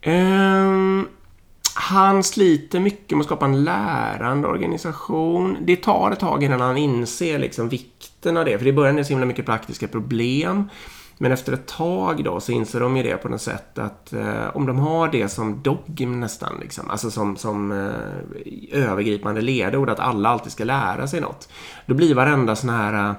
Ehm, 0.00 1.08
han 1.74 2.22
sliter 2.22 2.80
mycket 2.80 3.10
med 3.10 3.20
att 3.20 3.26
skapa 3.26 3.44
en 3.44 3.64
lärande 3.64 4.48
organisation. 4.48 5.56
Det 5.60 5.76
tar 5.76 6.10
ett 6.10 6.20
tag 6.20 6.42
innan 6.44 6.60
han 6.60 6.76
inser 6.76 7.38
liksom 7.38 7.68
vikten 7.68 8.36
av 8.36 8.44
det. 8.44 8.58
För 8.58 8.66
i 8.66 8.72
början 8.72 8.94
är 8.94 8.98
det 8.98 9.04
så 9.04 9.10
himla 9.12 9.26
mycket 9.26 9.46
praktiska 9.46 9.88
problem. 9.88 10.68
Men 11.18 11.32
efter 11.32 11.52
ett 11.52 11.66
tag 11.66 12.24
då 12.24 12.40
så 12.40 12.52
inser 12.52 12.80
de 12.80 12.96
ju 12.96 13.02
det 13.02 13.16
på 13.16 13.28
något 13.28 13.40
sätt 13.42 13.78
att 13.78 14.12
eh, 14.12 14.56
om 14.56 14.66
de 14.66 14.78
har 14.78 15.08
det 15.08 15.28
som 15.28 15.62
dogm 15.62 16.20
nästan, 16.20 16.58
liksom, 16.60 16.90
alltså 16.90 17.10
som, 17.10 17.36
som 17.36 17.72
eh, 17.72 18.82
övergripande 18.82 19.40
ledord, 19.40 19.90
att 19.90 20.00
alla 20.00 20.28
alltid 20.28 20.52
ska 20.52 20.64
lära 20.64 21.06
sig 21.06 21.20
något. 21.20 21.48
Då 21.86 21.94
blir 21.94 22.14
varenda 22.14 22.56
sån 22.56 22.70
här 22.70 23.08
eh, 23.10 23.14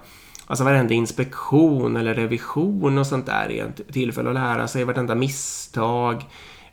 Alltså 0.48 0.64
varenda 0.64 0.94
inspektion 0.94 1.96
eller 1.96 2.14
revision 2.14 2.98
och 2.98 3.08
sånt 3.08 3.26
där 3.26 3.52
är 3.52 3.66
ett 3.66 3.94
tillfälle 3.94 4.30
att 4.30 4.36
lära 4.36 4.68
sig, 4.68 4.84
vartenda 4.84 5.16
misstag. 5.16 6.26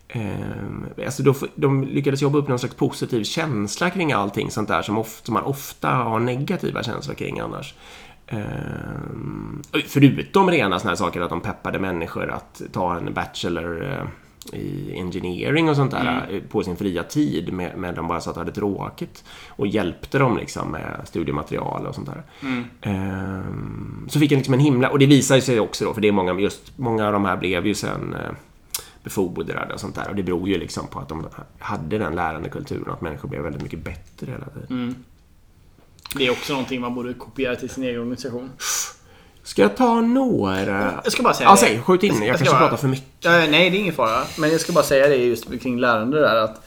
Eh, 0.08 1.04
alltså 1.04 1.22
då, 1.22 1.34
får- 1.34 1.48
de 1.54 1.84
lyckades 1.84 2.22
jobba 2.22 2.38
upp 2.38 2.48
någon 2.48 2.58
slags 2.58 2.74
positiv 2.74 3.24
känsla 3.24 3.90
kring 3.90 4.12
allting 4.12 4.50
sånt 4.50 4.68
där 4.68 4.82
som, 4.82 4.98
ofta, 4.98 5.24
som 5.24 5.34
man 5.34 5.42
ofta 5.42 5.88
har 5.88 6.20
negativa 6.20 6.82
känslor 6.82 7.14
kring 7.14 7.40
annars. 7.40 7.74
Ehm, 8.32 9.62
förutom 9.86 10.50
rena 10.50 10.78
såna 10.78 10.90
här 10.90 10.96
saker 10.96 11.20
att 11.20 11.30
de 11.30 11.40
peppade 11.40 11.78
människor 11.78 12.30
att 12.30 12.62
ta 12.72 12.96
en 12.96 13.14
bachelor 13.14 13.84
eh, 13.84 14.04
i 14.60 14.92
engineering 14.96 15.68
och 15.68 15.76
sånt 15.76 15.90
där 15.90 16.28
eh, 16.30 16.40
på 16.42 16.62
sin 16.62 16.76
fria 16.76 17.02
tid 17.02 17.52
med, 17.52 17.78
med 17.78 17.94
de 17.94 18.08
bara 18.08 18.20
satt 18.20 18.34
och 18.34 18.38
hade 18.38 18.52
tråkigt 18.52 19.24
och 19.48 19.66
hjälpte 19.66 20.18
dem 20.18 20.36
liksom 20.36 20.70
med 20.70 21.00
studiematerial 21.04 21.86
och 21.86 21.94
sånt 21.94 22.08
där. 22.08 22.22
Ehm, 22.80 24.06
så 24.08 24.18
fick 24.18 24.32
jag 24.32 24.36
liksom 24.36 24.54
en 24.54 24.60
himla, 24.60 24.88
och 24.88 24.98
det 24.98 25.06
visar 25.06 25.40
sig 25.40 25.60
också 25.60 25.84
då, 25.84 25.94
för 25.94 26.00
det 26.00 26.08
är 26.08 26.12
många, 26.12 26.40
just 26.40 26.78
många 26.78 27.06
av 27.06 27.12
de 27.12 27.24
här 27.24 27.36
blev 27.36 27.66
ju 27.66 27.74
sen 27.74 28.14
eh, 28.14 28.32
befordrade 29.04 29.74
och 29.74 29.80
sånt 29.80 29.94
där 29.94 30.08
och 30.08 30.16
det 30.16 30.22
beror 30.22 30.48
ju 30.48 30.58
liksom 30.58 30.86
på 30.86 30.98
att 30.98 31.08
de 31.08 31.26
hade 31.58 31.98
den 31.98 32.14
lärande 32.14 32.48
kulturen 32.48 32.90
att 32.92 33.00
människor 33.00 33.28
blev 33.28 33.42
väldigt 33.42 33.62
mycket 33.62 33.84
bättre 33.84 34.30
hela 34.30 34.46
tiden. 34.46 34.68
Det 36.16 36.26
är 36.26 36.30
också 36.30 36.52
någonting 36.52 36.80
man 36.80 36.94
borde 36.94 37.14
kopiera 37.14 37.56
till 37.56 37.70
sin 37.70 37.84
egen 37.84 38.00
organisation. 38.00 38.50
Ska 39.42 39.62
jag 39.62 39.76
ta 39.76 40.00
några? 40.00 41.00
Jag 41.04 41.12
ska 41.12 41.22
bara 41.22 41.34
säga 41.34 41.48
Ja, 41.48 41.52
det. 41.52 41.58
säg, 41.60 41.82
skjut 41.82 42.02
in. 42.02 42.14
Jag, 42.14 42.22
Jag 42.26 42.36
kanske 42.36 42.54
bara- 42.54 42.58
pratar 42.60 42.76
för 42.76 42.88
mycket. 42.88 43.24
Nej, 43.24 43.70
det 43.70 43.76
är 43.76 43.80
ingen 43.80 43.94
fara. 43.94 44.24
Men 44.38 44.50
jag 44.50 44.60
ska 44.60 44.72
bara 44.72 44.84
säga 44.84 45.08
det 45.08 45.16
just 45.16 45.60
kring 45.62 45.78
lärande 45.80 46.20
där 46.20 46.36
att 46.36 46.62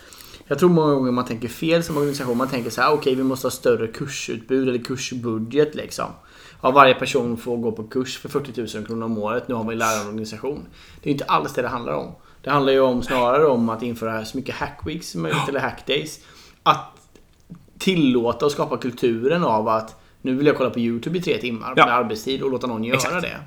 jag 0.47 0.59
tror 0.59 0.69
många 0.69 0.93
gånger 0.93 1.11
man 1.11 1.25
tänker 1.25 1.47
fel 1.47 1.83
som 1.83 1.97
organisation. 1.97 2.37
Man 2.37 2.47
tänker 2.49 2.69
så 2.69 2.81
här, 2.81 2.91
okej 2.93 3.15
vi 3.15 3.23
måste 3.23 3.45
ha 3.47 3.51
större 3.51 3.87
kursutbud 3.87 4.69
eller 4.69 4.79
kursbudget 4.83 5.75
liksom. 5.75 6.05
Ja, 6.61 6.71
varje 6.71 6.93
person 6.93 7.37
får 7.37 7.57
gå 7.57 7.71
på 7.71 7.83
kurs 7.83 8.17
för 8.17 8.29
40 8.29 8.77
000 8.77 8.85
kronor 8.85 9.05
om 9.05 9.17
året. 9.17 9.47
Nu 9.47 9.55
har 9.55 9.63
vi 9.63 9.71
en 9.73 9.77
lärarorganisation. 9.79 10.65
Det 11.03 11.09
är 11.09 11.11
inte 11.11 11.25
alls 11.25 11.53
det 11.53 11.61
det 11.61 11.67
handlar 11.67 11.93
om. 11.93 12.11
Det 12.43 12.49
handlar 12.49 12.73
ju 12.73 12.79
om 12.79 13.03
snarare 13.03 13.47
om 13.47 13.69
att 13.69 13.83
införa 13.83 14.25
så 14.25 14.37
mycket 14.37 14.55
hackweeks 14.55 15.09
som 15.09 15.21
möjligt 15.21 15.49
eller 15.49 15.59
hackdays. 15.59 16.19
Att 16.63 16.91
tillåta 17.77 18.45
och 18.45 18.51
skapa 18.51 18.77
kulturen 18.77 19.43
av 19.43 19.67
att 19.67 20.01
nu 20.21 20.35
vill 20.35 20.47
jag 20.47 20.57
kolla 20.57 20.69
på 20.69 20.79
YouTube 20.79 21.17
i 21.17 21.21
tre 21.21 21.37
timmar 21.37 21.73
Ja. 21.75 21.85
med 21.85 21.95
arbetstid 21.95 22.41
och 22.41 22.51
låta 22.51 22.67
någon 22.67 22.83
göra 22.83 22.95
Exakt. 22.97 23.21
det. 23.21 23.37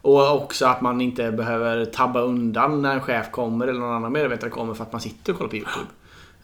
Och 0.00 0.36
också 0.42 0.66
att 0.66 0.80
man 0.80 1.00
inte 1.00 1.32
behöver 1.32 1.84
tabba 1.84 2.20
undan 2.20 2.82
när 2.82 2.94
en 2.94 3.00
chef 3.00 3.30
kommer 3.30 3.66
eller 3.68 3.80
någon 3.80 3.94
annan 3.94 4.12
medarbetare 4.12 4.50
kommer 4.50 4.74
för 4.74 4.82
att 4.84 4.92
man 4.92 5.00
sitter 5.00 5.32
och 5.32 5.38
kollar 5.38 5.50
på 5.50 5.56
YouTube. 5.56 5.86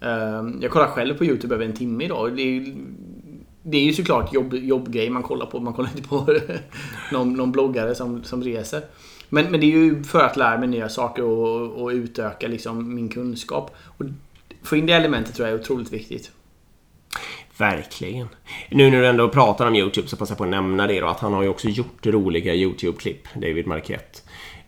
Ehm, 0.00 0.58
Jag 0.62 0.70
kollar 0.70 0.86
själv 0.86 1.14
på 1.18 1.24
YouTube 1.24 1.54
över 1.54 1.64
en 1.64 1.72
timme 1.72 2.04
idag. 2.04 2.36
Det 2.36 2.42
är 2.42 2.46
ju, 2.46 2.74
det 3.62 3.76
är 3.78 3.82
ju 3.82 3.92
såklart 3.92 4.32
jobb, 4.34 4.54
jobbgrej 4.54 5.10
man 5.10 5.22
kollar 5.22 5.46
på. 5.46 5.60
Man 5.60 5.72
kollar 5.72 5.90
inte 5.96 6.08
på 6.08 6.26
någon, 7.12 7.32
någon 7.34 7.52
bloggare 7.52 7.94
som, 7.94 8.24
som 8.24 8.42
reser. 8.42 8.82
Men, 9.28 9.50
men 9.50 9.60
det 9.60 9.66
är 9.66 9.70
ju 9.78 10.02
för 10.04 10.20
att 10.20 10.36
lära 10.36 10.58
mig 10.58 10.68
nya 10.68 10.88
saker 10.88 11.24
och, 11.24 11.82
och 11.82 11.88
utöka 11.88 12.48
liksom 12.48 12.94
min 12.94 13.08
kunskap. 13.08 13.76
Och 13.84 14.04
få 14.62 14.76
in 14.76 14.86
det 14.86 14.92
elementet 14.92 15.34
tror 15.34 15.48
jag 15.48 15.56
är 15.58 15.60
otroligt 15.60 15.92
viktigt. 15.92 16.30
Verkligen. 17.60 18.28
Nu 18.70 18.90
när 18.90 19.00
du 19.00 19.06
ändå 19.06 19.28
pratar 19.28 19.66
om 19.66 19.76
YouTube 19.76 20.08
så 20.08 20.16
passar 20.16 20.32
jag 20.32 20.38
på 20.38 20.44
att 20.44 20.50
nämna 20.50 20.86
det 20.86 21.00
då 21.00 21.06
att 21.06 21.20
han 21.20 21.32
har 21.32 21.42
ju 21.42 21.48
också 21.48 21.68
gjort 21.68 22.06
roliga 22.06 22.54
YouTube-klipp, 22.54 23.28
David 23.34 23.66
Marquette. 23.66 24.18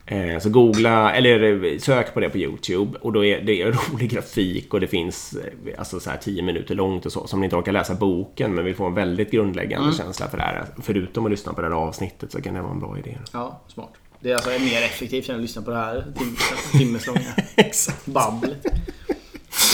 Eh, 0.07 0.38
Så 0.38 0.50
googla, 0.50 1.14
eller 1.14 1.64
eh, 1.72 1.78
sök 1.78 2.14
på 2.14 2.20
det 2.20 2.28
på 2.28 2.38
YouTube 2.38 2.98
och 3.00 3.12
då 3.12 3.24
är 3.24 3.40
det 3.40 3.62
är 3.62 3.72
rolig 3.92 4.11
grafik 4.11 4.74
och 4.74 4.81
det 4.81 4.87
finns 4.87 5.33
eh, 5.66 5.78
alltså 5.78 6.00
så 6.00 6.11
här 6.11 6.16
10 6.16 6.42
minuter 6.42 6.74
långt 6.74 7.07
och 7.07 7.12
så. 7.12 7.26
Så 7.26 7.37
om 7.37 7.40
ni 7.40 7.46
inte 7.46 7.57
orkar 7.57 7.72
läsa 7.72 7.94
boken 7.94 8.55
men 8.55 8.64
vill 8.64 8.74
få 8.74 8.87
en 8.87 8.94
väldigt 8.94 9.31
grundläggande 9.31 9.92
känsla 9.92 10.28
för 10.28 10.37
det 10.37 10.42
här. 10.42 10.64
Förutom 10.83 11.24
att 11.24 11.31
lyssna 11.31 11.52
på 11.52 11.61
det 11.61 11.66
här 11.66 11.74
avsnittet 11.74 12.33
så 12.33 12.42
kan 12.42 12.55
det 12.55 12.62
vara 12.62 12.72
en 12.72 12.81
bra 12.81 12.98
idé. 12.98 13.18
Ja, 13.33 13.61
smart. 13.68 13.92
Det 14.20 14.31
är 14.31 14.35
alltså 14.35 14.50
mer 14.50 14.83
effektivt 14.83 15.28
än 15.28 15.35
att 15.37 15.40
lyssna 15.42 15.62
på 15.62 15.70
det 15.70 15.76
här 15.76 16.05
tim- 16.16 16.37
timmes 16.78 17.07
långa 17.07 17.20
Exakt. 17.57 18.07
babblet. 18.07 18.66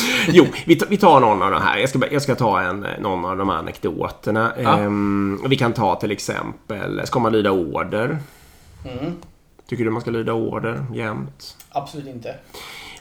Jo, 0.28 0.46
vi, 0.66 0.76
ta- 0.76 0.86
vi 0.90 0.96
tar 0.96 1.20
någon 1.20 1.42
av 1.42 1.50
de 1.50 1.62
här. 1.62 1.78
Jag 1.78 1.88
ska, 1.88 1.98
jag 2.10 2.22
ska 2.22 2.34
ta 2.34 2.60
en, 2.60 2.86
någon 3.00 3.24
av 3.24 3.36
de 3.36 3.48
här 3.48 3.56
anekdoterna. 3.56 4.52
Ja. 4.62 4.78
Ehm, 4.78 5.40
vi 5.48 5.56
kan 5.56 5.72
ta 5.72 5.94
till 5.96 6.10
exempel, 6.10 7.06
ska 7.06 7.18
man 7.18 7.32
lyda 7.32 7.50
order? 7.50 8.18
Tycker 9.68 9.84
du 9.84 9.90
man 9.90 10.00
ska 10.02 10.10
lyda 10.10 10.32
order 10.32 10.84
jämt? 10.94 11.56
Absolut 11.70 12.06
inte. 12.06 12.34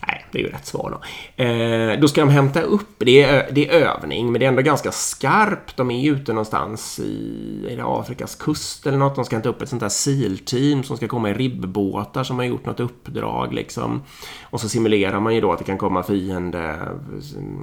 Nej, 0.08 0.26
det 0.32 0.40
är 0.40 0.44
ju 0.44 0.50
rätt 0.50 0.66
svar 0.66 0.90
då. 0.92 1.44
Eh, 1.44 2.00
då 2.00 2.08
ska 2.08 2.22
de 2.22 2.30
hämta 2.30 2.62
upp, 2.62 2.90
det 2.98 3.24
är, 3.24 3.52
det 3.52 3.70
är 3.70 3.72
övning, 3.72 4.32
men 4.32 4.40
det 4.40 4.46
är 4.46 4.50
ändå 4.50 4.62
ganska 4.62 4.92
skarpt. 4.92 5.78
De 5.78 5.92
är 5.92 6.12
ute 6.12 6.34
någonstans 6.34 7.00
i, 7.00 7.68
är 7.70 7.78
det 7.78 7.84
Afrikas 7.86 8.36
kust 8.36 8.88
eller 8.88 8.98
något. 8.98 9.16
De 9.16 9.26
ska 9.26 9.36
hämta 9.36 9.50
upp 9.50 9.62
ett 9.62 9.70
sånt 9.70 9.80
där 9.80 9.90
SEAL-team 9.90 10.84
som 10.84 10.98
ska 10.98 11.08
komma 11.08 11.30
i 11.30 11.34
ribbåtar 11.34 12.24
som 12.24 12.38
har 12.38 12.46
gjort 12.46 12.66
något 12.66 12.80
uppdrag 12.80 13.54
liksom. 13.54 14.02
Och 14.42 14.62
så 14.62 14.70
simulerar 14.70 15.20
man 15.20 15.36
ju 15.36 15.42
då 15.42 15.52
att 15.52 15.60
det 15.60 15.66
kan 15.66 15.78
komma 15.78 16.04
fiende, 16.04 16.76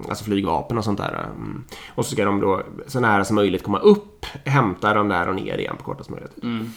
alltså 0.09 0.25
flygvapen 0.25 0.79
och 0.79 0.85
sånt 0.85 0.99
där. 0.99 1.29
Mm. 1.37 1.65
Och 1.95 2.07
så 2.07 2.13
ska 2.13 2.25
de 2.25 2.41
då 2.41 2.63
så 2.87 3.01
nära 3.01 3.25
som 3.25 3.37
möjligt 3.37 3.63
komma 3.63 3.79
upp, 3.79 4.27
hämta 4.45 4.95
dem 4.95 5.09
där 5.09 5.29
och 5.29 5.35
ner 5.35 5.59
igen 5.59 5.77
på 5.77 5.85
kortast 5.85 6.11
möjliga 6.11 6.29
tid. 6.29 6.45
Mm. 6.45 6.71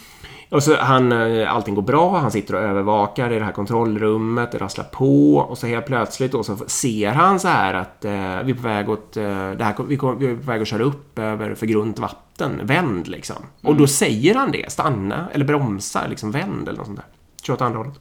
Och 0.50 0.64
så 0.64 0.76
han, 0.76 1.12
eh, 1.12 1.54
allting 1.56 1.76
går 1.76 1.82
bra, 1.82 2.18
han 2.18 2.32
sitter 2.32 2.56
och 2.56 2.62
övervakar 2.62 3.32
i 3.34 3.40
det 3.40 3.46
här 3.46 3.52
kontrollrummet, 3.52 4.52
det 4.52 4.58
rasslar 4.58 4.86
på 4.86 5.36
och 5.38 5.58
så 5.58 5.68
helt 5.68 5.86
plötsligt 5.86 6.32
då 6.32 6.44
så 6.44 6.58
ser 6.68 7.12
han 7.12 7.40
så 7.40 7.48
här 7.48 7.74
att 7.74 8.06
eh, 8.06 8.12
vi 8.44 8.52
är 8.52 8.54
på 8.56 8.62
väg 8.62 8.90
åt, 8.90 9.18
eh, 9.18 9.24
det 9.52 9.64
här, 9.64 9.76
vi, 9.88 9.98
kom- 9.98 10.20
vi 10.20 10.28
är 10.32 10.36
på 10.36 10.42
väg 10.52 10.62
att 10.62 10.68
köra 10.68 10.84
upp 10.84 11.20
över 11.20 11.56
för 11.56 11.66
grunt 11.66 12.00
vatten, 12.00 12.60
vänd 12.64 13.08
liksom. 13.08 13.36
Och 13.64 13.76
då 13.76 13.88
säger 13.88 14.36
han 14.36 14.52
det, 14.52 14.72
stanna 14.72 15.28
eller 15.34 15.46
bromsa, 15.46 16.08
liksom 16.10 16.32
vänd 16.32 16.68
eller 16.70 16.78
något 16.78 16.88
sånt 16.88 16.98
där. 17.00 17.06
kör 17.44 17.54
åt 17.54 17.62
andra 17.62 17.78
hållet. 17.78 18.00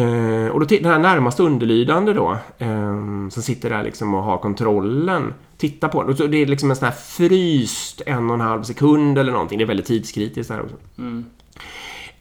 Eh, 0.00 0.48
och 0.48 0.60
då 0.60 0.66
den 0.66 0.84
här 0.84 0.98
närmast 0.98 1.40
underlydande 1.40 2.12
då, 2.12 2.36
eh, 2.58 3.28
som 3.30 3.42
sitter 3.42 3.70
där 3.70 3.82
liksom 3.82 4.14
och 4.14 4.22
har 4.22 4.38
kontrollen, 4.38 5.34
tittar 5.56 5.88
på 5.88 6.02
den. 6.02 6.30
Det 6.30 6.36
är 6.36 6.46
liksom 6.46 6.70
en 6.70 6.76
sån 6.76 6.88
här 6.88 6.94
fryst 6.94 8.02
en 8.06 8.30
och 8.30 8.34
en 8.34 8.40
halv 8.40 8.62
sekund 8.62 9.18
eller 9.18 9.32
någonting. 9.32 9.58
Det 9.58 9.64
är 9.64 9.66
väldigt 9.66 9.86
tidskritiskt 9.86 10.52
här 10.52 10.60
också. 10.60 10.76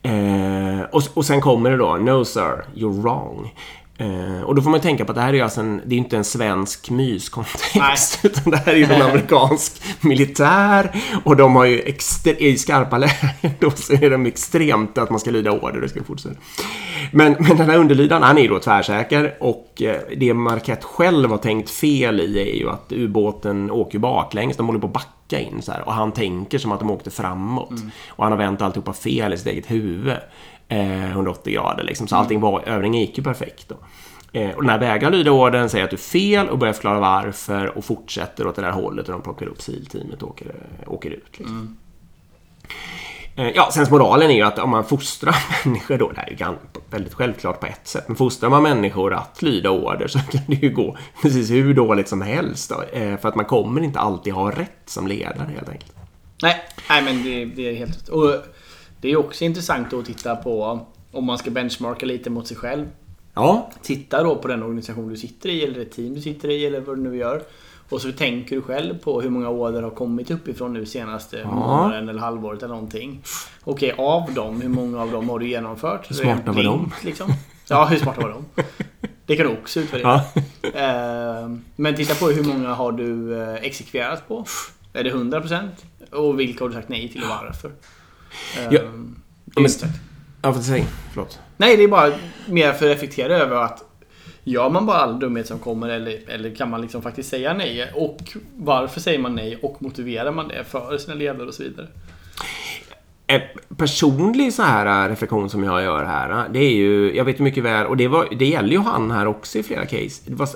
Eh, 0.02 0.82
och, 0.92 1.04
och 1.14 1.26
sen 1.26 1.42
kommer 1.42 1.72
det 1.72 1.78
då, 1.78 1.96
No 1.96 2.26
sir, 2.26 2.66
you're 2.76 3.02
wrong. 3.02 3.54
Eh, 4.00 4.42
och 4.42 4.56
då 4.56 4.62
får 4.62 4.70
man 4.70 4.82
tänka 4.82 5.06
på 5.06 5.12
att 5.12 5.16
det 5.16 5.22
här 5.22 5.30
är 5.30 5.34
ju 5.34 5.42
alltså 5.42 5.62
en, 5.62 5.82
det 5.86 5.96
är 5.96 5.98
inte 5.98 6.18
en 6.18 6.24
svensk 6.24 6.90
myskontext. 6.90 8.20
Utan 8.24 8.52
det 8.52 8.58
här 8.58 8.74
är 8.74 8.78
ju 8.78 8.84
en 8.84 9.02
amerikansk 9.02 9.82
militär. 10.02 10.92
Och 11.24 11.36
de 11.36 11.56
har 11.56 11.66
ju 11.66 11.80
extre, 11.80 12.32
i 12.32 12.58
skarpa 12.58 12.98
lägen 12.98 13.52
då 13.60 13.72
så 13.72 13.94
är 13.94 14.10
de 14.10 14.26
extremt 14.26 14.98
att 14.98 15.10
man 15.10 15.20
ska 15.20 15.32
lyda 15.32 15.52
order. 15.52 15.82
Det 15.82 15.90
ska 15.90 16.04
fortsätta. 16.04 16.36
Men, 17.12 17.36
men 17.40 17.58
den 17.58 17.70
här 17.70 17.78
underlydaren, 17.78 18.24
han 18.24 18.38
är 18.38 18.42
ju 18.42 18.48
då 18.48 18.60
tvärsäker. 18.60 19.38
Och 19.40 19.82
eh, 19.82 20.02
det 20.18 20.34
Marquette 20.34 20.86
själv 20.86 21.30
har 21.30 21.38
tänkt 21.38 21.70
fel 21.70 22.20
i 22.20 22.40
är 22.42 22.56
ju 22.56 22.70
att 22.70 22.92
ubåten 22.92 23.72
åker 23.72 24.00
baklänges. 24.00 24.58
De 24.58 24.66
håller 24.66 24.80
på 24.80 24.88
att 24.88 24.94
backa 24.94 25.40
in 25.40 25.62
så 25.62 25.72
här. 25.72 25.82
Och 25.82 25.94
han 25.94 26.12
tänker 26.12 26.58
som 26.58 26.72
att 26.72 26.80
de 26.80 26.92
åkte 26.92 27.12
framåt. 27.12 27.74
Och 28.08 28.24
han 28.24 28.32
har 28.32 28.40
vänt 28.40 28.62
alltihopa 28.62 28.94
fel 28.94 29.34
i 29.34 29.38
sitt 29.38 29.48
eget 29.48 29.72
huvud. 29.72 30.18
Eh, 30.72 31.10
180 31.12 31.54
grader 31.54 31.84
liksom. 31.84 32.08
Så 32.08 32.16
allting 32.16 32.40
var, 32.40 32.62
övningen 32.66 33.02
gick 33.02 33.18
ju 33.18 33.24
perfekt 33.24 33.70
då. 33.70 33.76
Eh, 34.40 34.50
och 34.56 34.62
den 34.62 34.70
här 34.70 34.80
vägrar 34.80 35.12
lyda 35.12 35.32
orden, 35.32 35.70
säger 35.70 35.84
att 35.84 35.90
du 35.90 35.96
är 35.96 36.00
fel 36.00 36.50
och 36.50 36.58
börjar 36.58 36.74
förklara 36.74 37.00
varför 37.00 37.78
och 37.78 37.86
fortsätter 37.86 38.48
åt 38.48 38.56
det 38.56 38.62
där 38.62 38.72
hållet 38.72 39.08
och 39.08 39.12
de 39.12 39.22
plockar 39.22 39.46
upp 39.46 39.62
SEAL-teamet 39.62 40.24
och 40.24 40.30
åker, 40.30 40.46
eh, 40.46 40.94
åker 40.94 41.10
ut. 41.10 41.38
Liksom. 41.38 41.78
Eh, 43.36 43.50
Ja, 43.56 43.70
sen 43.72 43.88
moralen 43.92 44.32
är 44.32 44.36
ju 44.36 44.42
att 44.42 44.60
om 44.60 44.70
man 44.70 44.84
fostrar 44.84 45.36
människor 45.66 45.98
då, 45.98 46.12
det 46.12 46.20
här 46.22 46.28
är 46.28 46.50
ju 46.50 46.56
väldigt 46.90 47.14
självklart 47.14 47.60
på 47.60 47.66
ett 47.66 47.88
sätt, 47.88 48.08
men 48.08 48.16
fostrar 48.18 48.50
man 48.50 48.64
människor 48.64 49.14
att 49.14 49.42
lyda 49.42 49.70
order 49.70 50.08
så 50.08 50.20
kan 50.32 50.42
det 50.48 50.56
ju 50.56 50.70
gå 50.70 50.98
precis 51.22 51.52
hur 51.52 51.74
dåligt 51.74 52.08
som 52.08 52.22
helst 52.22 52.70
då, 52.70 52.98
eh, 53.00 53.18
för 53.18 53.30
att 53.30 53.36
man 53.36 53.46
kommer 53.46 53.82
inte 53.82 54.00
alltid 54.00 54.34
ha 54.34 54.52
rätt 54.52 54.82
som 54.86 55.08
ledare 55.08 55.50
helt 55.56 55.70
enkelt. 55.70 55.94
Nej, 56.42 56.56
nej 56.90 57.04
men 57.04 57.24
det, 57.24 57.46
det 57.46 57.70
är 57.70 57.76
helt 57.76 57.96
rätt. 57.96 58.10
Och 58.10 58.36
det 59.02 59.12
är 59.12 59.16
också 59.18 59.44
intressant 59.46 59.94
att 59.94 60.06
titta 60.06 60.36
på 60.36 60.80
om 61.12 61.26
man 61.26 61.38
ska 61.38 61.52
benchmarka 61.52 62.06
lite 62.06 62.30
mot 62.30 62.48
sig 62.48 62.58
själv. 62.58 62.86
Ja, 63.34 63.72
Titta 63.82 64.24
då 64.24 64.36
på 64.36 64.48
den 64.48 64.64
organisation 64.64 65.10
du 65.10 65.18
sitter 65.18 65.50
i 65.50 65.64
eller 65.64 65.80
det 65.80 65.86
team 65.86 66.14
du 66.14 66.22
sitter 66.22 66.50
i 66.50 66.66
eller 66.66 66.80
vad 66.82 66.98
du 66.98 67.02
nu 67.02 67.18
gör. 67.18 67.42
Och 67.90 68.02
så 68.02 68.12
tänker 68.12 68.56
du 68.56 68.62
själv 68.62 68.98
på 69.00 69.22
hur 69.22 69.30
många 69.30 69.50
order 69.50 69.82
har 69.82 69.90
kommit 69.90 70.32
uppifrån 70.32 70.74
nu 70.74 70.86
senaste 70.86 71.46
månaden 71.46 72.10
eller 72.10 72.20
halvåret 72.20 72.64
eller 72.64 72.74
någonting. 72.74 73.22
Okej, 73.64 73.96
av 73.98 74.34
dem, 74.34 74.62
hur 74.62 74.70
många 74.70 75.02
av 75.02 75.12
dem 75.12 75.30
har 75.30 75.40
du 75.40 75.48
genomfört? 75.48 76.10
Hur 76.12 76.16
smarta 76.16 76.52
var 76.52 76.64
de? 76.64 76.92
Liksom? 77.04 77.34
Ja, 77.70 77.86
hur 77.86 77.98
smarta 77.98 78.22
var 78.22 78.30
de? 78.30 78.64
Det 79.26 79.36
kan 79.36 79.46
du 79.46 79.52
också 79.54 79.80
utvärdera. 79.80 80.22
ja. 80.62 80.70
Eh, 81.44 81.50
Men 81.76 81.96
titta 81.96 82.16
på 82.16 82.26
hur 82.32 82.44
många 82.44 82.74
har 82.74 82.92
du 82.92 83.42
eh, 83.42 83.54
exekverat 83.56 84.28
på? 84.28 84.46
Är 84.94 85.04
det 85.04 85.12
100%? 85.14 85.68
Och 86.12 86.40
vilka 86.40 86.64
har 86.64 86.70
du 86.70 86.76
sagt 86.76 86.90
nej 86.90 87.10
till 87.10 87.22
och 87.24 87.30
varför? 87.30 87.72
Eh, 88.58 88.64
Ja, 88.72 88.80
är 89.56 89.62
men- 89.62 89.72
ja 90.42 90.54
för 90.54 90.62
säg, 90.62 90.86
förlåt. 91.14 91.40
Nej, 91.58 91.78
det 91.78 91.84
är 91.84 91.88
bara 91.88 92.12
mer 92.48 92.74
för 92.74 92.86
att 92.90 92.96
reflektera 92.96 93.38
över 93.38 93.56
att 93.56 93.86
Gör 94.44 94.70
man 94.70 94.86
bara 94.86 94.98
all 94.98 95.20
dumhet 95.20 95.48
som 95.48 95.60
kommer 95.60 95.90
eller, 95.90 96.30
eller 96.30 96.56
kan 96.56 96.70
man 96.70 96.82
liksom 96.82 97.02
faktiskt 97.02 97.30
säga 97.30 97.54
nej? 97.54 97.92
Och 97.96 98.18
varför 98.58 99.00
säger 99.00 99.20
man 99.20 99.36
nej? 99.36 99.60
Och 99.62 99.82
motiverar 99.82 100.32
man 100.32 100.48
det 100.48 100.64
för 100.64 100.98
sina 100.98 101.16
ledare 101.16 101.48
och 101.48 101.54
så 101.54 101.64
vidare? 101.64 101.88
En 103.28 103.42
personlig 103.78 104.54
så 104.54 104.64
här 104.64 105.06
äh, 105.06 105.10
reflektion 105.10 105.50
som 105.50 105.64
jag 105.64 105.82
gör 105.84 106.06
här, 106.06 106.30
äh, 106.32 106.52
det 106.54 106.60
är 106.60 106.72
ju, 106.74 107.16
jag 107.16 107.26
vet 107.26 107.40
mycket 107.40 107.64
väl, 107.64 107.86
och 107.86 107.98
det, 107.98 108.08
var, 108.08 108.28
det 108.40 108.46
gäller 108.46 108.70
ju 108.70 108.80
han 108.80 109.12
här 109.12 109.26
också 109.28 109.58
i 109.58 109.64
flera 109.64 109.86
case. 109.86 110.22
Det 110.26 110.36
var, 110.36 110.50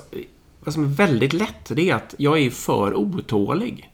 vad 0.60 0.74
som 0.74 0.84
är 0.84 0.88
väldigt 0.88 1.32
lätt, 1.32 1.66
det 1.68 1.90
är 1.90 1.94
att 1.94 2.14
jag 2.18 2.38
är 2.38 2.50
för 2.50 2.94
otålig. 2.94 3.90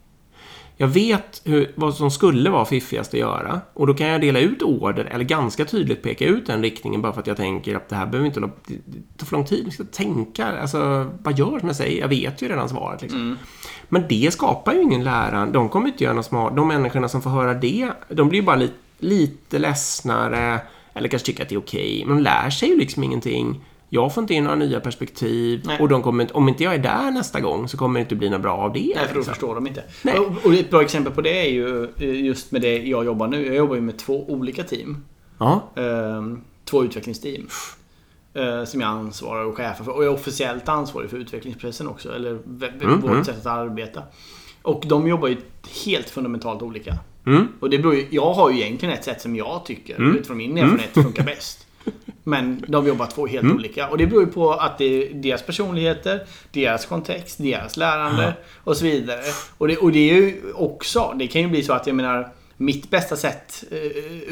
Jag 0.80 0.88
vet 0.88 1.42
hur, 1.44 1.72
vad 1.74 1.94
som 1.94 2.10
skulle 2.10 2.50
vara 2.50 2.64
fiffigast 2.64 3.14
att 3.14 3.20
göra 3.20 3.60
och 3.74 3.86
då 3.86 3.94
kan 3.94 4.06
jag 4.06 4.20
dela 4.20 4.38
ut 4.38 4.62
order 4.62 5.04
eller 5.04 5.24
ganska 5.24 5.64
tydligt 5.64 6.02
peka 6.02 6.26
ut 6.26 6.46
den 6.46 6.62
riktningen 6.62 7.02
bara 7.02 7.12
för 7.12 7.20
att 7.20 7.26
jag 7.26 7.36
tänker 7.36 7.76
att 7.76 7.88
det 7.88 7.96
här 7.96 8.06
behöver 8.06 8.26
inte 8.26 8.40
tar 9.16 9.26
för 9.26 9.36
lång 9.36 9.44
tid. 9.44 9.62
Jag 9.64 9.72
ska 9.72 9.84
tänka, 9.84 10.46
alltså 10.46 11.10
vad 11.22 11.38
gör 11.38 11.58
som 11.58 11.68
jag 11.68 11.76
säger? 11.76 12.00
Jag 12.00 12.08
vet 12.08 12.42
ju 12.42 12.48
redan 12.48 12.68
svaret 12.68 13.02
liksom. 13.02 13.38
Men 13.88 14.04
det 14.08 14.32
skapar 14.32 14.72
ju 14.72 14.82
ingen 14.82 15.04
lära. 15.04 15.46
De 15.46 15.68
kommer 15.68 15.88
inte 15.88 16.04
göra 16.04 16.14
något 16.14 16.26
smart. 16.26 16.56
De 16.56 16.68
människorna 16.68 17.08
som 17.08 17.22
får 17.22 17.30
höra 17.30 17.54
det, 17.54 17.90
de 18.08 18.28
blir 18.28 18.40
ju 18.40 18.46
bara 18.46 18.56
li, 18.56 18.70
lite 18.98 19.58
ledsnare 19.58 20.60
eller 20.92 21.08
kanske 21.08 21.26
tycker 21.26 21.42
att 21.42 21.48
det 21.48 21.54
är 21.54 21.60
okej. 21.60 22.04
Men 22.06 22.16
de 22.16 22.22
lär 22.22 22.50
sig 22.50 22.68
ju 22.68 22.78
liksom 22.78 23.04
ingenting. 23.04 23.60
Jag 23.92 24.14
får 24.14 24.22
inte 24.22 24.34
in 24.34 24.44
några 24.44 24.56
nya 24.56 24.80
perspektiv 24.80 25.62
Nej. 25.66 25.78
och 25.80 25.88
de 25.88 26.02
kommer, 26.02 26.24
inte- 26.24 26.34
om 26.34 26.48
inte 26.48 26.64
jag 26.64 26.74
är 26.74 26.78
där 26.78 27.10
nästa 27.10 27.40
gång 27.40 27.68
så 27.68 27.76
kommer 27.76 28.00
det 28.00 28.02
inte 28.02 28.14
bli 28.14 28.30
något 28.30 28.40
bra 28.40 28.56
av 28.56 28.72
det. 28.72 28.92
Nej, 28.96 29.06
för 29.06 29.14
då 29.14 29.18
liksom. 29.20 29.34
förstår 29.34 29.54
de 29.54 29.66
inte. 29.66 29.84
Nej. 30.02 30.18
Och, 30.44 30.54
ett 30.54 30.70
bra 30.70 30.82
exempel 30.82 31.12
på 31.12 31.20
det 31.20 31.46
är 31.46 31.50
ju 31.50 31.84
eh, 31.84 32.24
just 32.24 32.52
med 32.52 32.62
det 32.62 32.76
jag 32.82 33.04
jobbar 33.04 33.28
nu. 33.28 33.46
Jag 33.46 33.54
jobbar 33.56 33.74
ju 33.74 33.80
med 33.80 33.98
två 33.98 34.24
olika 34.30 34.62
team. 34.64 35.04
Ja, 35.38 35.68
Ehm, 35.76 36.40
två 36.64 36.84
utvecklingsteam. 36.84 37.46
eh, 38.34 38.64
som 38.64 38.80
jag 38.80 38.90
ansvarar 38.90 39.44
och 39.44 39.56
chefer 39.56 39.84
för. 39.84 39.92
Och 39.92 40.04
jag 40.04 40.10
är 40.10 40.14
officiellt 40.14 40.68
ansvarig 40.68 41.10
för 41.10 41.16
utvecklingsprocessen 41.16 41.88
också. 41.88 42.14
Eller 42.14 42.30
Mm, 42.30 43.00
vårt 43.00 43.10
mm. 43.10 43.24
sätt 43.24 43.38
att 43.38 43.46
arbeta. 43.46 44.02
Och 44.62 44.82
de 44.86 45.08
jobbar 45.08 45.28
ju 45.28 45.36
helt 45.84 46.10
fundamentalt 46.10 46.62
olika. 46.62 46.96
Mm. 47.26 47.48
Och 47.60 47.70
det 47.70 47.78
beror 47.78 47.94
ju, 47.94 48.06
jag 48.10 48.32
har 48.32 48.50
ju 48.50 48.60
egentligen 48.60 48.94
ett 48.94 49.04
sätt 49.04 49.20
som 49.20 49.36
jag 49.36 49.62
tycker, 49.64 49.96
Mm. 49.96 50.16
utifrån 50.16 50.36
min 50.36 50.58
erfarenhet, 50.58 50.90
funkar 50.94 51.24
bäst. 51.24 51.66
Men 52.24 52.64
de 52.68 52.86
jobbar 52.86 53.06
två 53.06 53.26
helt 53.26 53.44
Mm. 53.44 53.56
olika. 53.56 53.88
Och 53.88 53.98
det 53.98 54.06
beror 54.06 54.22
ju 54.24 54.30
på 54.30 54.52
att 54.52 54.78
det 54.78 54.84
är 54.84 55.14
deras 55.14 55.42
personligheter, 55.42 56.26
deras 56.52 56.86
kontext, 56.86 57.38
deras 57.38 57.76
lärande 57.76 58.34
och 58.64 58.76
så 58.76 58.84
vidare. 58.84 59.20
Och 59.58 59.68
det, 59.68 59.76
och 59.76 59.92
det 59.92 60.10
är 60.10 60.14
ju 60.14 60.40
också, 60.54 61.14
det 61.18 61.26
kan 61.26 61.40
ju 61.42 61.48
bli 61.48 61.62
så 61.62 61.72
att 61.72 61.86
jag 61.86 61.96
menar 61.96 62.28
mitt 62.56 62.90
bästa 62.90 63.16
sätt 63.16 63.64
eh, 63.70 63.78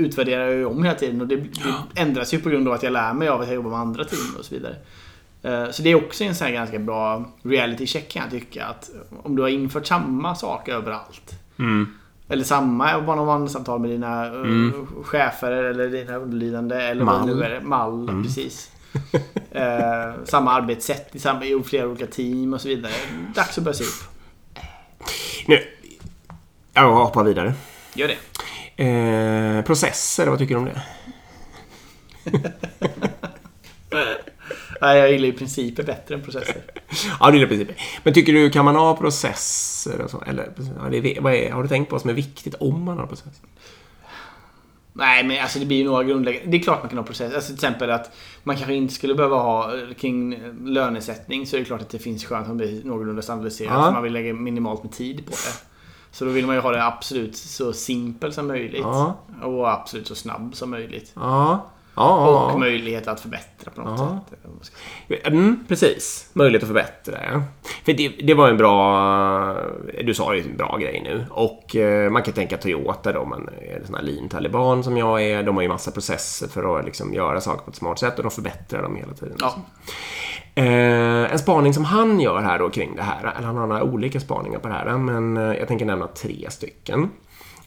utvärderar 0.05 0.47
jag 0.47 0.55
ju 0.55 0.65
om 0.65 0.85
hela 0.85 0.99
tiden 0.99 1.21
och 1.21 1.27
det, 1.27 1.37
det 1.37 2.01
ändras 2.01 2.35
ju 2.35 2.39
på 2.41 2.49
grund 2.49 2.69
av 2.69 2.75
att 2.75 2.83
jag 2.83 2.93
lär 2.93 3.13
mig 3.13 3.29
av 3.29 3.41
att 3.41 3.47
jag 3.47 3.55
jobbar 3.55 3.71
med 3.71 3.79
andra 3.81 4.05
team 4.05 4.35
och 4.39 4.45
så 4.45 4.55
vidare. 4.55 4.77
Eh, 5.43 5.71
Så 5.71 5.83
det 5.83 5.91
är 5.91 5.95
också 5.95 6.25
en 6.25 6.35
sån 6.35 6.53
ganska 6.53 6.79
bra 6.79 7.25
reality 7.43 7.87
check 7.87 8.09
kan 8.13 8.23
jag 8.23 8.31
tycka. 8.31 8.67
Att 8.67 8.91
om 9.23 9.37
du 9.37 9.43
har 9.43 9.49
infört 9.49 9.87
samma 9.87 10.35
sak 10.35 10.69
överallt. 10.69 11.33
Mm. 11.59 11.95
Eller 12.29 12.45
samma 12.45 12.97
one-on-one-samtal 12.97 13.81
med 13.81 13.91
dina 13.91 14.27
eh, 14.27 14.73
chefer 15.05 15.51
eller 15.53 15.89
dina 15.89 16.17
underlydande. 16.17 16.77
Eller 16.77 17.05
vad 17.05 17.21
Mall. 17.21 17.29
det 17.29 17.35
nu 17.35 17.43
är. 17.45 17.61
Mall, 17.61 18.23
precis. 18.25 18.71
eh, 19.51 20.25
samma 20.25 20.53
arbetssätt 20.53 21.15
i, 21.17 21.19
samma, 21.19 21.45
i 21.45 21.63
flera 21.65 21.87
olika 21.89 22.07
team 22.07 22.55
och 22.55 22.61
så 22.61 22.69
vidare. 22.69 22.93
Dags 23.35 23.59
att 23.59 23.65
börja 23.65 23.75
se 23.75 23.85
upp. 23.85 24.11
Nu, 25.47 25.59
jag 26.75 26.93
hoppar 26.93 27.25
vidare. 27.25 27.55
Gör 27.95 28.09
det. 28.09 28.17
Eh, 28.85 29.65
processer, 29.65 30.27
vad 30.27 30.39
tycker 30.39 30.55
du 30.55 30.61
om 30.61 30.65
det? 30.67 30.83
Nej, 34.81 34.99
jag 34.99 35.13
gillar 35.13 35.27
ju 35.27 35.33
principer 35.33 35.83
bättre 35.83 36.15
än 36.15 36.23
processer. 36.23 36.63
Ja, 37.21 37.31
det 37.31 37.39
är 37.39 37.41
det 37.41 37.47
principen. 37.47 37.75
Men 38.03 38.15
tycker 38.15 38.33
du, 38.33 38.51
kan 38.51 38.65
man 38.65 38.77
ha 38.77 38.97
processer 38.97 40.01
och 40.01 40.11
så? 40.11 40.23
Eller, 40.27 40.51
ja, 40.57 40.89
det 40.91 41.17
är, 41.17 41.21
vad 41.21 41.35
är, 41.35 41.51
har 41.51 41.63
du 41.63 41.69
tänkt 41.69 41.89
på 41.89 41.95
vad 41.95 42.01
som 42.01 42.11
är 42.11 42.15
viktigt 42.15 42.55
om 42.55 42.85
man 42.85 42.99
har 42.99 43.07
processer? 43.07 43.33
Nej, 44.93 45.25
men 45.25 45.43
alltså 45.43 45.59
det 45.59 45.67
blir 45.67 45.77
ju 45.77 45.85
några 45.85 46.05
grundläggande... 46.05 46.51
Det 46.51 46.57
är 46.57 46.63
klart 46.63 46.83
man 46.83 46.89
kan 46.89 46.99
ha 46.99 47.05
processer. 47.05 47.35
Alltså 47.35 47.49
till 47.49 47.55
exempel 47.55 47.91
att 47.91 48.17
man 48.43 48.57
kanske 48.57 48.75
inte 48.75 48.95
skulle 48.95 49.15
behöva 49.15 49.37
ha 49.37 49.79
eh, 49.79 49.95
kring 49.95 50.41
lönesättning 50.65 51.47
så 51.47 51.57
är 51.57 51.61
det 51.61 51.65
klart 51.65 51.81
att 51.81 51.91
det 51.91 51.99
finns 51.99 52.25
skönt 52.25 52.49
att 52.49 52.57
bli 52.57 52.83
någorlunda 52.85 53.23
standardiserat. 53.23 53.73
Ja. 53.73 53.85
För 53.85 53.93
man 53.93 54.03
vill 54.03 54.13
lägga 54.13 54.35
minimalt 54.35 54.83
med 54.83 54.93
tid 54.93 55.27
på 55.27 55.31
det. 55.31 55.69
Så 56.11 56.25
då 56.25 56.31
vill 56.31 56.47
man 56.47 56.55
ju 56.55 56.61
ha 56.61 56.71
det 56.71 56.85
absolut 56.85 57.37
så 57.37 57.73
simpel 57.73 58.33
som 58.33 58.47
möjligt. 58.47 58.83
Ja. 58.83 59.17
Och 59.43 59.73
absolut 59.73 60.07
så 60.07 60.15
snabb 60.15 60.55
som 60.55 60.71
möjligt. 60.71 61.13
Ja. 61.15 61.67
Ja, 61.99 62.51
Och 62.53 62.61
möjlighet 62.61 63.09
att 63.09 63.21
förbättra 63.21 63.71
på 63.75 63.81
något 63.81 63.99
Ja. 64.01 64.21
sätt. 65.09 65.27
Mm, 65.27 65.65
precis. 65.69 66.31
Möjlighet 66.33 66.63
att 66.63 66.67
förbättra, 66.69 67.19
ja. 67.33 67.43
För 67.85 67.93
det, 67.93 68.09
det 68.09 68.35
var 68.35 68.49
en 68.49 68.57
bra... 68.57 69.57
Du 70.05 70.15
sa 70.15 70.35
ju 70.35 70.43
en 70.43 70.57
bra 70.57 70.77
grej 70.77 71.01
nu. 71.05 71.25
Och 71.31 71.77
eh, 71.77 72.11
man 72.11 72.23
kan 72.23 72.35
tänka 72.35 72.57
Toyota 72.57 73.13
då, 73.13 73.25
man 73.25 73.49
är 73.63 73.77
en 73.77 73.87
sån 73.87 73.95
här 73.95 74.03
lean 74.03 74.29
taliban 74.29 74.85
som 74.85 74.97
jag 74.97 75.23
är. 75.23 75.43
De 75.43 75.55
har 75.57 75.63
ju 75.63 75.69
massa 75.69 75.91
processer 75.91 76.49
för 76.49 76.79
att 76.79 76.85
liksom 76.85 77.15
göra 77.15 77.41
saker 77.41 77.65
på 77.65 77.71
ett 77.71 77.77
smart 77.77 77.99
sätt 77.99 78.17
och 78.17 78.23
de 78.23 78.31
förbättrar 78.31 78.83
dem 78.83 78.97
hela 78.97 79.13
tiden. 79.13 79.37
Ja. 79.41 79.55
Eh, 80.55 81.33
en 81.33 81.39
spaning 81.39 81.75
som 81.75 81.85
han 81.85 82.21
gör 82.21 82.41
här 82.41 82.59
då 82.59 82.71
kring 82.71 82.97
det 82.97 83.03
här, 83.03 83.33
eller 83.37 83.47
han 83.47 83.57
har 83.57 83.67
några 83.67 83.83
olika 83.83 84.21
spaningar 84.21 84.59
på 84.59 84.69
det 84.69 84.75
här, 84.75 84.99
men 84.99 85.37
eh, 85.37 85.59
jag 85.59 85.69
tänker 85.69 85.87
nämna 85.87 86.07
tre 86.07 86.47
stycken. 86.51 87.11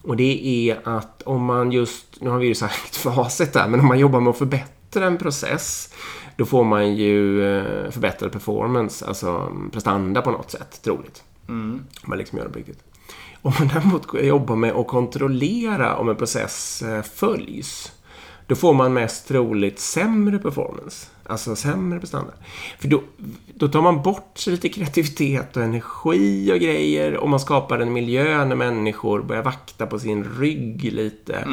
Och 0.04 0.18
det 0.18 0.48
är 0.48 0.80
att 0.84 1.22
om 1.22 1.46
man 1.46 1.72
just, 1.72 2.22
nu 2.22 2.30
har 2.30 2.40
vi 2.40 2.48
ju 2.48 2.56
sagt 2.56 2.96
facit 2.98 3.54
där, 3.54 3.68
men 3.68 3.80
om 3.80 3.88
man 3.88 4.00
jobbar 4.00 4.20
med 4.20 4.32
att 4.32 4.38
förbättra 4.38 5.06
en 5.06 5.18
process, 5.18 5.94
då 6.36 6.46
får 6.46 6.64
man 6.64 6.96
ju 6.96 7.44
eh, 7.58 7.92
förbättrad 7.92 8.32
performance, 8.32 9.06
alltså 9.06 9.52
prestanda 9.72 10.22
på 10.22 10.32
något 10.32 10.52
sätt, 10.52 10.82
troligt. 10.84 11.24
Om 12.04 12.10
man 12.10 12.18
liksom 12.18 12.38
gör 12.38 12.46
det 12.46 12.52
på 12.52 12.60
riktigt. 12.60 12.84
Om 13.42 13.54
man 13.60 13.68
däremot 13.68 14.08
jobbar 14.14 14.56
med 14.56 14.72
att 14.72 14.88
kontrollera 14.88 15.98
om 15.98 16.10
en 16.10 16.16
process 16.16 16.82
eh, 16.82 17.02
följs, 17.02 17.92
då 18.48 18.56
får 18.56 18.74
man 18.74 18.94
mest 18.94 19.28
troligt 19.28 19.80
sämre 19.80 20.40
performance. 20.40 21.08
Alltså 21.32 21.56
sämre 21.56 22.00
prestanda. 22.00 22.34
För 22.80 22.88
då, 22.88 23.04
då 23.56 23.68
tar 23.68 23.82
man 23.82 24.02
bort 24.02 24.48
lite 24.48 24.70
kreativitet 24.70 25.58
och 25.58 25.64
energi 25.64 26.52
och 26.54 26.60
grejer 26.60 27.18
och 27.18 27.30
man 27.30 27.40
skapar 27.40 27.80
en 27.80 27.94
miljö 27.94 28.46
när 28.46 28.56
människor 28.56 29.22
börjar 29.22 29.44
vakta 29.44 29.88
på 29.88 30.00
sin 30.00 30.24
rygg 30.24 30.94
lite. 30.94 31.48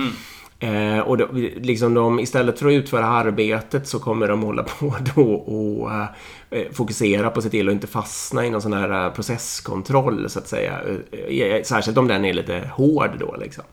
Eh, 0.61 0.99
och 0.99 1.19
då, 1.19 1.29
liksom 1.57 1.95
de, 1.95 2.21
istället 2.21 2.59
för 2.59 2.67
att 2.67 2.73
utföra 2.73 3.07
arbetet 3.07 3.89
så 3.89 3.99
kommer 3.99 4.29
de 4.29 4.43
hålla 4.43 4.63
på 4.63 4.97
då 5.15 5.33
och 5.33 5.93
eh, 6.51 6.73
fokusera 6.73 7.31
på 7.31 7.43
se 7.43 7.51
till 7.51 7.69
att 7.69 7.73
inte 7.73 7.87
fastna 7.87 8.47
i 8.47 8.51
någon 8.51 8.63
sån 8.63 8.73
här 8.73 9.07
eh, 9.07 9.13
processkontroll 9.13 10.31
så 10.31 10.39
att 10.39 10.49
säga. 10.49 10.81
Eh, 11.13 11.41
eh, 11.41 11.63
särskilt 11.63 11.99
om 11.99 12.09
den 12.09 12.25
är 12.25 12.33
lite 12.33 12.71
hård 12.75 13.11
då 13.21 13.37
liksom. 13.41 13.65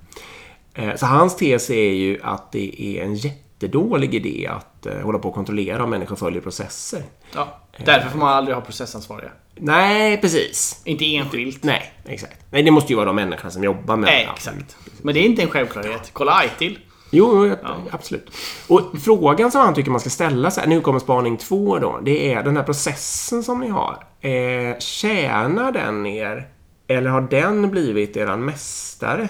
Eh, 0.74 0.96
så 0.96 1.06
hans 1.06 1.36
tes 1.36 1.70
är 1.70 1.92
ju 1.92 2.20
att 2.24 2.52
det 2.52 2.82
är 2.82 3.04
en 3.04 3.16
jättedålig 3.60 4.16
idé 4.16 4.48
att 4.48 4.86
eh, 4.86 5.00
hålla 5.00 5.20
på 5.20 5.30
och 5.30 5.36
kontrollera 5.36 5.84
om 5.84 5.90
människor 5.90 6.16
följer 6.16 6.42
processer. 6.42 7.04
Ja. 7.36 7.62
Därför 7.86 8.10
får 8.10 8.20
man 8.20 8.30
aldrig 8.34 8.56
ha 8.56 8.62
processansvariga. 8.62 9.32
Nej, 9.56 10.22
precis. 10.22 10.82
Inte 10.84 11.16
enskilt. 11.16 11.64
Nej, 11.64 11.94
exakt. 12.06 12.38
Nej, 12.52 12.64
det 12.64 12.72
måste 12.72 12.94
ju 12.94 12.96
vara 12.96 13.06
de 13.06 13.16
människorna 13.16 13.52
som 13.52 13.64
jobbar 13.64 13.96
med 13.96 14.08
Nej, 14.08 14.26
det. 14.26 14.32
exakt. 14.32 14.78
Men 15.02 15.14
det 15.14 15.20
är 15.20 15.26
inte 15.26 15.42
en 15.42 15.50
självklarhet. 15.50 16.10
Kolla 16.14 16.44
ITIL. 16.46 16.80
Jo, 17.12 17.46
jo, 17.48 17.56
absolut. 17.92 18.30
Och 18.68 18.82
frågan 19.04 19.52
som 19.52 19.62
han 19.62 19.74
tycker 19.74 19.92
man 19.92 20.00
ska 20.00 20.10
ställa 20.10 20.52
sig, 20.52 20.68
nu 20.68 20.82
kommer 20.82 21.00
spaning 21.00 21.38
två 21.38 21.80
då, 21.80 22.00
det 22.04 22.34
är 22.34 22.44
den 22.44 22.58
här 22.58 22.64
processen 22.64 23.44
som 23.44 23.60
ni 23.60 23.68
har. 23.70 24.04
Eh, 24.22 24.80
tjänar 24.80 25.72
den 25.72 26.06
er? 26.06 26.48
Eller 26.88 27.10
har 27.10 27.22
den 27.22 27.72
blivit 27.72 28.18
eran 28.18 28.46
mästare? 28.46 29.30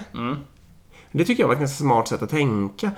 Det 1.12 1.24
tycker 1.24 1.42
jag 1.42 1.48
var 1.48 1.54
ett 1.54 1.60
ganska 1.60 1.78
smart 1.78 2.08
sätt 2.08 2.22
att 2.22 2.30
tänka. 2.30 2.90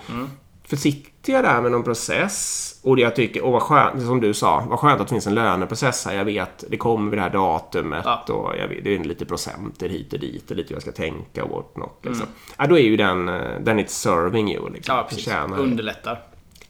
För 0.65 0.77
sitter 0.77 1.18
jag 1.33 1.45
där 1.45 1.61
med 1.61 1.73
någon 1.73 1.85
process 1.85 2.65
och 2.83 2.97
det 2.97 3.03
jag 3.03 3.17
tycker, 3.17 3.45
och 3.45 3.53
vad 3.53 3.63
skönt, 3.63 4.03
som 4.03 4.21
du 4.21 4.35
sa, 4.35 4.67
vad 4.69 4.79
skönt 4.79 5.01
att 5.01 5.09
det 5.09 5.15
finns 5.15 5.27
en 5.27 5.35
löneprocess 5.35 6.07
här. 6.07 6.15
Jag 6.15 6.25
vet, 6.25 6.65
det 6.69 6.77
kommer 6.77 7.11
vid 7.11 7.19
det 7.19 7.23
här 7.23 7.31
datumet 7.31 8.03
Ja. 8.05 8.25
och 8.35 8.57
jag 8.59 8.69
vet, 8.69 8.85
det 8.85 8.95
är 8.95 9.05
lite 9.05 9.27
procenter 9.27 9.89
hit 9.89 10.13
och 10.13 10.19
dit 10.19 10.51
och 10.51 10.57
lite 10.57 10.69
hur 10.69 10.75
jag 10.75 10.83
ska 10.83 10.93
tänka 10.93 11.45
och 11.45 11.51
whatnot. 11.51 11.99
Liksom. 12.03 12.27
Ja, 12.57 12.67
då 12.67 12.79
är 12.79 12.83
ju 12.83 12.97
den, 12.97 13.29
eh, 13.29 13.61
den 13.61 13.81
it's 13.81 13.89
serving 13.89 14.53
you. 14.53 14.73
Liksom. 14.73 14.97
Ja, 14.97 15.07
precis. 15.11 15.33
Underlättar. 15.59 16.21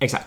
Exakt. 0.00 0.24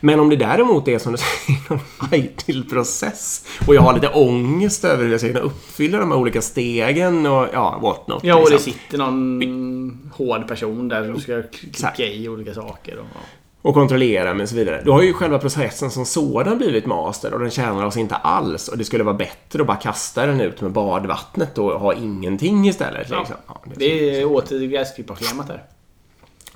Men 0.00 0.20
om 0.20 0.28
det 0.28 0.36
däremot 0.36 0.88
är 0.88 0.98
som 0.98 1.12
du 1.12 1.18
säger, 1.46 1.60
någon 1.70 2.14
ITIL-process 2.14 3.46
och 3.66 3.74
jag 3.74 3.82
har 3.82 3.94
lite 3.94 4.08
ångest 4.08 4.84
över 4.84 5.04
hur 5.04 5.10
jag 5.10 5.20
ska 5.20 5.28
kunna 5.28 5.40
uppfylla 5.40 5.98
de 5.98 6.10
här 6.10 6.18
olika 6.18 6.42
stegen 6.42 7.26
och 7.26 7.46
ja, 7.52 7.78
whatnot. 7.82 8.24
Ja, 8.24 8.36
och 8.36 8.44
det 8.44 8.50
liksom. 8.50 8.72
sitter 8.72 8.98
någon 8.98 10.10
hård 10.14 10.48
person 10.48 10.88
där 10.88 11.04
som 11.04 11.20
ska 11.20 11.42
klicka 11.42 12.06
i 12.06 12.28
olika 12.28 12.54
saker. 12.54 12.98
Och, 12.98 13.06
ja. 13.14 13.20
Och 13.62 13.74
kontrollera 13.74 14.42
och 14.42 14.48
så 14.48 14.54
vidare. 14.54 14.82
Då 14.84 14.92
har 14.92 15.02
ju 15.02 15.12
själva 15.12 15.38
processen 15.38 15.90
som 15.90 16.04
sådan 16.06 16.58
blivit 16.58 16.86
master 16.86 17.34
och 17.34 17.40
den 17.40 17.50
tjänar 17.50 17.84
oss 17.84 17.96
inte 17.96 18.14
alls. 18.14 18.68
Och 18.68 18.78
det 18.78 18.84
skulle 18.84 19.04
vara 19.04 19.14
bättre 19.16 19.60
att 19.60 19.66
bara 19.66 19.76
kasta 19.76 20.26
den 20.26 20.40
ut 20.40 20.60
med 20.60 20.70
badvattnet 20.72 21.58
och 21.58 21.80
ha 21.80 21.94
ingenting 21.94 22.68
istället. 22.68 23.08
Liksom. 23.10 23.36
Ja, 23.48 23.60
det- 23.64 23.74
Det 23.78 24.20
är 24.20 24.24
åter 24.24 24.66
gräsklipparschemat 24.66 25.46
där. 25.48 25.62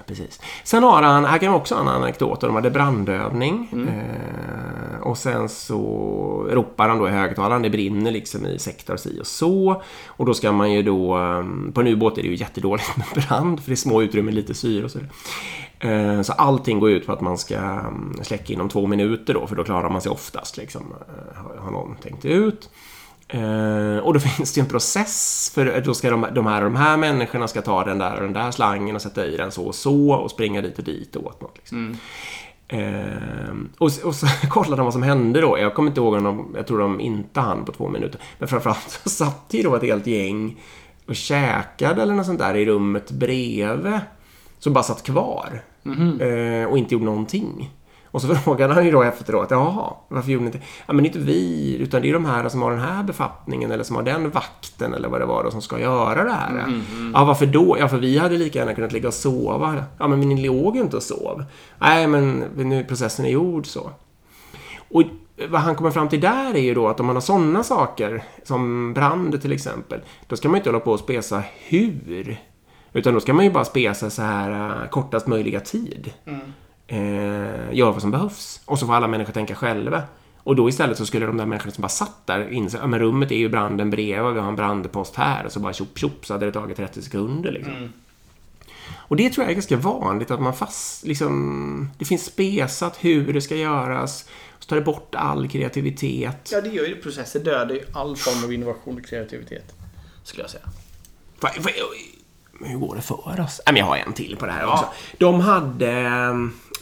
Precis. 0.06 0.40
Sen 0.64 0.82
har 0.82 1.02
han, 1.02 1.24
här 1.24 1.38
kan 1.38 1.52
vi 1.52 1.58
också 1.58 1.74
ha 1.74 1.82
en 1.82 1.88
anekdot. 1.88 2.40
De 2.40 2.54
hade 2.54 2.70
brandövning. 2.70 3.68
Mm. 3.72 3.88
Eh, 3.88 5.00
och 5.02 5.18
sen 5.18 5.48
så 5.48 5.78
ropar 6.50 6.88
han 6.88 6.98
då 6.98 7.08
i 7.08 7.10
högtalaren. 7.10 7.62
Det 7.62 7.70
brinner 7.70 8.10
liksom 8.10 8.46
i 8.46 8.58
sektor 8.58 8.96
si 8.96 9.20
och 9.20 9.26
så. 9.26 9.82
Och 10.06 10.26
då 10.26 10.34
ska 10.34 10.52
man 10.52 10.72
ju 10.72 10.82
då... 10.82 11.18
eh, 11.18 11.72
På 11.72 11.80
en 11.80 11.86
ubåt 11.86 12.18
är 12.18 12.22
det 12.22 12.28
ju 12.28 12.34
jättedåligt 12.36 12.96
med 12.96 13.06
brand. 13.28 13.60
För 13.60 13.70
det 13.70 13.74
är 13.74 13.76
små 13.76 14.02
utrymmen, 14.02 14.34
lite 14.34 14.54
syre 14.54 14.84
och 14.84 14.90
så 14.90 14.98
Så 16.24 16.32
allting 16.32 16.80
går 16.80 16.90
ut 16.90 17.06
på 17.06 17.12
att 17.12 17.20
man 17.20 17.38
ska 17.38 17.54
mm, 17.56 18.14
släcka 18.22 18.52
inom 18.52 18.68
två 18.68 18.86
minuter 18.86 19.34
då. 19.34 19.46
För 19.46 19.56
då 19.56 19.64
klarar 19.64 19.90
man 19.90 20.00
sig 20.00 20.12
oftast 20.12 20.56
liksom. 20.56 20.94
eh, 21.08 21.62
har- 21.64 21.70
någon 21.70 21.96
tänkt 21.96 22.24
ut. 22.24 22.70
Eh, 23.28 23.98
och 23.98 24.14
då 24.14 24.20
finns 24.36 24.52
det 24.54 24.58
ju 24.60 24.62
en 24.62 24.70
process 24.70 25.50
för 25.54 25.80
då 25.84 25.94
ska 25.94 26.10
de, 26.10 26.26
de 26.34 26.46
här 26.46 26.64
och 26.64 26.70
de 26.70 26.76
här 26.76 26.96
människorna 26.96 27.48
ska 27.48 27.62
ta 27.62 27.84
den 27.84 27.98
där 27.98 28.14
och 28.16 28.22
den 28.22 28.32
där 28.32 28.50
slangen 28.50 28.96
och 28.96 29.02
sätta 29.02 29.26
i 29.26 29.36
den 29.36 29.50
så 29.52 29.64
och 29.66 29.74
så 29.74 30.10
och 30.12 30.30
springa 30.30 30.62
dit 30.62 30.78
och 30.78 30.84
dit 30.84 31.16
och 31.16 31.26
åt 31.26 31.40
något. 31.40 31.56
Liksom. 31.56 31.96
Eh, 32.68 33.54
och, 33.78 33.90
och 34.04 34.14
så 34.14 34.26
kollade 34.50 34.76
de 34.76 34.84
vad 34.84 34.92
som 34.92 35.02
hände 35.02 35.40
då. 35.40 35.58
Jag 35.58 35.74
kommer 35.74 35.88
inte 35.90 36.00
ihåg 36.00 36.14
om 36.14 36.24
de, 36.24 36.52
jag 36.56 36.66
tror 36.66 36.78
de 36.78 37.00
inte 37.00 37.40
hann 37.40 37.64
på 37.64 37.72
två 37.72 37.88
minuter. 37.88 38.20
Men 38.38 38.48
framförallt 38.48 39.00
så 39.02 39.08
satt 39.10 39.46
ju 39.50 39.62
då 39.62 39.74
ett 39.76 39.82
helt 39.82 40.06
gäng 40.06 40.60
och 41.06 41.16
käkade 41.16 42.02
eller 42.02 42.14
något 42.14 42.26
sånt 42.26 42.38
där 42.38 42.54
i 42.54 42.66
rummet 42.66 43.10
bredvid. 43.10 44.00
Som 44.58 44.72
bara 44.72 44.84
satt 44.84 45.02
kvar. 45.02 45.62
Eh, 46.20 46.70
och 46.70 46.78
inte 46.78 46.94
gjorde 46.94 47.04
någonting. 47.04 47.70
Och 48.06 48.22
så 48.22 48.34
frågade 48.34 48.74
han 48.74 48.84
ju 48.84 48.90
då 48.90 49.02
efteråt, 49.02 49.50
jaha, 49.50 49.92
varför 50.08 50.30
gjorde 50.30 50.44
ni 50.44 50.46
inte? 50.46 50.66
Ja, 50.86 50.92
men 50.92 50.96
det 50.96 51.02
är 51.02 51.06
inte 51.06 51.18
vi, 51.18 51.76
utan 51.80 52.02
det 52.02 52.08
är 52.08 52.12
de 52.12 52.24
här 52.24 52.48
som 52.48 52.62
har 52.62 52.70
den 52.70 52.80
här 52.80 53.02
befattningen 53.02 53.70
eller 53.70 53.84
som 53.84 53.96
har 53.96 54.02
den 54.02 54.30
vakten 54.30 54.94
eller 54.94 55.08
vad 55.08 55.20
det 55.20 55.26
var 55.26 55.44
då 55.44 55.50
som 55.50 55.62
ska 55.62 55.80
göra 55.80 56.24
det 56.24 56.32
här. 56.32 56.82
Ja, 57.14 57.24
varför 57.24 57.46
då? 57.46 57.76
Ja, 57.78 57.88
för 57.88 57.98
vi 57.98 58.18
hade 58.18 58.38
lika 58.38 58.58
gärna 58.58 58.74
kunnat 58.74 58.92
ligga 58.92 59.08
och 59.08 59.14
sova. 59.14 59.84
Ja, 59.98 60.08
men 60.08 60.20
ni 60.20 60.46
låg 60.46 60.76
ju 60.76 60.82
inte 60.82 60.96
och 60.96 61.02
sov. 61.02 61.44
Nej, 61.78 62.06
men 62.06 62.44
nu 62.56 62.84
processen 62.84 63.24
är 63.26 63.30
gjord 63.30 63.66
så. 63.66 63.90
Och 64.90 65.02
vad 65.48 65.60
han 65.60 65.74
kommer 65.74 65.90
fram 65.90 66.08
till 66.08 66.20
där 66.20 66.54
är 66.54 66.60
ju 66.60 66.74
då 66.74 66.88
att 66.88 67.00
om 67.00 67.06
man 67.06 67.16
har 67.16 67.20
sådana 67.20 67.62
saker, 67.62 68.22
som 68.44 68.94
brand 68.94 69.42
till 69.42 69.52
exempel, 69.52 70.00
då 70.26 70.36
ska 70.36 70.48
man 70.48 70.54
ju 70.54 70.58
inte 70.58 70.70
hålla 70.70 70.80
på 70.80 70.92
och 70.92 71.00
spesa 71.00 71.42
hur. 71.68 72.40
Utan 72.94 73.14
då 73.14 73.20
ska 73.20 73.32
man 73.32 73.44
ju 73.44 73.50
bara 73.50 73.64
spesa 73.64 74.10
så 74.10 74.22
här 74.22 74.82
uh, 74.82 74.88
kortast 74.88 75.26
möjliga 75.26 75.60
tid. 75.60 76.12
Eh, 76.86 77.72
göra 77.72 77.92
vad 77.92 78.00
som 78.00 78.10
behövs. 78.10 78.60
Och 78.64 78.78
så 78.78 78.86
får 78.86 78.94
alla 78.94 79.08
människor 79.08 79.32
tänka 79.32 79.54
själva. 79.54 80.02
Och 80.38 80.56
då 80.56 80.68
istället 80.68 80.98
så 80.98 81.06
skulle 81.06 81.26
de 81.26 81.36
där 81.36 81.46
människorna 81.46 81.72
som 81.72 81.82
bara 81.82 81.88
satt 81.88 82.26
där 82.26 82.52
inse 82.52 82.80
att 82.80 82.90
rummet 82.92 83.30
är 83.30 83.36
ju 83.36 83.48
branden 83.48 83.90
bredvid 83.90 84.20
och 84.20 84.36
vi 84.36 84.40
har 84.40 84.48
en 84.48 84.56
brandpost 84.56 85.16
här. 85.16 85.46
Och 85.46 85.52
så 85.52 85.60
bara 85.60 85.72
tjopp 85.72 85.98
tjopp 85.98 86.26
så 86.26 86.34
hade 86.34 86.46
det 86.46 86.52
tagit 86.52 86.76
30 86.76 87.02
sekunder 87.02 87.52
liksom. 87.52 87.92
Och 88.92 89.16
det 89.16 89.30
tror 89.30 89.44
jag 89.44 89.50
är 89.50 89.54
ganska 89.54 89.76
vanligt 89.76 90.30
att 90.30 90.40
man 90.40 90.54
fast, 90.54 91.04
liksom, 91.04 91.90
det 91.98 92.04
finns 92.04 92.24
spesat 92.24 92.96
hur 93.00 93.32
det 93.32 93.40
ska 93.40 93.56
göras. 93.56 94.28
Så 94.58 94.68
tar 94.68 94.76
det 94.76 94.82
bort 94.82 95.14
all 95.14 95.48
kreativitet. 95.48 96.48
Ja, 96.52 96.60
det 96.60 96.68
gör 96.68 96.86
ju 96.86 96.96
processer 96.96 97.40
dödar 97.40 97.74
ju 97.74 97.82
all 97.92 98.16
form 98.16 98.44
av 98.44 98.52
innovation 98.52 98.98
och 98.98 99.04
kreativitet. 99.04 99.74
Skulle 100.24 100.42
jag 100.42 100.50
säga. 100.50 100.68
Men 102.60 102.70
hur 102.70 102.78
går 102.78 102.94
det 102.96 103.02
för 103.02 103.40
oss? 103.40 103.60
Nej, 103.66 103.72
men 103.72 103.76
jag 103.76 103.86
har 103.86 103.96
en 103.96 104.12
till 104.12 104.36
på 104.36 104.46
det 104.46 104.52
här 104.52 104.66
också. 104.66 104.84
De 105.18 105.40
hade... 105.40 105.90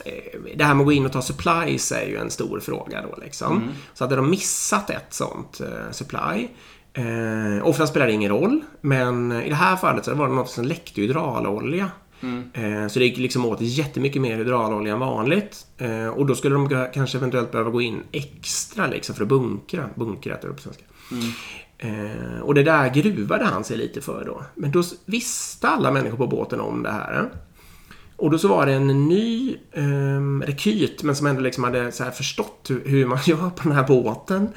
eh, 0.04 0.40
Det 0.56 0.64
här 0.64 0.74
med 0.74 0.80
att 0.80 0.86
gå 0.86 0.92
in 0.92 1.06
och 1.06 1.12
ta 1.12 1.22
supplies 1.22 1.92
är 1.92 2.06
ju 2.06 2.16
en 2.16 2.30
stor 2.30 2.60
fråga 2.60 3.02
då 3.02 3.18
liksom. 3.22 3.62
Så 3.94 4.04
hade 4.04 4.16
de 4.16 4.30
missat 4.30 4.90
ett 4.90 5.06
sånt 5.14 5.60
eh, 5.60 5.90
supply. 5.90 6.48
Eh, 6.94 7.66
ofta 7.66 7.86
spelar 7.86 8.06
det 8.06 8.12
ingen 8.12 8.30
roll, 8.30 8.60
men 8.80 9.32
i 9.32 9.48
det 9.48 9.54
här 9.54 9.76
fallet 9.76 10.04
så 10.04 10.14
var 10.14 10.28
det 10.28 10.34
något 10.34 10.50
som 10.50 10.64
läckte 10.64 11.00
hydraulolja. 11.00 11.90
Eh, 12.54 12.88
så 12.88 12.98
det 12.98 13.04
gick 13.04 13.18
liksom 13.18 13.44
åt 13.46 13.60
jättemycket 13.60 14.22
mer 14.22 14.36
hydraulolja 14.36 14.92
än 14.92 14.98
vanligt. 14.98 15.66
Eh, 15.78 16.06
och 16.08 16.26
då 16.26 16.34
skulle 16.34 16.54
de 16.54 16.88
kanske 16.94 17.18
eventuellt 17.18 17.52
behöva 17.52 17.70
gå 17.70 17.80
in 17.80 18.02
extra 18.12 18.86
liksom 18.86 19.14
för 19.14 19.22
att 19.22 19.28
bunkra. 19.28 19.88
Bunkra 19.94 20.34
heter 20.34 20.48
det 20.48 20.54
på 20.54 20.60
svenska. 20.62 20.84
Eh, 21.82 22.40
och 22.42 22.54
det 22.54 22.62
där 22.62 22.94
gruvade 22.94 23.44
han 23.44 23.64
sig 23.64 23.76
lite 23.76 24.00
för 24.00 24.24
då. 24.24 24.42
Men 24.54 24.70
då 24.70 24.82
visste 25.04 25.68
alla 25.68 25.90
människor 25.90 26.16
på 26.16 26.26
båten 26.26 26.60
om 26.60 26.82
det 26.82 26.90
här. 26.90 27.30
Och 28.16 28.30
då 28.30 28.38
så 28.38 28.48
var 28.48 28.66
det 28.66 28.72
en 28.72 29.08
ny 29.08 29.56
eh, 29.72 30.46
rekyt, 30.46 31.02
men 31.02 31.16
som 31.16 31.26
ändå 31.26 31.40
liksom 31.40 31.64
hade 31.64 31.92
så 31.92 32.04
här 32.04 32.10
förstått 32.10 32.66
hur, 32.68 32.82
hur 32.84 33.06
man 33.06 33.18
gör 33.26 33.50
på 33.50 33.62
den 33.62 33.72
här 33.72 33.86
båten. 33.86 34.48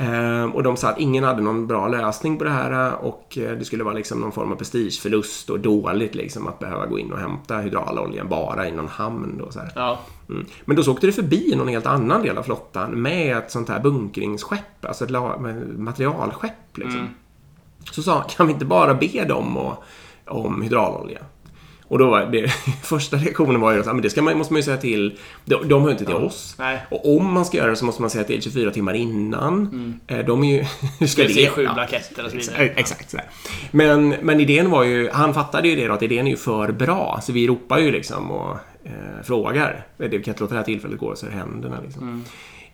Eh, 0.00 0.44
och 0.44 0.62
de 0.62 0.76
sa 0.76 0.88
att 0.88 0.98
ingen 0.98 1.24
hade 1.24 1.42
någon 1.42 1.66
bra 1.66 1.88
lösning 1.88 2.38
på 2.38 2.44
det 2.44 2.50
här 2.50 2.94
och 2.94 3.38
eh, 3.38 3.50
det 3.58 3.64
skulle 3.64 3.84
vara 3.84 3.94
liksom 3.94 4.20
någon 4.20 4.32
form 4.32 4.52
av 4.52 4.56
prestigeförlust 4.56 5.50
och 5.50 5.60
dåligt 5.60 6.14
liksom 6.14 6.48
att 6.48 6.58
behöva 6.58 6.86
gå 6.86 6.98
in 6.98 7.12
och 7.12 7.18
hämta 7.18 7.58
hydrauloljan 7.58 8.28
bara 8.28 8.68
i 8.68 8.72
någon 8.72 8.88
hamn 8.88 9.38
då 9.38 9.50
så. 9.50 9.60
Ja. 9.74 9.98
Mm. 10.28 10.46
Men 10.64 10.76
då 10.76 10.82
så 10.82 10.92
åkte 10.92 11.06
det 11.06 11.12
förbi 11.12 11.54
någon 11.56 11.68
helt 11.68 11.86
annan 11.86 12.22
del 12.22 12.38
av 12.38 12.42
flottan 12.42 13.02
med 13.02 13.36
ett 13.36 13.50
sånt 13.50 13.68
här 13.68 13.80
bunkringsskepp, 13.80 14.84
alltså 14.84 15.04
ett 15.04 15.10
materialskepp. 15.78 16.76
Liksom. 16.76 17.08
Så 17.90 18.02
sa 18.02 18.22
kan 18.22 18.46
vi 18.46 18.52
inte 18.52 18.64
bara 18.64 18.94
be 18.94 19.24
dem 19.24 19.56
och, 19.56 19.84
om 20.26 20.62
hydraulolja? 20.62 21.18
Och 21.88 21.98
då 21.98 22.10
var 22.10 22.26
det, 22.26 22.48
första 22.82 23.16
reaktionen 23.16 23.60
var 23.60 23.72
ju 23.72 23.80
att 23.80 23.86
men 23.86 24.02
det 24.02 24.10
ska 24.10 24.22
man, 24.22 24.38
måste 24.38 24.52
man 24.52 24.58
ju 24.58 24.62
säga 24.64 24.76
till, 24.76 25.18
de, 25.44 25.68
de 25.68 25.82
hör 25.82 25.90
inte 25.90 26.04
till 26.04 26.14
oss. 26.14 26.54
Nej. 26.58 26.78
Och 26.90 27.16
om 27.16 27.32
man 27.32 27.44
ska 27.44 27.56
göra 27.56 27.70
det 27.70 27.76
så 27.76 27.84
måste 27.84 28.02
man 28.02 28.10
säga 28.10 28.24
till 28.24 28.42
24 28.42 28.70
timmar 28.70 28.94
innan. 28.94 30.00
Eh, 30.06 30.18
De 30.18 30.44
är 30.44 30.52
ju... 30.56 30.64
Hur 30.98 31.06
ska 31.06 31.28
se 31.28 31.48
sju 31.50 31.62
Ja. 31.62 31.74
blanketter 31.74 32.24
och 32.24 32.30
så 32.30 32.36
vidare. 32.36 32.68
Exakt 32.76 33.10
sådär. 33.10 33.26
Men, 33.70 34.08
men 34.08 34.40
idén 34.40 34.70
var 34.70 34.84
ju, 34.84 35.10
han 35.10 35.34
fattade 35.34 35.68
ju 35.68 35.76
det 35.76 35.86
då 35.86 35.92
att 35.94 36.02
idén 36.02 36.26
är 36.26 36.30
ju 36.30 36.36
för 36.36 36.72
bra. 36.72 37.20
Så 37.22 37.32
vi 37.32 37.46
ropar 37.46 37.78
ju 37.78 37.90
liksom 37.92 38.30
och 38.30 38.56
eh, 38.84 38.92
frågar. 39.24 39.86
Det 39.96 40.08
vi 40.08 40.22
kan 40.22 40.32
inte 40.32 40.40
låta 40.42 40.54
det 40.54 40.58
här 40.60 40.64
tillfället 40.64 40.98
gå 40.98 41.16
så 41.16 41.26
det 41.26 41.32
händerna 41.32 41.76
liksom. 41.84 42.24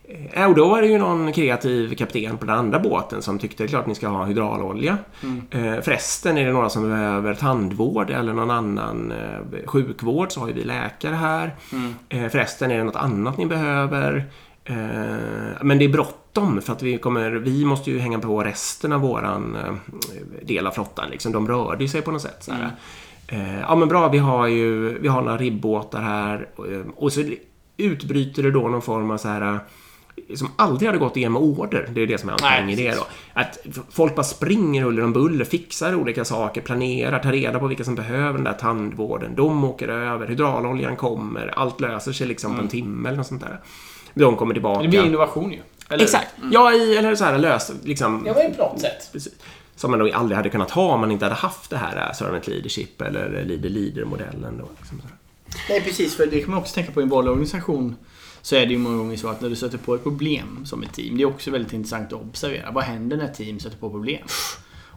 Eh, 0.07 0.49
och 0.49 0.55
då 0.55 0.67
var 0.67 0.81
det 0.81 0.87
ju 0.87 0.97
någon 0.97 1.33
kreativ 1.33 1.95
kapten 1.95 2.37
på 2.37 2.45
den 2.45 2.55
andra 2.55 2.79
båten 2.79 3.21
som 3.21 3.39
tyckte 3.39 3.63
det 3.63 3.67
är 3.67 3.69
klart 3.69 3.87
ni 3.87 3.95
ska 3.95 4.07
ha 4.07 4.25
hydraulolja. 4.25 4.97
Mm. 5.23 5.41
Eh, 5.49 5.81
förresten 5.81 6.37
är 6.37 6.45
det 6.45 6.51
några 6.51 6.69
som 6.69 6.89
behöver 6.89 7.33
tandvård 7.33 8.09
eller 8.09 8.33
någon 8.33 8.51
annan 8.51 9.11
eh, 9.11 9.65
sjukvård 9.65 10.31
så 10.31 10.39
har 10.39 10.47
ju 10.47 10.53
vi 10.53 10.63
läkare 10.63 11.15
här. 11.15 11.55
Mm. 11.71 11.93
Eh, 12.09 12.29
förresten 12.29 12.71
är 12.71 12.77
det 12.77 12.83
något 12.83 12.95
annat 12.95 13.37
ni 13.37 13.45
behöver. 13.45 14.25
Eh, 14.63 14.75
men 15.61 15.77
det 15.77 15.85
är 15.85 15.89
bråttom 15.89 16.61
för 16.61 16.73
att 16.73 16.83
vi 16.83 16.97
kommer, 16.97 17.31
vi 17.31 17.65
måste 17.65 17.91
ju 17.91 17.99
hänga 17.99 18.19
på 18.19 18.43
resten 18.43 18.93
av 18.93 19.01
våran 19.01 19.55
eh, 19.55 19.73
del 20.45 20.67
av 20.67 20.71
flottan. 20.71 21.09
Liksom. 21.09 21.31
De 21.31 21.47
rörde 21.47 21.83
ju 21.83 21.87
sig 21.87 22.01
på 22.01 22.11
något 22.11 22.21
sätt. 22.21 22.47
Mm. 22.47 22.69
Ja 23.67 23.75
men 23.75 23.87
bra, 23.87 24.07
vi 24.07 24.17
har 24.17 24.47
ju 24.47 24.99
vi 24.99 25.07
har 25.07 25.21
några 25.21 25.37
ribbåtar 25.37 26.01
här. 26.01 26.47
Och 26.95 27.13
så 27.13 27.23
utbryter 27.77 28.43
det 28.43 28.51
då 28.51 28.67
någon 28.67 28.81
form 28.81 29.11
av 29.11 29.17
så 29.17 29.27
här 29.27 29.59
som 30.35 30.51
aldrig 30.55 30.87
hade 30.87 30.99
gått 30.99 31.17
igenom 31.17 31.37
order. 31.37 31.89
Det 31.93 32.01
är 32.01 32.07
det 32.07 32.17
som 32.17 32.29
är 32.29 32.31
hans 32.31 32.41
poäng 32.41 32.91
då. 32.95 33.07
Att 33.33 33.57
folk 33.89 34.15
bara 34.15 34.23
springer 34.23 34.83
huller 34.83 35.03
om 35.03 35.13
buller, 35.13 35.45
fixar 35.45 35.95
olika 35.95 36.25
saker, 36.25 36.61
planerar, 36.61 37.19
tar 37.19 37.31
reda 37.31 37.59
på 37.59 37.67
vilka 37.67 37.83
som 37.83 37.95
behöver 37.95 38.33
den 38.33 38.43
där 38.43 38.53
tandvården. 38.53 39.35
De 39.35 39.63
åker 39.63 39.87
över, 39.87 40.27
hydrauloljan 40.27 40.95
kommer, 40.95 41.47
allt 41.47 41.81
löser 41.81 42.11
sig 42.11 42.27
liksom 42.27 42.51
mm. 42.51 42.57
på 42.57 42.61
en 42.61 42.69
mm. 42.69 42.83
timme 42.83 43.09
eller 43.09 43.17
något 43.17 43.27
sånt 43.27 43.41
där. 43.41 43.59
De 44.13 44.35
kommer 44.35 44.53
tillbaka. 44.53 44.81
Det 44.81 44.87
blir 44.87 45.05
innovation 45.05 45.51
ju. 45.51 45.59
Eller? 45.89 46.03
Exakt. 46.03 46.37
Mm. 46.37 46.51
Ja, 46.51 46.73
i, 46.73 46.97
eller 46.97 47.15
så 47.15 47.23
här 47.23 47.37
löst 47.37 47.73
liksom. 47.83 48.23
Ja, 48.27 48.33
men 48.37 48.53
på 48.53 48.63
något 48.63 48.81
sätt. 48.81 49.09
Precis. 49.13 49.33
Som 49.75 49.91
man 49.91 49.99
nog 49.99 50.11
aldrig 50.11 50.35
hade 50.37 50.49
kunnat 50.49 50.71
ha 50.71 50.93
om 50.93 50.99
man 50.99 51.11
inte 51.11 51.25
hade 51.25 51.35
haft 51.35 51.69
det 51.69 51.77
här 51.77 52.13
servant 52.13 52.47
leadership 52.47 53.01
eller 53.01 53.45
leader 53.45 53.69
leader-modellen. 53.69 54.61
Liksom 54.77 55.01
Nej, 55.69 55.81
precis. 55.81 56.15
För 56.15 56.25
det 56.25 56.39
kan 56.39 56.49
man 56.49 56.59
också 56.59 56.73
tänka 56.73 56.91
på 56.91 57.01
i 57.01 57.03
en 57.03 57.09
vanlig 57.09 57.31
organisation 57.31 57.95
så 58.45 58.55
är 58.55 58.65
det 58.65 58.71
ju 58.71 58.79
många 58.79 58.97
gånger 58.97 59.17
så 59.17 59.27
att 59.27 59.41
när 59.41 59.49
du 59.49 59.55
stöter 59.55 59.77
på 59.77 59.95
ett 59.95 60.03
problem 60.03 60.65
som 60.65 60.83
ett 60.83 60.93
team, 60.93 61.17
det 61.17 61.23
är 61.23 61.27
också 61.27 61.51
väldigt 61.51 61.73
intressant 61.73 62.13
att 62.13 62.21
observera. 62.21 62.71
Vad 62.71 62.83
händer 62.83 63.17
när 63.17 63.27
team 63.27 63.59
stöter 63.59 63.77
på 63.77 63.89
problem? 63.89 64.27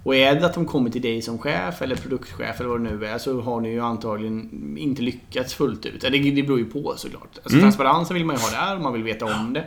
Och 0.05 0.15
är 0.15 0.35
det 0.35 0.47
att 0.47 0.55
de 0.55 0.67
kommer 0.67 0.91
till 0.91 1.03
dig 1.03 1.23
som 1.23 1.39
chef 1.39 1.83
eller 1.83 1.97
produktchef 1.97 2.61
eller 2.61 2.69
vad 2.69 2.85
det 2.85 2.91
nu 2.91 3.07
är 3.07 3.19
så 3.19 3.41
har 3.41 3.61
ni 3.61 3.71
ju 3.71 3.81
antagligen 3.81 4.77
inte 4.79 5.03
lyckats 5.03 5.55
fullt 5.55 5.87
ut. 5.87 6.01
Det, 6.01 6.09
det 6.09 6.43
beror 6.43 6.59
ju 6.59 6.65
på 6.65 6.95
såklart. 6.97 7.31
Alltså, 7.35 7.51
mm. 7.51 7.61
Transparensen 7.61 8.15
vill 8.15 8.25
man 8.25 8.37
ju 8.37 8.43
ha 8.43 8.51
där 8.51 8.77
och 8.77 8.83
man 8.83 8.93
vill 8.93 9.03
veta 9.03 9.25
om 9.25 9.53
det. 9.53 9.65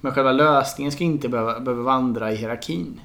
Men 0.00 0.12
själva 0.12 0.32
lösningen 0.32 0.92
ska 0.92 1.04
inte 1.04 1.28
behöva, 1.28 1.60
behöva 1.60 1.82
vandra 1.82 2.32
i 2.32 2.36
hierarkin. 2.36 3.00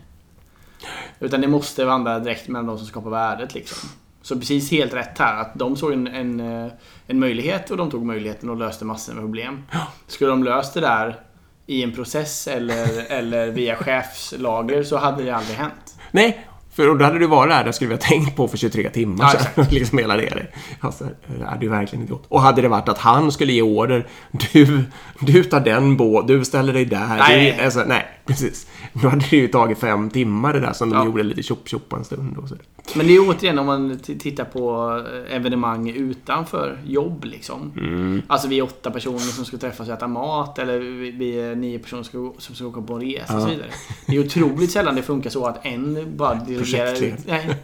Utan 1.20 1.42
det 1.42 1.48
måste 1.48 1.86
vandra 1.86 2.20
direkt 2.20 2.48
mellan 2.48 2.66
de 2.66 2.78
som 2.78 2.88
skapar 2.88 3.10
värdet 3.10 3.54
liksom. 3.54 3.90
Så 4.22 4.40
precis 4.40 4.72
helt 4.72 4.94
rätt 4.94 5.18
här. 5.18 5.42
Att 5.42 5.56
de 5.56 5.76
såg 5.76 5.94
en, 5.94 6.08
en, 6.08 6.40
eh, 6.40 6.72
en 7.08 7.20
möjlighet 7.20 7.72
och 7.72 7.78
de 7.78 7.92
tog 7.92 8.06
möjligheten 8.06 8.50
och 8.50 8.58
löste 8.58 8.86
massor 8.86 9.14
med 9.14 9.22
problem. 9.22 9.64
Skulle 10.08 10.30
de 10.30 10.44
löst 10.44 10.74
det 10.74 10.80
där 10.80 11.20
i 11.66 11.84
en 11.84 11.92
process 11.92 12.48
eller, 12.48 13.06
eller 13.12 13.48
via 13.48 13.76
chefslager 13.76 14.84
så 14.84 14.98
hade 14.98 15.24
det 15.24 15.32
aldrig 15.32 15.58
hänt. 15.58 15.96
Nej, 16.12 16.46
för 16.80 16.96
då 16.96 17.06
hade 17.06 17.20
du 17.20 17.28
varit 17.28 17.52
där, 17.52 17.64
det 17.64 17.74
skulle 17.74 17.88
vi 17.88 17.96
ha 17.96 18.02
tänkt 18.02 18.36
på 18.36 18.48
för 18.48 18.58
23 18.58 18.90
timmar 18.90 19.32
ja, 19.34 19.40
sedan. 19.40 19.66
liksom 19.72 19.98
hela 19.98 20.18
det. 20.18 20.48
Alltså, 20.80 21.08
det 21.28 21.46
hade 21.46 21.66
ju 21.66 21.72
verkligen 21.72 22.08
gått. 22.08 22.26
Och 22.28 22.42
hade 22.42 22.62
det 22.62 22.68
varit 22.68 22.90
att 22.90 22.98
han 22.98 23.32
skulle 23.32 23.54
ge 23.54 23.62
order, 23.62 24.08
du, 24.32 24.84
du 25.20 25.44
tar 25.44 25.60
den 25.60 25.98
båt, 25.98 26.28
du 26.28 26.46
ställer 26.46 26.74
dig 26.74 26.86
där. 26.86 27.18
Nej. 27.18 27.56
Du, 27.58 27.64
alltså, 27.64 27.84
nej, 27.88 28.06
precis. 28.30 28.68
Då 28.94 29.08
hade 29.08 29.26
det 29.30 29.38
ju 29.38 29.48
tagit 29.48 29.78
fem 29.78 30.10
timmar 30.10 30.54
det 30.54 30.60
där 30.60 30.74
som 30.74 30.90
de 30.90 31.06
gjorde 31.06 31.24
lite 31.24 31.44
tjopp 31.44 31.70
tjopp 31.70 31.94
en 31.94 32.06
stund. 32.06 32.38
Och 32.38 32.50
så. 32.50 32.56
Men 32.96 33.08
det 33.08 33.16
är 33.16 33.30
återigen 33.30 33.60
om 33.60 33.66
man 33.66 34.00
tittar 34.00 34.46
på 34.46 34.96
eh, 35.14 35.36
evenemang 35.36 35.90
utanför 35.90 36.80
jobb 36.86 37.26
liksom. 37.26 37.72
Mm. 37.78 38.22
Alltså 38.28 38.48
vi 38.48 38.60
är 38.60 38.64
åtta 38.64 38.92
personer 38.92 39.20
som 39.20 39.46
ska 39.46 39.58
träffas 39.58 39.88
och 39.88 39.94
äta 39.94 40.08
mat 40.08 40.60
eller 40.60 40.80
vi 41.12 41.40
är 41.40 41.56
nio 41.56 41.80
personer 41.80 42.04
som 42.04 42.32
ska, 42.32 42.42
som 42.42 42.56
ska 42.56 42.66
åka 42.66 42.82
på 42.82 42.94
en 42.94 43.02
resa 43.02 43.26
ja. 43.28 43.36
och 43.36 43.42
så 43.42 43.50
vidare. 43.50 43.70
Det 44.08 44.16
är 44.16 44.20
otroligt 44.20 44.72
sällan 44.72 44.96
det 44.96 45.02
funkar 45.02 45.30
så 45.30 45.46
att 45.46 45.66
en 45.66 46.18
bara 46.18 46.36
dirigerar. 46.36 47.16
Nej. 47.28 47.56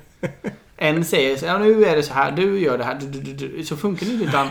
En 0.78 1.06
säger 1.06 1.38
så 1.38 1.46
ja, 1.46 1.58
nu 1.58 1.86
är 1.86 1.96
det 1.96 2.04
så 2.04 2.14
här, 2.14 2.32
du 2.32 2.60
gör 2.60 2.78
det 2.78 2.84
här. 2.84 3.64
Så 3.64 3.78
funkar 3.78 4.06
det 4.06 4.12
inte. 4.12 4.26
Utan 4.26 4.48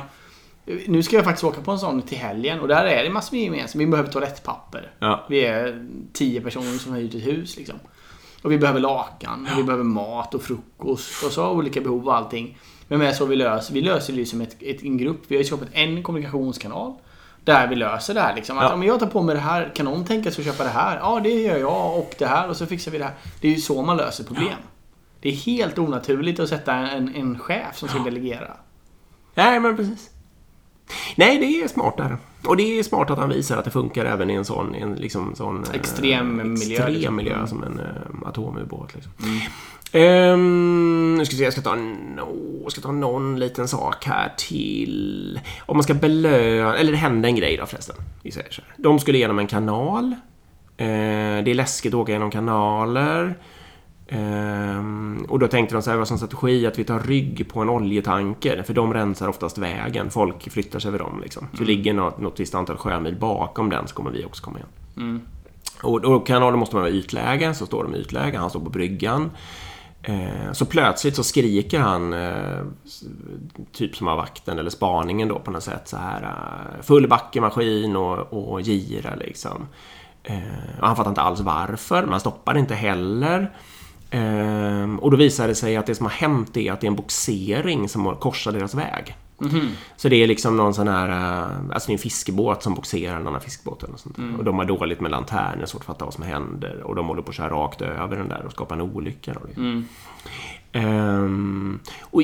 nu 0.86 1.02
ska 1.02 1.16
jag 1.16 1.24
faktiskt 1.24 1.44
åka 1.44 1.60
på 1.60 1.70
en 1.70 1.78
sån 1.78 2.02
till 2.02 2.18
helgen 2.18 2.60
och 2.60 2.68
där 2.68 2.84
är 2.84 3.04
det 3.04 3.10
massor 3.10 3.36
med 3.36 3.44
gemensamt. 3.44 3.82
Vi 3.82 3.86
behöver 3.86 4.12
toalettpapper. 4.12 4.92
Ja. 4.98 5.26
Vi 5.28 5.44
är 5.44 5.86
tio 6.12 6.40
personer 6.40 6.78
som 6.78 6.92
har 6.92 6.98
hyrt 6.98 7.14
ett 7.14 7.26
hus 7.26 7.56
liksom. 7.56 7.76
Och 8.42 8.52
vi 8.52 8.58
behöver 8.58 8.80
lakan, 8.80 9.48
och 9.52 9.58
vi 9.58 9.62
behöver 9.62 9.84
mat 9.84 10.34
och 10.34 10.42
frukost 10.42 11.24
och 11.24 11.32
så 11.32 11.50
olika 11.50 11.80
behov 11.80 12.06
och 12.06 12.16
allting. 12.16 12.58
Men 12.88 12.98
med 12.98 13.16
så 13.16 13.24
vi 13.24 13.36
löser, 13.36 13.74
vi 13.74 13.80
löser 13.80 14.12
det 14.12 14.26
som 14.26 14.40
ett, 14.40 14.56
ett, 14.60 14.82
en 14.82 14.98
grupp. 14.98 15.20
Vi 15.28 15.36
har 15.36 15.42
ju 15.42 15.46
skapat 15.46 15.68
en 15.72 16.02
kommunikationskanal. 16.02 16.94
Där 17.44 17.68
vi 17.68 17.74
löser 17.74 18.14
det 18.14 18.20
här 18.20 18.34
liksom. 18.34 18.58
Att 18.58 18.64
ja. 18.64 18.74
om 18.74 18.82
jag 18.82 19.00
tar 19.00 19.06
på 19.06 19.22
mig 19.22 19.34
det 19.34 19.40
här, 19.40 19.72
kan 19.74 19.84
någon 19.84 20.04
tänka 20.04 20.30
sig 20.30 20.42
att 20.42 20.46
köpa 20.46 20.64
det 20.64 20.70
här? 20.70 20.96
Ja, 20.96 21.20
det 21.20 21.30
gör 21.30 21.56
jag 21.56 21.98
och 21.98 22.14
det 22.18 22.26
här 22.26 22.48
och 22.48 22.56
så 22.56 22.66
fixar 22.66 22.90
vi 22.92 22.98
det 22.98 23.04
här. 23.04 23.14
Det 23.40 23.48
är 23.48 23.52
ju 23.52 23.60
så 23.60 23.82
man 23.82 23.96
löser 23.96 24.24
problem. 24.24 24.48
Ja. 24.50 24.68
Det 25.20 25.28
är 25.28 25.32
helt 25.32 25.78
onaturligt 25.78 26.40
att 26.40 26.48
sätta 26.48 26.74
en, 26.74 27.14
en 27.14 27.38
chef 27.38 27.76
som 27.76 27.88
ska 27.88 27.98
delegera. 27.98 28.52
Nej, 29.34 29.60
men 29.60 29.76
precis. 29.76 30.10
Nej, 31.16 31.38
det 31.38 31.62
är 31.62 31.68
smart 31.68 31.96
där. 31.96 32.16
Och 32.46 32.56
det 32.56 32.78
är 32.78 32.82
smart 32.82 33.10
att 33.10 33.18
han 33.18 33.28
visar 33.28 33.56
att 33.56 33.64
det 33.64 33.70
funkar 33.70 34.04
även 34.04 34.30
i 34.30 34.34
en 34.34 34.44
sån, 34.44 34.74
en, 34.74 34.94
liksom, 34.94 35.34
sån 35.34 35.64
extrem 35.74 36.40
eh, 36.40 36.46
miljö, 36.46 36.76
extrem 36.76 36.94
liksom. 36.94 37.16
miljö 37.16 37.34
mm. 37.34 37.46
som 37.46 37.62
en 37.62 37.80
eh, 37.80 38.28
atomubåt. 38.28 38.94
Liksom. 38.94 39.12
Mm. 39.22 39.40
Um, 40.34 41.14
nu 41.14 41.24
ska 41.24 41.32
vi 41.32 41.38
se, 41.38 41.44
jag 41.44 41.52
ska 41.52 41.62
ta, 41.62 41.74
no, 41.74 42.70
ska 42.70 42.80
ta 42.80 42.92
någon 42.92 43.38
liten 43.38 43.68
sak 43.68 44.04
här 44.04 44.32
till. 44.36 45.40
Om 45.66 45.76
man 45.76 45.84
ska 45.84 45.94
belöna, 45.94 46.76
eller 46.76 46.92
det 46.92 46.98
hände 46.98 47.28
en 47.28 47.36
grej 47.36 47.56
då 47.56 47.66
förresten. 47.66 47.96
Vi 48.22 48.30
säger 48.30 48.50
så 48.50 48.62
här. 48.62 48.74
De 48.76 48.98
skulle 48.98 49.18
igenom 49.18 49.38
en 49.38 49.46
kanal. 49.46 50.04
Uh, 50.04 50.14
det 51.44 51.50
är 51.50 51.54
läskigt 51.54 51.94
att 51.94 52.00
åka 52.00 52.12
genom 52.12 52.30
kanaler. 52.30 53.34
Ehm, 54.08 55.26
och 55.28 55.38
då 55.38 55.48
tänkte 55.48 55.74
de 55.74 55.82
så 55.82 55.90
här, 55.90 55.98
vad 55.98 56.08
som 56.08 56.18
strategi 56.18 56.66
att 56.66 56.78
vi 56.78 56.84
tar 56.84 57.00
rygg 57.00 57.48
på 57.52 57.60
en 57.60 57.68
oljetanker, 57.68 58.62
för 58.62 58.74
de 58.74 58.94
rensar 58.94 59.28
oftast 59.28 59.58
vägen. 59.58 60.10
Folk 60.10 60.50
flyttar 60.50 60.78
sig 60.78 60.88
över 60.88 60.98
dem 60.98 61.20
liksom. 61.22 61.46
Så 61.52 61.56
mm. 61.56 61.66
ligger 61.66 61.94
något, 61.94 62.18
något 62.18 62.40
visst 62.40 62.54
antal 62.54 62.76
sjömil 62.76 63.16
bakom 63.16 63.70
den 63.70 63.88
så 63.88 63.94
kommer 63.94 64.10
vi 64.10 64.24
också 64.24 64.44
komma 64.44 64.58
igen. 64.58 64.68
Mm. 64.96 65.20
Och 65.82 66.00
då 66.00 66.20
kanalen 66.20 66.58
måste 66.58 66.76
man 66.76 66.82
vara 66.82 66.92
ytläge, 66.92 67.54
så 67.54 67.66
står 67.66 67.84
de 67.84 67.94
i 67.94 67.98
ytläge, 67.98 68.38
han 68.38 68.50
står 68.50 68.60
på 68.60 68.70
bryggan. 68.70 69.30
Ehm, 70.02 70.54
så 70.54 70.66
plötsligt 70.66 71.16
så 71.16 71.24
skriker 71.24 71.80
han, 71.80 72.12
eh, 72.12 72.64
typ 73.72 73.96
som 73.96 74.08
av 74.08 74.16
vakten 74.16 74.58
eller 74.58 74.70
spaningen 74.70 75.28
då 75.28 75.38
på 75.38 75.50
något 75.50 75.62
sätt 75.62 75.88
så 75.88 75.96
här 75.96 76.22
eh, 76.22 76.82
full 76.82 77.08
backemaskin 77.08 77.96
och, 77.96 78.50
och 78.50 78.60
gira 78.60 79.14
liksom. 79.14 79.66
Ehm, 80.24 80.80
och 80.80 80.86
han 80.86 80.96
fattar 80.96 81.10
inte 81.10 81.20
alls 81.20 81.40
varför, 81.40 82.06
man 82.06 82.20
stoppar 82.20 82.58
inte 82.58 82.74
heller. 82.74 83.50
Ehm, 84.14 84.98
och 84.98 85.10
då 85.10 85.16
visar 85.16 85.48
det 85.48 85.54
sig 85.54 85.76
att 85.76 85.86
det 85.86 85.94
som 85.94 86.06
har 86.06 86.12
hänt 86.12 86.56
är 86.56 86.72
att 86.72 86.80
det 86.80 86.86
är 86.86 86.88
en 86.88 86.96
boxering 86.96 87.88
som 87.88 88.06
har 88.06 88.14
korsat 88.14 88.54
deras 88.54 88.74
väg. 88.74 89.16
Mm. 89.40 89.68
Så 89.96 90.08
det 90.08 90.16
är 90.16 90.26
liksom 90.26 90.56
någon 90.56 90.74
sån 90.74 90.88
här, 90.88 91.08
eh, 91.08 91.72
alltså 91.72 91.86
det 91.86 91.90
är 91.90 91.94
en 91.94 91.98
fiskebåt 91.98 92.62
som 92.62 92.74
boxerar 92.74 93.16
en 93.16 93.26
annan 93.26 93.40
fiskebåt 93.40 93.82
eller 93.82 93.96
sånt. 93.96 94.18
Mm. 94.18 94.38
Och 94.38 94.44
de 94.44 94.58
har 94.58 94.64
dåligt 94.64 95.00
med 95.00 95.10
lanterner, 95.10 95.66
svårt 95.66 95.80
att 95.80 95.86
fatta 95.86 96.04
vad 96.04 96.14
som 96.14 96.24
händer. 96.24 96.82
Och 96.82 96.94
de 96.94 97.06
håller 97.06 97.22
på 97.22 97.30
att 97.30 97.36
köra 97.36 97.50
rakt 97.50 97.82
över 97.82 98.16
den 98.16 98.28
där 98.28 98.42
och 98.46 98.52
skapa 98.52 98.74
en 98.74 98.80
olycka. 98.80 99.32
Då, 99.34 99.40
liksom. 99.46 99.86
mm. 100.72 101.24
um, 101.24 101.80
och 102.00 102.22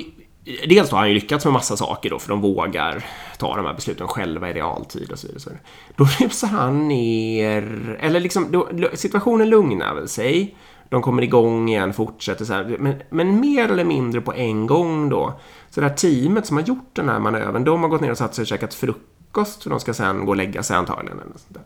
dels 0.68 0.90
då 0.90 0.96
har 0.96 1.00
han 1.00 1.08
ju 1.08 1.14
lyckats 1.14 1.44
med 1.44 1.52
massa 1.52 1.76
saker 1.76 2.10
då, 2.10 2.18
för 2.18 2.28
de 2.28 2.40
vågar 2.40 3.04
ta 3.38 3.56
de 3.56 3.66
här 3.66 3.74
besluten 3.74 4.08
själva 4.08 4.50
i 4.50 4.52
realtid 4.52 5.12
och 5.12 5.18
så 5.18 5.26
vidare. 5.26 5.58
Då 5.96 6.04
rusar 6.04 6.48
han 6.48 6.88
ner, 6.88 7.96
eller 8.00 8.20
liksom, 8.20 8.46
då, 8.50 8.68
situationen 8.94 9.48
lugnar 9.48 9.94
väl 9.94 10.08
sig. 10.08 10.54
De 10.90 11.02
kommer 11.02 11.22
igång 11.22 11.68
igen, 11.68 11.92
fortsätter 11.92 12.44
så 12.44 12.52
här. 12.52 12.76
Men, 12.78 12.94
men 13.10 13.40
mer 13.40 13.68
eller 13.68 13.84
mindre 13.84 14.20
på 14.20 14.32
en 14.32 14.66
gång 14.66 15.08
då. 15.08 15.40
Så 15.70 15.80
det 15.80 15.88
här 15.88 15.94
teamet 15.94 16.46
som 16.46 16.56
har 16.56 16.64
gjort 16.64 16.90
den 16.92 17.08
här 17.08 17.18
manövern, 17.18 17.64
de 17.64 17.82
har 17.82 17.88
gått 17.88 18.00
ner 18.00 18.10
och 18.10 18.18
satt 18.18 18.34
sig 18.34 18.42
och 18.42 18.46
käkat 18.46 18.74
frukost. 18.74 19.62
För 19.62 19.70
de 19.70 19.80
ska 19.80 19.94
sen 19.94 20.24
gå 20.24 20.32
och 20.32 20.36
lägga 20.36 20.62
sig 20.62 20.76
antagligen. 20.76 21.18
Eller 21.20 21.30
sånt 21.30 21.54
där. 21.54 21.62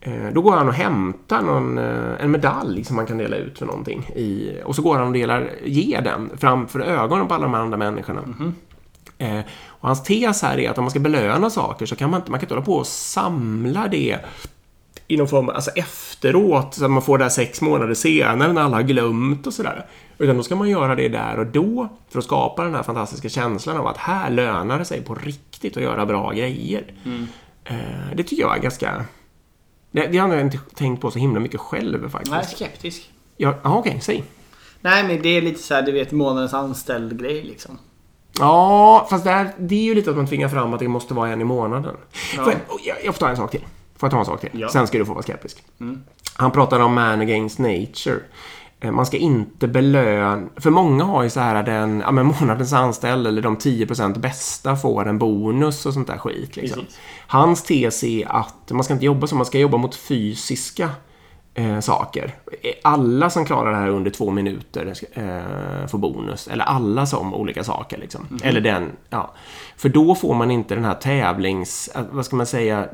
Eh, 0.00 0.32
då 0.32 0.42
går 0.42 0.52
han 0.52 0.68
och 0.68 0.74
hämtar 0.74 1.42
någon, 1.42 1.78
eh, 1.78 2.24
en 2.24 2.30
medalj 2.30 2.84
som 2.84 2.96
man 2.96 3.06
kan 3.06 3.18
dela 3.18 3.36
ut 3.36 3.58
för 3.58 3.66
någonting. 3.66 4.06
I, 4.14 4.52
och 4.64 4.76
så 4.76 4.82
går 4.82 4.96
han 4.96 5.06
och 5.06 5.12
delar, 5.12 5.50
ger 5.64 6.00
den 6.00 6.30
framför 6.36 6.80
ögonen 6.80 7.28
på 7.28 7.34
alla 7.34 7.44
de 7.44 7.54
andra 7.54 7.76
människorna. 7.76 8.22
Mm 8.22 8.34
-hmm. 8.38 8.52
Eh, 9.18 9.40
och 9.66 9.88
hans 9.88 10.02
tes 10.02 10.42
här 10.42 10.58
är 10.58 10.70
att 10.70 10.78
om 10.78 10.84
man 10.84 10.90
ska 10.90 11.00
belöna 11.00 11.50
saker 11.50 11.86
så 11.86 11.96
kan 11.96 12.10
man 12.10 12.20
inte, 12.20 12.30
man 12.30 12.40
kan 12.40 12.46
inte 12.46 12.54
hålla 12.54 12.64
på 12.64 12.74
och 12.74 12.86
samla 12.86 13.88
det 13.88 14.18
i 15.08 15.16
någon 15.16 15.28
form, 15.28 15.48
alltså 15.48 15.70
efteråt, 15.70 16.74
så 16.74 16.84
att 16.84 16.90
man 16.90 17.02
får 17.02 17.18
det 17.18 17.24
här 17.24 17.30
sex 17.30 17.60
månader 17.60 17.94
senare 17.94 18.52
när 18.52 18.62
alla 18.62 18.76
har 18.76 18.82
glömt 18.82 19.46
och 19.46 19.54
sådär. 19.54 19.86
Utan 20.18 20.36
då 20.36 20.42
ska 20.42 20.56
man 20.56 20.68
göra 20.68 20.94
det 20.94 21.08
där 21.08 21.38
och 21.38 21.46
då 21.46 21.88
för 22.08 22.18
att 22.18 22.24
skapa 22.24 22.64
den 22.64 22.74
här 22.74 22.82
fantastiska 22.82 23.28
känslan 23.28 23.76
av 23.76 23.86
att 23.86 23.96
här 23.96 24.30
lönar 24.30 24.78
det 24.78 24.84
sig 24.84 25.02
på 25.02 25.14
riktigt 25.14 25.76
att 25.76 25.82
göra 25.82 26.06
bra 26.06 26.32
grejer. 26.32 26.94
Mm. 27.04 27.26
Eh, 27.64 28.16
det 28.16 28.22
tycker 28.22 28.42
jag 28.42 28.56
är 28.56 28.62
ganska... 28.62 29.04
Det, 29.90 30.06
det 30.06 30.18
har 30.18 30.28
jag 30.28 30.40
inte 30.40 30.58
tänkt 30.74 31.00
på 31.00 31.10
så 31.10 31.18
himla 31.18 31.40
mycket 31.40 31.60
själv 31.60 32.08
faktiskt. 32.08 32.32
Nej, 32.32 32.44
skeptisk. 32.44 33.10
Ja, 33.36 33.54
okej, 33.62 33.90
okay, 33.90 34.00
säg. 34.00 34.24
Nej, 34.80 35.04
men 35.04 35.22
det 35.22 35.28
är 35.28 35.42
lite 35.42 35.62
så 35.62 35.74
här, 35.74 35.82
du 35.82 35.92
vet, 35.92 36.12
månadens 36.12 36.54
anställd-grej 36.54 37.42
liksom. 37.42 37.78
Ja, 38.38 39.06
fast 39.10 39.24
det, 39.24 39.30
här, 39.30 39.50
det 39.58 39.74
är 39.74 39.82
ju 39.82 39.94
lite 39.94 40.10
att 40.10 40.16
man 40.16 40.26
tvingar 40.26 40.48
fram 40.48 40.74
att 40.74 40.80
det 40.80 40.88
måste 40.88 41.14
vara 41.14 41.30
en 41.30 41.40
i 41.40 41.44
månaden. 41.44 41.96
Ja. 42.36 42.44
Får 42.44 42.54
jag, 42.84 42.96
jag 43.04 43.14
får 43.14 43.20
ta 43.20 43.28
en 43.28 43.36
sak 43.36 43.50
till. 43.50 43.64
Får 44.04 44.06
jag 44.06 44.10
ta 44.12 44.18
en 44.18 44.38
sak 44.38 44.40
till? 44.40 44.60
Ja. 44.60 44.68
Sen 44.68 44.86
ska 44.86 44.98
du 44.98 45.04
få 45.04 45.12
vara 45.12 45.22
skeptisk. 45.22 45.64
Han 46.36 46.50
pratar 46.50 46.80
om 46.80 46.94
man 46.94 47.20
against 47.20 47.58
nature. 47.58 48.18
Eh, 48.80 48.90
Man 48.92 49.06
ska 49.06 49.16
inte 49.16 49.68
belöna... 49.68 50.48
För 50.56 50.70
många 50.70 51.04
har 51.04 51.22
ju 51.22 51.30
så 51.30 51.40
här 51.40 51.62
den 51.62 52.00
ja, 52.00 52.10
men 52.12 52.26
månadens 52.26 52.72
anställd 52.72 53.26
eller 53.26 53.42
de 53.42 53.56
10% 53.56 54.18
bästa 54.18 54.76
får 54.76 55.08
en 55.08 55.18
bonus 55.18 55.86
och 55.86 55.94
sånt 55.94 56.06
där 56.06 56.18
skit. 56.18 56.56
Liksom. 56.56 56.82
Hans 57.26 57.62
tes 57.62 58.04
är 58.04 58.26
att 58.32 58.70
man 58.70 58.84
ska 58.84 58.92
inte 58.94 59.06
jobba 59.06 59.26
så, 59.26 59.36
man 59.36 59.46
ska 59.46 59.58
jobba 59.58 59.76
mot 59.76 59.94
fysiska 59.96 60.90
eh, 61.54 61.80
saker. 61.80 62.34
Alla 62.82 63.30
som 63.30 63.44
klarar 63.44 63.70
det 63.70 63.76
här 63.76 63.88
under 63.88 64.10
två 64.10 64.30
minuter 64.30 64.94
eh, 65.12 65.86
får 65.86 65.98
bonus. 65.98 66.48
Eller 66.48 66.64
alla 66.64 67.06
som 67.06 67.34
olika 67.34 67.64
saker. 67.64 67.98
Liksom. 67.98 68.38
Eller 68.42 68.60
den, 68.60 68.90
ja. 69.10 69.34
För 69.76 69.88
då 69.88 70.14
får 70.14 70.34
man 70.34 70.50
inte 70.50 70.74
den 70.74 70.84
här 70.84 70.94
tävlings... 70.94 71.88
eh, 71.94 72.02
Vad 72.10 72.24
ska 72.26 72.36
man 72.36 72.46
säga? 72.46 72.88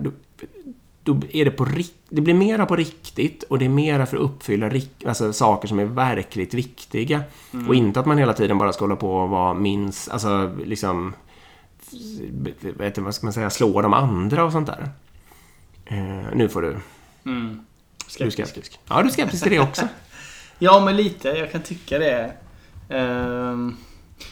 Då, 1.03 1.20
är 1.32 1.44
det 1.44 1.51
på 1.51 1.64
rikt, 1.64 1.94
Det 2.09 2.20
blir 2.20 2.34
mera 2.34 2.66
på 2.66 2.76
riktigt 2.76 3.42
och 3.42 3.59
det 3.59 3.64
är 3.64 3.68
mera 3.68 4.07
för 4.07 4.16
att 4.16 4.22
uppfylla 4.22 4.70
alltså, 5.07 5.32
saker 5.32 5.68
som 5.68 5.78
är 5.78 5.84
verkligt 5.84 6.55
viktiga. 6.55 7.22
Och 7.68 7.74
inte 7.74 8.01
att 8.01 8.07
man 8.07 8.18
hela 8.18 8.32
tiden 8.32 8.59
bara 8.59 8.72
ska 8.72 8.84
hålla 8.84 8.96
på 8.96 9.16
och 9.16 9.28
vara 9.28 9.55
minst... 9.55 10.11
Alltså 10.11 10.57
liksom... 10.64 11.14
Vet 12.61 12.94
du, 12.94 13.01
vad 13.01 13.14
ska 13.14 13.26
man 13.26 13.32
säga? 13.32 13.51
Slå 13.51 13.82
de 13.82 13.92
andra 13.92 14.44
och 14.44 14.53
sånt 14.53 14.66
där. 14.66 14.90
Eh, 15.84 16.34
nu 16.34 16.48
får 16.48 16.62
du... 16.62 16.76
Mm. 17.24 17.64
Du 18.18 18.24
är 18.24 18.30
skeptisk. 18.30 18.80
Ja, 18.88 19.03
du 19.03 19.09
är 19.09 19.12
skeptisk 19.12 19.42
till 19.42 19.53
det 19.53 19.61
också. 19.61 19.88
Ja, 20.62 20.84
men 20.84 20.96
lite. 20.96 21.28
Jag 21.28 21.53
kan 21.53 21.62
tycka 21.62 21.98
det. 21.98 22.32
Ehm, 22.88 23.76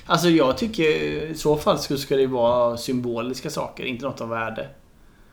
alltså 0.07 0.29
jag 0.29 0.59
tycker 0.59 0.83
i 0.83 1.35
så 1.35 1.57
fall 1.57 1.79
så 1.79 1.99
ska 1.99 2.17
det 2.17 2.27
vara 2.27 2.77
symboliska 2.77 3.51
saker, 3.51 3.85
inte 3.85 4.05
något 4.05 4.21
av 4.21 4.29
värde. 4.29 4.69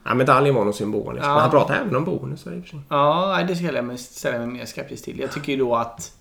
Ja, 0.05 0.13
medaljen 0.13 0.55
var 0.55 0.65
nog 0.65 0.75
symbolisk. 0.75 1.25
Ja. 1.25 1.33
Men 1.33 1.41
han 1.41 1.51
pratar 1.51 1.75
även 1.75 1.95
om 1.95 2.05
bonusar 2.05 2.51
i 2.51 2.59
och 2.59 2.63
för 2.63 2.69
sig. 2.69 2.79
Ja, 2.89 3.43
det 3.47 3.55
ställer 3.55 3.79
jag 4.23 4.33
jag 4.33 4.47
mig 4.47 4.57
mer 4.57 4.65
skeptisk 4.65 5.03
till. 5.05 5.19
Jag 5.19 5.31
tycker 5.31 5.51
ju 5.51 5.57
då 5.57 5.75
att 5.75 6.11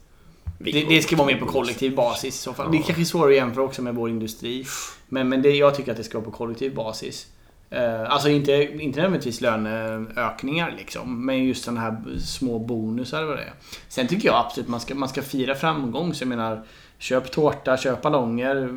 det, 0.59 0.85
det 0.89 1.03
ska 1.03 1.17
vara 1.17 1.27
mer 1.27 1.37
på 1.41 1.47
kollektiv 1.47 1.95
basis 1.95 2.35
i 2.35 2.39
så 2.39 2.53
fall. 2.53 2.71
Det 2.73 2.79
är 2.79 2.83
kanske 2.83 3.05
svårare 3.05 3.31
att 3.31 3.37
jämföra 3.37 3.65
också 3.65 3.83
med 3.83 3.95
vår 3.95 4.09
industri. 4.09 4.67
Men, 5.09 5.29
men 5.29 5.43
det, 5.43 5.51
jag 5.51 5.75
tycker 5.75 5.91
att 5.91 5.97
det 5.97 6.05
ska 6.05 6.19
vara 6.19 6.31
på 6.31 6.37
kollektiv 6.37 6.75
basis. 6.75 7.27
Eh, 7.71 8.11
alltså 8.13 8.29
inte, 8.29 8.53
inte 8.53 9.01
nödvändigtvis 9.01 9.41
löneökningar 9.41 10.75
liksom. 10.79 11.27
Men 11.27 11.45
just 11.45 11.65
sådana 11.65 11.81
här 11.81 12.19
små 12.25 12.59
bonusar 12.59 13.19
eller 13.19 13.29
vad 13.29 13.37
det 13.37 13.43
är. 13.43 13.53
Sen 13.89 14.07
tycker 14.07 14.29
jag 14.29 14.37
absolut 14.47 14.69
man 14.69 14.81
ska, 14.81 14.95
man 14.95 15.09
ska 15.09 15.23
fira 15.23 15.55
framgång. 15.55 16.15
Så 16.15 16.23
jag 16.23 16.29
menar, 16.29 16.63
köp 16.99 17.31
tårta, 17.33 17.77
köp 17.77 18.03
ballonger. 18.03 18.69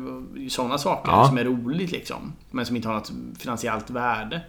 Sådana 0.50 0.78
saker 0.78 1.12
Ja. 1.12 1.28
som 1.28 1.38
är 1.38 1.44
roligt 1.44 1.92
liksom. 1.92 2.32
Men 2.50 2.66
som 2.66 2.76
inte 2.76 2.88
har 2.88 2.94
något 2.94 3.12
finansiellt 3.38 3.90
värde. 3.90 4.40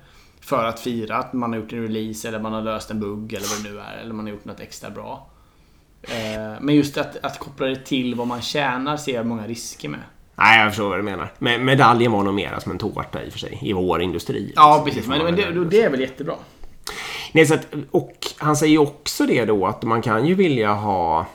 För 0.41 0.65
att 0.65 0.79
fira 0.79 1.15
att 1.17 1.33
man 1.33 1.53
har 1.53 1.59
gjort 1.59 1.73
en 1.73 1.81
release 1.81 2.27
eller 2.27 2.39
man 2.39 2.53
har 2.53 2.61
löst 2.61 2.91
en 2.91 2.99
bugg 2.99 3.33
eller 3.33 3.47
vad 3.47 3.63
det 3.63 3.69
nu 3.69 3.79
är. 3.79 3.97
Eller 4.01 4.13
man 4.13 4.25
har 4.25 4.31
gjort 4.33 4.45
något 4.45 4.59
extra 4.59 4.89
bra. 4.89 5.27
Eh, 6.01 6.61
Men 6.61 6.75
just 6.75 6.97
att, 6.97 7.17
att 7.25 7.39
koppla 7.39 7.65
det 7.67 7.85
till 7.85 8.15
vad 8.15 8.27
man 8.27 8.41
tjänar 8.41 8.97
ser 8.97 9.13
jag 9.15 9.25
många 9.25 9.47
risker 9.47 9.89
med. 9.89 9.99
Nej, 10.35 10.59
jag 10.59 10.69
förstår 10.71 10.89
vad 10.89 10.99
du 10.99 11.03
menar. 11.03 11.31
Men 11.39 11.65
medaljen 11.65 12.11
var 12.11 12.23
nog 12.23 12.33
mera 12.33 12.59
som 12.59 12.71
en 12.71 12.77
tårta 12.77 13.23
i 13.23 13.27
och 13.29 13.31
för 13.31 13.39
sig. 13.39 13.59
I 13.61 13.73
vår 13.73 14.01
industri. 14.01 14.53
Ja, 14.55 14.61
Alltså, 14.61 14.85
precis. 14.85 15.07
Men, 15.07 15.23
men 15.23 15.35
det, 15.35 15.65
det 15.65 15.81
är 15.81 15.89
väl 15.89 15.99
jättebra. 15.99 16.35
Nej, 17.31 17.45
så 17.45 17.53
att, 17.53 17.67
och 17.91 18.17
han 18.37 18.55
säger 18.55 18.71
ju 18.71 18.77
också 18.77 19.25
det 19.25 19.45
då 19.45 19.67
att 19.67 19.83
man 19.83 20.01
kan 20.01 20.25
ju 20.25 20.35
vilja 20.35 20.73
ha 20.73 21.25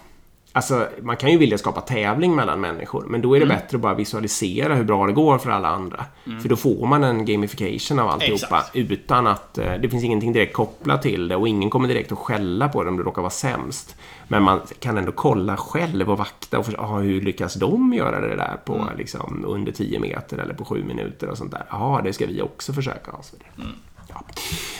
Alltså, 0.56 0.88
man 1.02 1.16
kan 1.16 1.30
ju 1.30 1.38
vilja 1.38 1.58
skapa 1.58 1.80
tävling 1.80 2.34
mellan 2.34 2.60
människor, 2.60 3.04
men 3.08 3.22
då 3.22 3.34
är 3.36 3.40
det 3.40 3.44
Mm. 3.46 3.56
bättre 3.56 3.76
att 3.76 3.80
bara 3.82 3.94
visualisera 3.94 4.74
hur 4.74 4.84
bra 4.84 5.06
det 5.06 5.12
går 5.12 5.38
för 5.38 5.50
alla 5.50 5.68
andra. 5.68 6.04
För 6.42 6.48
då 6.48 6.56
får 6.56 6.86
man 6.86 7.04
en 7.04 7.24
gamification 7.24 7.98
av 7.98 8.08
alltihopa 8.08 8.34
Exakt. 8.58 8.76
utan 8.76 9.26
att 9.26 9.58
eh, 9.58 9.72
det 9.74 9.88
finns 9.88 10.04
ingenting 10.04 10.32
direkt 10.32 10.52
kopplat 10.54 11.02
till 11.02 11.28
det 11.28 11.36
och 11.36 11.48
ingen 11.48 11.70
kommer 11.70 11.88
direkt 11.88 12.12
att 12.12 12.18
skälla 12.18 12.68
på 12.68 12.82
det 12.82 12.88
om 12.90 12.96
det 12.96 13.02
råkar 13.02 13.22
vara 13.22 13.30
sämst. 13.30 13.96
Men 14.28 14.42
man 14.42 14.60
kan 14.80 14.98
ändå 14.98 15.12
kolla 15.12 15.56
själv 15.56 16.10
och 16.10 16.18
vakta 16.18 16.58
och 16.58 16.64
förstå, 16.64 16.80
ah, 16.82 16.98
hur 16.98 17.20
lyckas 17.20 17.54
de 17.54 17.92
göra 17.92 18.20
det 18.20 18.36
där 18.36 18.56
på 18.64 18.74
Mm. 18.74 18.96
liksom, 18.98 19.44
under 19.48 19.72
10 19.72 19.98
meter 20.00 20.38
eller 20.38 20.54
på 20.54 20.64
7 20.64 20.84
minuter 20.84 21.28
och 21.28 21.38
sånt 21.38 21.50
där. 21.52 21.64
Ja, 21.70 22.00
det 22.04 22.12
ska 22.12 22.26
vi 22.26 22.42
också 22.42 22.72
försöka. 22.72 23.10
Och 23.10 23.24
så. 23.24 23.36
Mm. 23.58 23.68
Ja, 24.08 24.24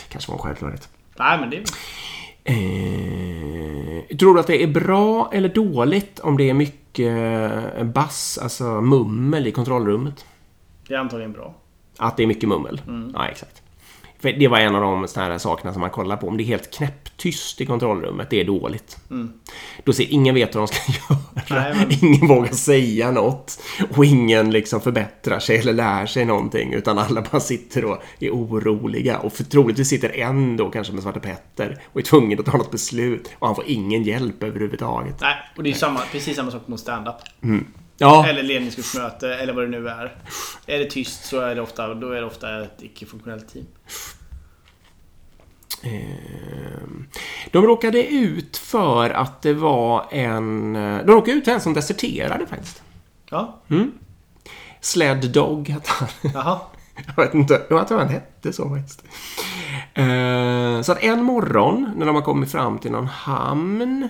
kanske 0.08 0.30
var 0.32 0.38
en 0.38 0.44
självklarhet. 0.44 0.88
Nej, 1.18 1.40
men 1.40 1.50
det... 1.50 1.62
Eh, 2.44 4.16
tror 4.16 4.34
du 4.34 4.40
att 4.40 4.46
det 4.46 4.62
är 4.62 4.66
bra 4.66 5.30
eller 5.32 5.48
dåligt 5.48 6.18
om 6.18 6.36
det 6.36 6.50
är 6.50 6.54
mycket 6.54 7.12
eh, 7.78 7.84
bass, 7.84 8.38
alltså 8.42 8.64
mummel 8.80 9.46
i 9.46 9.52
kontrollrummet? 9.52 10.24
Det 10.88 10.94
är 10.94 10.98
antagligen 10.98 11.32
bra. 11.32 11.54
Att 11.98 12.16
det 12.16 12.22
är 12.22 12.26
mycket 12.26 12.48
mummel? 12.48 12.80
Ja, 13.14 13.28
exakt. 13.28 13.62
För 14.24 14.32
det 14.32 14.48
var 14.48 14.58
en 14.58 14.74
av 14.74 14.80
de 14.82 15.08
såna 15.08 15.26
här 15.26 15.38
sakerna 15.38 15.72
som 15.72 15.80
man 15.80 15.90
kollar 15.90 16.16
på. 16.16 16.28
Om 16.28 16.36
det 16.36 16.42
är 16.42 16.46
helt 16.46 16.74
knäpptyst 16.74 17.60
i 17.60 17.66
kontrollrummet, 17.66 18.30
det 18.30 18.40
är 18.40 18.44
dåligt. 18.44 18.96
Då 19.84 19.92
ser 19.92 20.06
ingen 20.12 20.34
vet 20.34 20.54
vad 20.54 20.62
de 20.62 20.68
ska 20.74 20.92
göra. 20.92 21.20
Nej, 21.62 21.74
men- 21.76 22.04
Ingen 22.04 22.28
vågar 22.28 22.52
säga 22.52 23.10
något. 23.10 23.62
Och 23.96 24.04
ingen 24.04 24.50
liksom 24.50 24.80
förbättrar 24.80 25.38
sig 25.38 25.58
eller 25.58 25.72
lär 25.72 26.06
sig 26.06 26.24
någonting. 26.24 26.72
Utan 26.72 26.98
alla 26.98 27.22
bara 27.32 27.40
sitter 27.40 27.84
och 27.84 28.02
är 28.20 28.30
oroliga. 28.30 29.18
Och 29.18 29.32
för 29.32 29.44
troligtvis 29.44 29.88
sitter 29.88 30.16
en 30.16 30.56
då 30.56 30.70
kanske 30.70 30.92
med 30.92 31.02
Svarte 31.02 31.20
Petter 31.20 31.80
och 31.92 32.00
är 32.00 32.04
tvungen 32.04 32.38
att 32.38 32.46
ta 32.46 32.56
något 32.56 32.70
beslut. 32.70 33.30
Och 33.38 33.46
han 33.46 33.56
får 33.56 33.64
ingen 33.66 34.02
hjälp 34.02 34.42
överhuvudtaget. 34.42 35.14
Nej, 35.20 35.34
och 35.56 35.62
det 35.62 35.70
är 35.70 35.74
samma, 35.74 36.00
precis 36.12 36.36
samma 36.36 36.50
sak 36.50 36.68
mot 36.68 36.80
stand-up. 36.80 37.14
Ja, 37.98 38.26
Eller 38.26 38.42
ledningsgruppsmöte, 38.42 39.34
eller 39.34 39.52
vad 39.52 39.64
det 39.64 39.68
nu 39.80 39.88
är. 39.88 40.16
Är 40.66 40.78
det 40.78 40.90
tyst 40.90 41.24
så 41.24 41.40
är 41.40 41.54
det 41.54 41.60
ofta, 41.60 41.94
då 41.94 42.10
är 42.10 42.20
det 42.20 42.26
ofta 42.26 42.62
ett 42.64 42.82
icke-funktionellt 42.82 43.52
team. 43.52 43.66
Ehm, 45.82 47.06
De 47.52 47.62
råkade 47.66 48.06
ut 48.06 48.56
för 48.56 49.10
att 49.10 49.42
det 49.42 49.54
var 49.54 50.06
en... 50.10 50.76
eh, 50.76 51.04
De 51.06 51.12
råkade 51.12 51.36
ut 51.36 51.44
för 51.44 51.52
en 51.52 51.60
som 51.60 51.74
deserterade 51.74 52.46
faktiskt. 52.46 52.82
Ja, 53.30 53.60
Sled 54.80 55.30
Dog 55.30 55.68
hette 55.68 55.90
han. 55.90 56.08
jaha. 56.34 56.60
Jag 57.16 57.24
vet 57.24 57.34
inte. 57.34 57.62
Jag 57.70 57.88
tror 57.88 57.98
han 57.98 58.08
hette 58.08 58.52
så 58.52 58.68
faktiskt. 58.70 59.04
Eh, 59.94 60.80
Så 60.82 60.92
att 60.92 61.02
en 61.02 61.24
morgon 61.24 61.90
när 61.96 62.06
de 62.06 62.14
har 62.14 62.22
kommit 62.22 62.50
fram 62.52 62.78
till 62.78 62.90
någon 62.92 63.06
hamn 63.06 64.08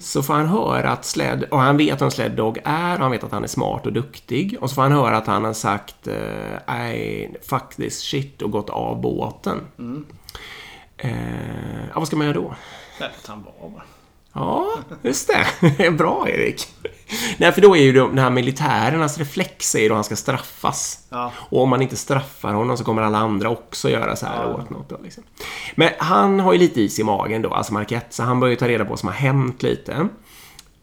så 0.00 0.22
får 0.22 0.34
han 0.34 0.46
höra 0.46 0.90
att 0.90 1.04
Sled... 1.04 1.44
Och 1.50 1.58
han 1.58 1.76
vet 1.76 2.02
vem 2.02 2.10
Sled 2.10 2.32
Dog 2.32 2.58
är 2.64 2.94
och 2.94 3.02
han 3.02 3.10
vet 3.10 3.24
att 3.24 3.32
han 3.32 3.44
är 3.44 3.48
smart 3.48 3.86
och 3.86 3.92
duktig. 3.92 4.56
Och 4.60 4.68
så 4.70 4.74
får 4.74 4.82
han 4.82 4.92
höra 4.92 5.16
att 5.16 5.26
han 5.26 5.44
har 5.44 5.52
sagt 5.52 6.06
eh, 6.06 6.86
I 6.94 7.28
fuck 7.48 7.74
this 7.76 8.00
shit 8.00 8.42
och 8.42 8.50
gått 8.50 8.70
av 8.70 9.00
båten. 9.00 9.60
Eh, 10.96 11.86
ja, 11.88 11.94
vad 11.94 12.06
ska 12.06 12.16
man 12.16 12.26
göra 12.26 12.36
då? 12.36 12.54
Att 13.00 13.26
han 13.26 13.44
var 13.60 13.70
bara. 13.70 13.82
Ja, 14.34 14.68
just 15.02 15.30
det. 15.60 15.90
Bra, 15.98 16.28
Erik. 16.28 16.68
Nej, 17.38 17.52
för 17.52 17.60
då 17.60 17.76
är 17.76 17.82
ju 17.82 17.92
de 17.92 18.08
den 18.08 18.18
här 18.18 18.30
militärernas 18.30 19.18
reflex 19.18 19.74
är 19.74 19.80
ju 19.80 19.88
då 19.88 19.94
han 19.94 20.04
ska 20.04 20.16
straffas. 20.16 21.06
Ja. 21.08 21.32
Och 21.36 21.62
om 21.62 21.68
man 21.68 21.82
inte 21.82 21.96
straffar 21.96 22.52
honom 22.52 22.76
så 22.76 22.84
kommer 22.84 23.02
alla 23.02 23.18
andra 23.18 23.48
också 23.48 23.90
göra 23.90 24.16
så 24.16 24.26
här 24.26 24.54
åt 24.54 24.70
något. 24.70 24.88
Då, 24.88 24.98
liksom. 25.02 25.22
Men 25.74 25.90
han 25.98 26.40
har 26.40 26.52
ju 26.52 26.58
lite 26.58 26.80
is 26.80 26.98
i 26.98 27.04
magen 27.04 27.42
då, 27.42 27.50
alltså 27.50 27.72
Marquette, 27.72 28.14
så 28.14 28.22
han 28.22 28.40
börjar 28.40 28.50
ju 28.50 28.56
ta 28.56 28.68
reda 28.68 28.84
på 28.84 28.90
vad 28.90 28.98
som 28.98 29.06
har 29.06 29.16
hänt 29.16 29.62
lite. 29.62 30.08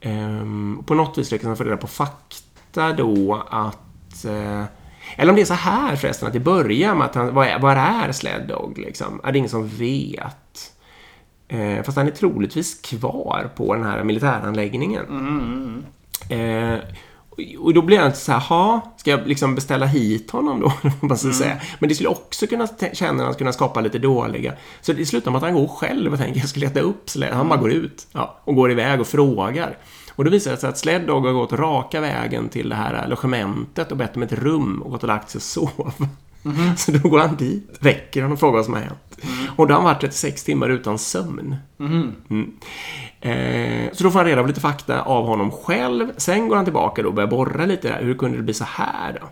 Ehm, 0.01 0.83
på 0.85 0.93
något 0.93 1.17
vis 1.17 1.31
lyckas 1.31 1.47
han 1.47 1.57
få 1.57 1.63
reda 1.63 1.77
på 1.77 1.87
fakta 1.87 2.93
då 2.93 3.43
att... 3.49 4.25
Eh, 4.25 4.63
eller 5.15 5.29
om 5.29 5.35
det 5.35 5.41
är 5.41 5.45
så 5.45 5.53
här 5.53 5.95
förresten, 5.95 6.27
att 6.27 6.33
det 6.33 6.39
börjar 6.39 6.95
med 6.95 7.05
att 7.05 7.15
han... 7.15 7.33
Vad 7.33 7.47
är, 7.47 7.59
vad 7.59 7.77
är 7.77 8.11
Sled 8.11 8.47
Dog 8.47 8.77
liksom? 8.77 9.21
Är 9.23 9.31
det 9.31 9.37
ingen 9.37 9.49
som 9.49 9.67
vet? 9.67 10.70
Eh, 11.51 11.83
fast 11.83 11.97
han 11.97 12.07
är 12.07 12.11
troligtvis 12.11 12.81
kvar 12.81 13.49
på 13.55 13.73
den 13.75 13.83
här 13.83 14.03
militäranläggningen. 14.03 15.05
Eh, 16.29 16.79
och- 17.59 17.73
då 17.73 17.81
blir 17.81 17.97
jag 17.97 18.05
inte 18.05 18.17
så 18.17 18.31
här, 18.31 18.39
"Ha, 18.39 18.93
ska 18.97 19.11
jag 19.11 19.27
liksom 19.27 19.55
beställa 19.55 19.85
hit 19.85 20.31
honom 20.31 20.59
då? 20.59 20.73
man 21.07 21.17
ska 21.17 21.31
säga. 21.33 21.57
Men 21.79 21.89
det 21.89 21.95
skulle 21.95 22.09
också 22.09 22.47
kunna 22.47 22.67
känna 22.93 23.27
att 23.27 23.37
kunna 23.37 23.53
skapa 23.53 23.81
lite 23.81 23.99
dåliga. 23.99 24.53
Så 24.81 24.93
det 24.93 25.05
slutar 25.05 25.31
med 25.31 25.37
att 25.37 25.43
han 25.43 25.53
går 25.53 25.67
själv 25.67 26.13
och 26.13 26.19
tänker, 26.19 26.39
jag 26.39 26.49
ska 26.49 26.59
leta 26.59 26.79
upp 26.79 27.09
Sled. 27.09 27.33
Han 27.33 27.49
bara 27.49 27.59
går 27.59 27.71
ut 27.71 28.07
ja, 28.11 28.39
och 28.43 28.55
går 28.55 28.71
iväg 28.71 29.01
och 29.01 29.07
frågar. 29.07 29.77
Och 30.15 30.23
då 30.25 30.31
visar 30.31 30.51
det 30.51 30.57
sig 30.57 30.69
att 30.69 30.77
Sled 30.77 31.01
Dog 31.01 31.25
har 31.25 31.33
gått 31.33 31.53
raka 31.53 32.01
vägen 32.01 32.49
till 32.49 32.69
det 32.69 32.75
här 32.75 33.07
logementet 33.07 33.91
och 33.91 33.97
bett 33.97 34.15
om 34.15 34.23
ett 34.23 34.33
rum 34.33 34.81
och 34.81 34.91
gått 34.91 35.01
och 35.03 35.07
lagt 35.07 35.29
sig 35.29 35.39
och 35.39 35.43
sov. 35.43 35.93
Så 36.77 36.91
då 36.91 37.09
går 37.09 37.19
han 37.19 37.35
dit, 37.35 37.77
väcker 37.79 38.21
honom 38.21 38.33
och 38.33 38.39
frågar 38.39 38.55
vad 38.57 38.65
som 38.65 38.73
har 38.73 38.81
hänt. 38.81 39.17
Och 39.55 39.67
då 39.67 39.73
har 39.73 39.81
han 39.81 39.83
varit 39.83 40.01
36 40.01 40.43
timmar 40.43 40.69
utan 40.69 40.99
sömn. 40.99 41.55
Mm. 41.79 42.51
Eh, 43.21 43.91
så 43.93 44.03
då 44.03 44.11
får 44.11 44.19
han 44.19 44.27
reda 44.27 44.41
på 44.41 44.47
lite 44.47 44.61
fakta 44.61 45.01
av 45.01 45.25
honom 45.25 45.51
själv. 45.51 46.11
Sen 46.17 46.47
går 46.47 46.55
han 46.55 46.65
tillbaka 46.65 47.01
då 47.01 47.07
och 47.07 47.13
börjar 47.13 47.29
borra 47.29 47.65
lite 47.65 47.87
där. 47.87 48.03
Hur 48.03 48.13
kunde 48.13 48.37
det 48.37 48.43
bli 48.43 48.53
så 48.53 48.63
här 48.63 49.19
då? 49.21 49.27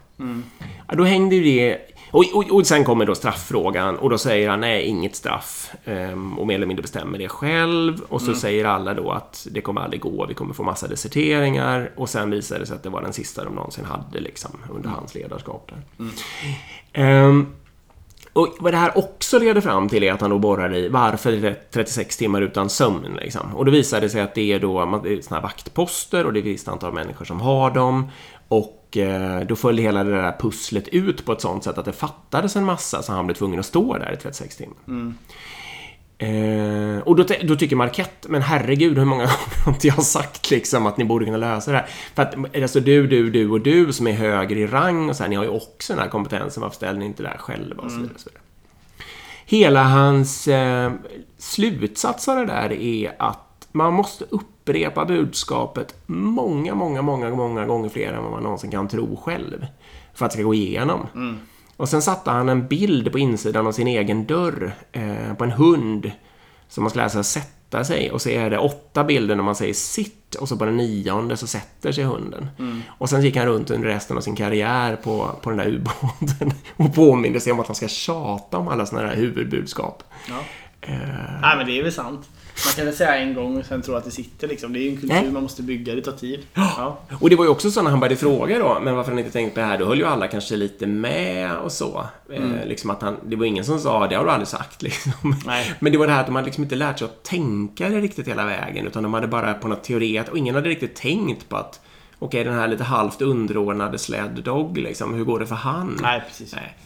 Ja, 0.87 0.95
då 0.95 1.03
hängde 1.03 1.35
ju 1.35 1.43
det... 1.43 1.77
Och, 2.11 2.25
och, 2.33 2.51
och 2.51 2.67
sen 2.67 2.83
kommer 2.83 3.05
då 3.05 3.15
strafffrågan 3.15 3.97
och 3.97 4.09
då 4.09 4.17
säger 4.17 4.49
han 4.49 4.59
nej, 4.59 4.85
inget 4.85 5.15
straff. 5.15 5.71
Ehm, 5.85 6.39
och 6.39 6.47
mer 6.47 6.55
eller 6.55 6.65
mindre 6.65 6.81
bestämmer 6.81 7.17
det 7.17 7.27
själv. 7.29 8.01
Och 8.09 8.21
så 8.21 8.33
säger 8.33 8.65
alla 8.65 8.93
då 8.93 9.11
att 9.11 9.47
det 9.51 9.61
kommer 9.61 9.81
aldrig 9.81 10.01
gå, 10.01 10.25
vi 10.25 10.33
kommer 10.33 10.53
få 10.53 10.63
massa 10.63 10.87
deserteringar. 10.87 11.91
Och 11.95 12.09
sen 12.09 12.29
visar 12.31 12.59
det 12.59 12.65
sig 12.65 12.75
att 12.75 12.83
det 12.83 12.89
var 12.89 13.01
den 13.01 13.13
sista 13.13 13.43
de 13.43 13.55
någonsin 13.55 13.85
hade 13.85 14.19
liksom 14.19 14.51
under 14.73 14.89
hans 14.89 15.15
ledarskap 15.15 15.71
där. 15.71 16.07
Ehm, 16.93 17.47
Och 18.33 18.47
vad 18.59 18.73
det 18.73 18.77
här 18.77 18.97
också 18.97 19.39
leder 19.39 19.61
fram 19.61 19.89
till 19.89 20.03
är 20.03 20.13
att 20.13 20.21
han 20.21 20.29
då 20.29 20.39
borrar 20.39 20.75
i 20.75 20.89
varför 20.89 21.33
är 21.33 21.41
det 21.41 21.53
36 21.71 22.17
timmar 22.17 22.41
utan 22.41 22.69
sömn. 22.69 23.17
Liksom. 23.21 23.55
Och 23.55 23.65
då 23.65 23.71
visar 23.71 24.01
det 24.01 24.09
sig 24.09 24.21
att 24.21 24.35
det 24.35 24.53
är 24.53 24.59
då 24.59 24.79
är 24.81 25.21
såna 25.21 25.35
här 25.39 25.41
vaktposter 25.41 26.25
och 26.25 26.33
det 26.33 26.39
är 26.39 26.41
ett 26.41 26.47
visst 26.47 26.67
antal 26.67 26.93
människor 26.93 27.25
som 27.25 27.41
har 27.41 27.71
dem. 27.71 28.09
Och 28.49 28.97
eh, 28.97 29.41
då 29.41 29.55
föll 29.55 29.77
hela 29.77 30.03
det 30.03 30.11
där 30.11 30.35
pusslet 30.39 30.87
ut 30.87 31.25
på 31.25 31.31
ett 31.31 31.41
sånt 31.41 31.63
sätt 31.63 31.77
att 31.77 31.85
det 31.85 31.93
fattades 31.93 32.55
en 32.55 32.65
massa 32.65 33.01
så 33.01 33.11
han 33.11 33.25
blev 33.25 33.35
tvungen 33.35 33.59
att 33.59 33.65
stå 33.65 33.97
där 33.97 34.13
i 34.13 34.17
36 34.17 34.57
timmar. 34.57 34.77
Eh, 36.21 36.99
och 36.99 37.15
då, 37.15 37.25
då 37.43 37.55
tycker 37.55 37.75
Marquette, 37.75 38.29
men 38.29 38.41
herregud 38.41 38.97
hur 38.97 39.05
många 39.05 39.23
gånger 39.25 39.63
har 39.65 39.71
inte 39.71 39.87
jag 39.87 40.03
sagt 40.03 40.51
liksom 40.51 40.85
att 40.85 40.97
ni 40.97 41.05
borde 41.05 41.25
kunna 41.25 41.37
lösa 41.37 41.71
det 41.71 41.77
här? 41.77 41.87
För 42.15 42.21
att 42.23 42.35
eh, 42.53 42.61
alltså 42.61 42.79
du, 42.79 43.07
du, 43.07 43.29
du 43.29 43.49
och 43.49 43.61
du 43.61 43.93
som 43.93 44.07
är 44.07 44.13
högre 44.13 44.59
i 44.59 44.67
rang 44.67 45.09
och 45.09 45.15
så 45.15 45.23
här, 45.23 45.29
ni 45.29 45.35
har 45.35 45.43
ju 45.43 45.49
också 45.49 45.93
den 45.93 46.01
här 46.01 46.09
kompetensen, 46.09 46.61
varför 46.61 46.75
ställer 46.75 46.99
ni 46.99 47.05
inte 47.05 47.23
det 47.23 47.29
här 47.29 47.37
själva? 47.37 47.83
Och 47.83 47.91
så 47.91 47.97
vidare, 47.97 48.13
och 48.15 48.21
så 48.21 48.29
vidare. 48.29 48.43
Hela 49.45 49.83
hans 49.83 50.47
eh, 50.47 50.91
slutsats 51.37 52.27
av 52.27 52.35
det 52.35 52.45
där 52.45 52.71
är 52.71 53.15
att 53.19 53.67
man 53.71 53.93
måste 53.93 54.25
upp 54.29 54.45
upprepa 54.69 55.05
budskapet 55.05 55.95
många, 56.05 56.75
många, 56.75 57.01
många, 57.01 57.29
många 57.29 57.65
gånger 57.65 57.89
fler 57.89 58.13
än 58.13 58.23
vad 58.23 58.31
man 58.31 58.43
någonsin 58.43 58.71
kan 58.71 58.87
tro 58.87 59.15
själv. 59.15 59.65
För 60.13 60.25
att 60.25 60.31
det 60.31 60.35
ska 60.37 60.43
gå 60.43 60.53
igenom. 60.53 61.07
Och 61.77 61.89
sen 61.89 62.01
satte 62.01 62.31
han 62.31 62.49
en 62.49 62.67
bild 62.67 63.11
på 63.11 63.19
insidan 63.19 63.67
av 63.67 63.71
sin 63.71 63.87
egen 63.87 64.25
dörr 64.25 64.71
eh, 64.91 65.33
på 65.37 65.43
en 65.43 65.51
hund 65.51 66.11
som 66.67 66.83
man 66.83 66.91
ska 66.91 67.01
att 67.03 67.25
sätta 67.25 67.83
sig. 67.83 68.11
Och 68.11 68.21
så 68.21 68.29
är 68.29 68.49
det 68.49 68.57
åtta 68.57 69.03
bilder 69.03 69.35
när 69.35 69.43
man 69.43 69.55
säger 69.55 69.73
sitt 69.73 70.35
och 70.35 70.49
så 70.49 70.57
på 70.57 70.65
den 70.65 70.77
nionde 70.77 71.37
så 71.37 71.47
sätter 71.47 71.91
sig 71.91 72.03
hunden. 72.03 72.47
Och 72.87 73.09
sen 73.09 73.21
gick 73.21 73.37
han 73.37 73.45
runt 73.45 73.71
under 73.71 73.87
resten 73.87 74.17
av 74.17 74.21
sin 74.21 74.35
karriär 74.35 74.95
på, 74.95 75.35
på 75.41 75.49
den 75.49 75.57
där 75.57 75.67
ubåten 75.67 76.53
och 76.75 76.95
påminde 76.95 77.39
sig 77.39 77.53
om 77.53 77.59
att 77.59 77.67
han 77.67 77.75
ska 77.75 77.87
tjata 77.87 78.57
om 78.57 78.67
alla 78.67 78.85
sådana 78.85 79.07
här 79.07 79.15
huvudbudskap. 79.15 80.03
Ja. 80.27 80.39
Eh, 80.81 81.41
Nej 81.41 81.57
men 81.57 81.65
det 81.65 81.79
är 81.79 81.83
väl 81.83 81.91
sant. 81.91 82.29
Man 82.65 82.73
kan 82.75 82.85
väl 82.85 82.95
säga 82.95 83.15
en 83.15 83.33
gång 83.33 83.57
och 83.57 83.65
sen 83.65 83.81
tro 83.81 83.95
att 83.95 84.05
det 84.05 84.11
sitter 84.11 84.47
liksom. 84.47 84.73
Det 84.73 84.79
är 84.79 84.81
ju 84.81 84.89
en 84.89 84.95
kultur 84.95 85.15
Nej. 85.15 85.31
man 85.31 85.43
måste 85.43 85.63
bygga, 85.63 85.95
det 85.95 86.01
tar 86.01 86.11
tid. 86.11 86.39
Ja. 86.53 86.99
Och 87.21 87.29
det 87.29 87.35
var 87.35 87.43
ju 87.45 87.49
också 87.49 87.71
så 87.71 87.81
när 87.81 87.91
han 87.91 87.99
började 87.99 88.15
fråga 88.15 88.59
då, 88.59 88.79
men 88.83 88.95
varför 88.95 89.11
han 89.11 89.19
inte 89.19 89.31
tänkt 89.31 89.53
på 89.53 89.59
det 89.59 89.65
här, 89.65 89.77
då 89.77 89.85
höll 89.85 89.97
ju 89.97 90.05
alla 90.05 90.27
kanske 90.27 90.55
lite 90.55 90.87
med 90.87 91.57
och 91.57 91.71
så. 91.71 92.05
Eh, 92.33 92.65
liksom 92.65 92.89
att 92.89 93.01
han, 93.01 93.17
det 93.25 93.35
var 93.35 93.45
ingen 93.45 93.65
som 93.65 93.79
sa, 93.79 94.07
det 94.07 94.15
har 94.15 94.25
du 94.25 94.31
aldrig 94.31 94.47
sagt 94.47 94.81
liksom. 94.81 95.35
Nej. 95.45 95.73
Men 95.79 95.91
det 95.91 95.97
var 95.97 96.07
det 96.07 96.13
här 96.13 96.19
att 96.19 96.25
de 96.25 96.35
hade 96.35 96.45
liksom 96.45 96.63
inte 96.63 96.75
lärt 96.75 96.99
sig 96.99 97.05
att 97.05 97.23
tänka 97.23 97.89
det 97.89 98.01
riktigt 98.01 98.27
hela 98.27 98.45
vägen, 98.45 98.87
utan 98.87 99.03
de 99.03 99.13
hade 99.13 99.27
bara 99.27 99.53
på 99.53 99.67
något 99.67 99.83
teoret, 99.83 100.29
och 100.29 100.37
ingen 100.37 100.55
hade 100.55 100.69
riktigt 100.69 100.95
tänkt 100.95 101.49
på 101.49 101.57
att 101.57 101.79
Okej, 102.21 102.43
den 102.43 102.53
här 102.53 102.67
lite 102.67 102.83
halvt 102.83 103.21
underordnade 103.21 103.97
sled 103.97 104.41
dog, 104.43 104.77
liksom, 104.77 105.13
hur 105.13 105.23
går 105.23 105.39
det 105.39 105.47
för 105.47 105.55
han? 105.55 105.99
Nej 106.01 106.23
precis. 106.27 106.55
Nej. 106.55 106.77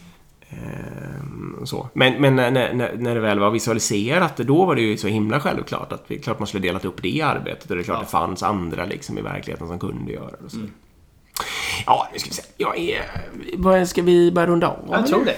Ehm, 0.53 1.65
så. 1.65 1.89
Men, 1.93 2.21
men 2.21 2.35
när, 2.35 2.51
när, 2.51 2.93
när 2.97 3.15
det 3.15 3.21
väl 3.21 3.39
var 3.39 3.49
visualiserat, 3.51 4.37
då 4.37 4.65
var 4.65 4.75
det 4.75 4.81
ju 4.81 4.97
så 4.97 5.07
himla 5.07 5.39
självklart 5.39 5.91
att 5.91 6.07
det 6.07 6.17
klart 6.17 6.39
man 6.39 6.47
skulle 6.47 6.67
delat 6.67 6.85
upp 6.85 7.01
det 7.01 7.21
arbetet 7.21 7.69
och 7.69 7.75
det 7.75 7.81
är 7.81 7.83
klart 7.83 7.97
Ja. 7.97 8.03
det 8.03 8.09
fanns 8.11 8.43
andra 8.43 8.85
liksom 8.85 9.17
i 9.17 9.21
verkligheten 9.21 9.67
som 9.67 9.79
kunde 9.79 10.11
göra 10.11 10.31
det. 10.43 10.49
Så. 10.49 10.57
Ja, 11.85 12.07
nu 12.13 12.19
ska 12.19 12.29
vi 12.29 12.33
se. 12.35 12.43
Jag 12.57 12.77
är... 12.79 13.85
Ska 13.85 14.01
vi 14.01 14.31
börja 14.31 14.47
runda 14.47 14.67
av? 14.67 14.77
Jag 14.91 15.07
tror 15.07 15.25
det. 15.25 15.35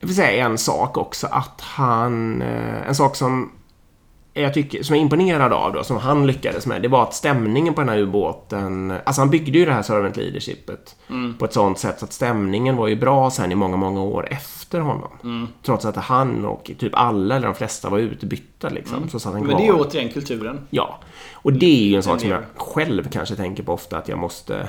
Jag 0.00 0.06
vill 0.06 0.16
säga 0.16 0.44
en 0.46 0.58
sak 0.58 0.96
också, 0.96 1.26
att 1.26 1.60
han... 1.60 2.42
eh, 2.42 2.88
En 2.88 2.94
sak 2.94 3.16
som 3.16 3.52
jag 4.42 4.54
tycker, 4.54 4.82
som 4.82 4.96
jag 4.96 5.00
är 5.00 5.02
imponerad 5.02 5.52
av 5.52 5.72
då, 5.72 5.84
som 5.84 5.96
han 5.96 6.26
lyckades 6.26 6.66
med, 6.66 6.82
det 6.82 6.88
var 6.88 7.02
att 7.02 7.14
stämningen 7.14 7.74
på 7.74 7.80
den 7.80 7.88
här 7.88 7.98
ubåten... 7.98 8.94
Alltså 9.04 9.22
han 9.22 9.30
byggde 9.30 9.58
ju 9.58 9.64
det 9.64 9.72
här 9.72 9.82
servant 9.82 10.16
leadershipet 10.16 10.96
på 11.38 11.44
ett 11.44 11.52
sånt 11.52 11.78
sätt 11.78 11.98
så 11.98 12.04
att 12.04 12.12
stämningen 12.12 12.76
var 12.76 12.88
ju 12.88 12.96
bra 12.96 13.30
sen 13.30 13.52
i 13.52 13.54
många, 13.54 13.76
många 13.76 14.02
år 14.02 14.28
efter 14.30 14.80
honom. 14.80 15.48
Trots 15.62 15.84
att 15.84 15.96
han 15.96 16.44
och 16.44 16.70
typ 16.78 16.92
alla, 16.94 17.36
eller 17.36 17.46
de 17.46 17.54
flesta, 17.54 17.90
var 17.90 17.98
utbytta 17.98 18.68
liksom. 18.68 19.08
Så 19.08 19.20
satt 19.20 19.32
han 19.32 19.42
Men 19.42 19.50
kvar. 19.50 19.60
det 19.60 19.64
är 19.66 19.72
ju 19.72 19.80
återigen 19.80 20.12
kulturen. 20.12 20.66
Ja. 20.70 20.98
Och 21.32 21.52
det 21.52 21.84
är 21.84 21.88
ju 21.88 21.96
en 21.96 22.02
sak 22.02 22.20
som 22.20 22.30
jag 22.30 22.42
själv 22.56 23.08
kanske 23.12 23.36
tänker 23.36 23.62
på 23.62 23.72
ofta 23.72 23.98
att 23.98 24.08
jag 24.08 24.18
måste... 24.18 24.68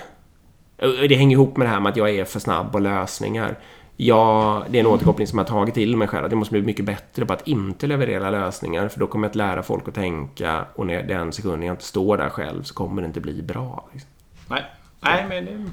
Det 1.09 1.15
hänger 1.15 1.35
ihop 1.35 1.57
med 1.57 1.67
det 1.67 1.71
här 1.71 1.79
med 1.79 1.89
att 1.89 1.97
jag 1.97 2.09
är 2.09 2.25
för 2.25 2.39
snabb 2.39 2.71
på 2.71 2.79
lösningar. 2.79 3.57
Jag, 3.99 4.65
det 4.69 4.77
är 4.77 4.79
en 4.79 4.87
återkoppling 4.87 5.27
som 5.27 5.39
jag 5.39 5.45
har 5.45 5.49
tagit 5.49 5.75
till 5.75 5.97
mig 5.97 6.07
själv. 6.07 6.25
Att 6.25 6.31
jag 6.31 6.37
måste 6.37 6.51
bli 6.51 6.61
mycket 6.61 6.85
bättre 6.85 7.25
på 7.25 7.33
att 7.33 7.47
inte 7.47 7.87
leverera 7.87 8.29
lösningar. 8.29 8.87
För 8.87 8.99
då 8.99 9.07
kommer 9.07 9.27
jag 9.27 9.29
att 9.29 9.35
lära 9.35 9.63
folk 9.63 9.87
att 9.87 9.95
tänka. 9.95 10.65
Och 10.75 10.87
när 10.87 11.03
den 11.03 11.33
sekunden 11.33 11.63
jag 11.63 11.73
inte 11.73 11.85
står 11.85 12.17
där 12.17 12.29
själv 12.29 12.63
så 12.63 12.73
kommer 12.73 13.01
det 13.01 13.05
inte 13.05 13.19
bli 13.19 13.41
bra. 13.41 13.89
Liksom. 13.93 14.09
Nej. 14.49 14.65
Nej 14.99 15.25
men 15.29 15.45
det 15.45 15.51
är, 15.51 15.65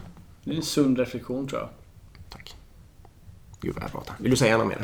det 0.44 0.52
är 0.52 0.56
en 0.56 0.62
sund 0.62 0.98
reflektion 0.98 1.48
tror 1.48 1.60
jag. 1.60 1.68
Tack. 2.30 2.56
Gud 3.60 3.74
vad 3.74 3.84
jag 3.84 3.92
pratar. 3.92 4.14
Vill 4.18 4.30
du 4.30 4.36
säga 4.36 4.58
något 4.58 4.66
mer? 4.66 4.78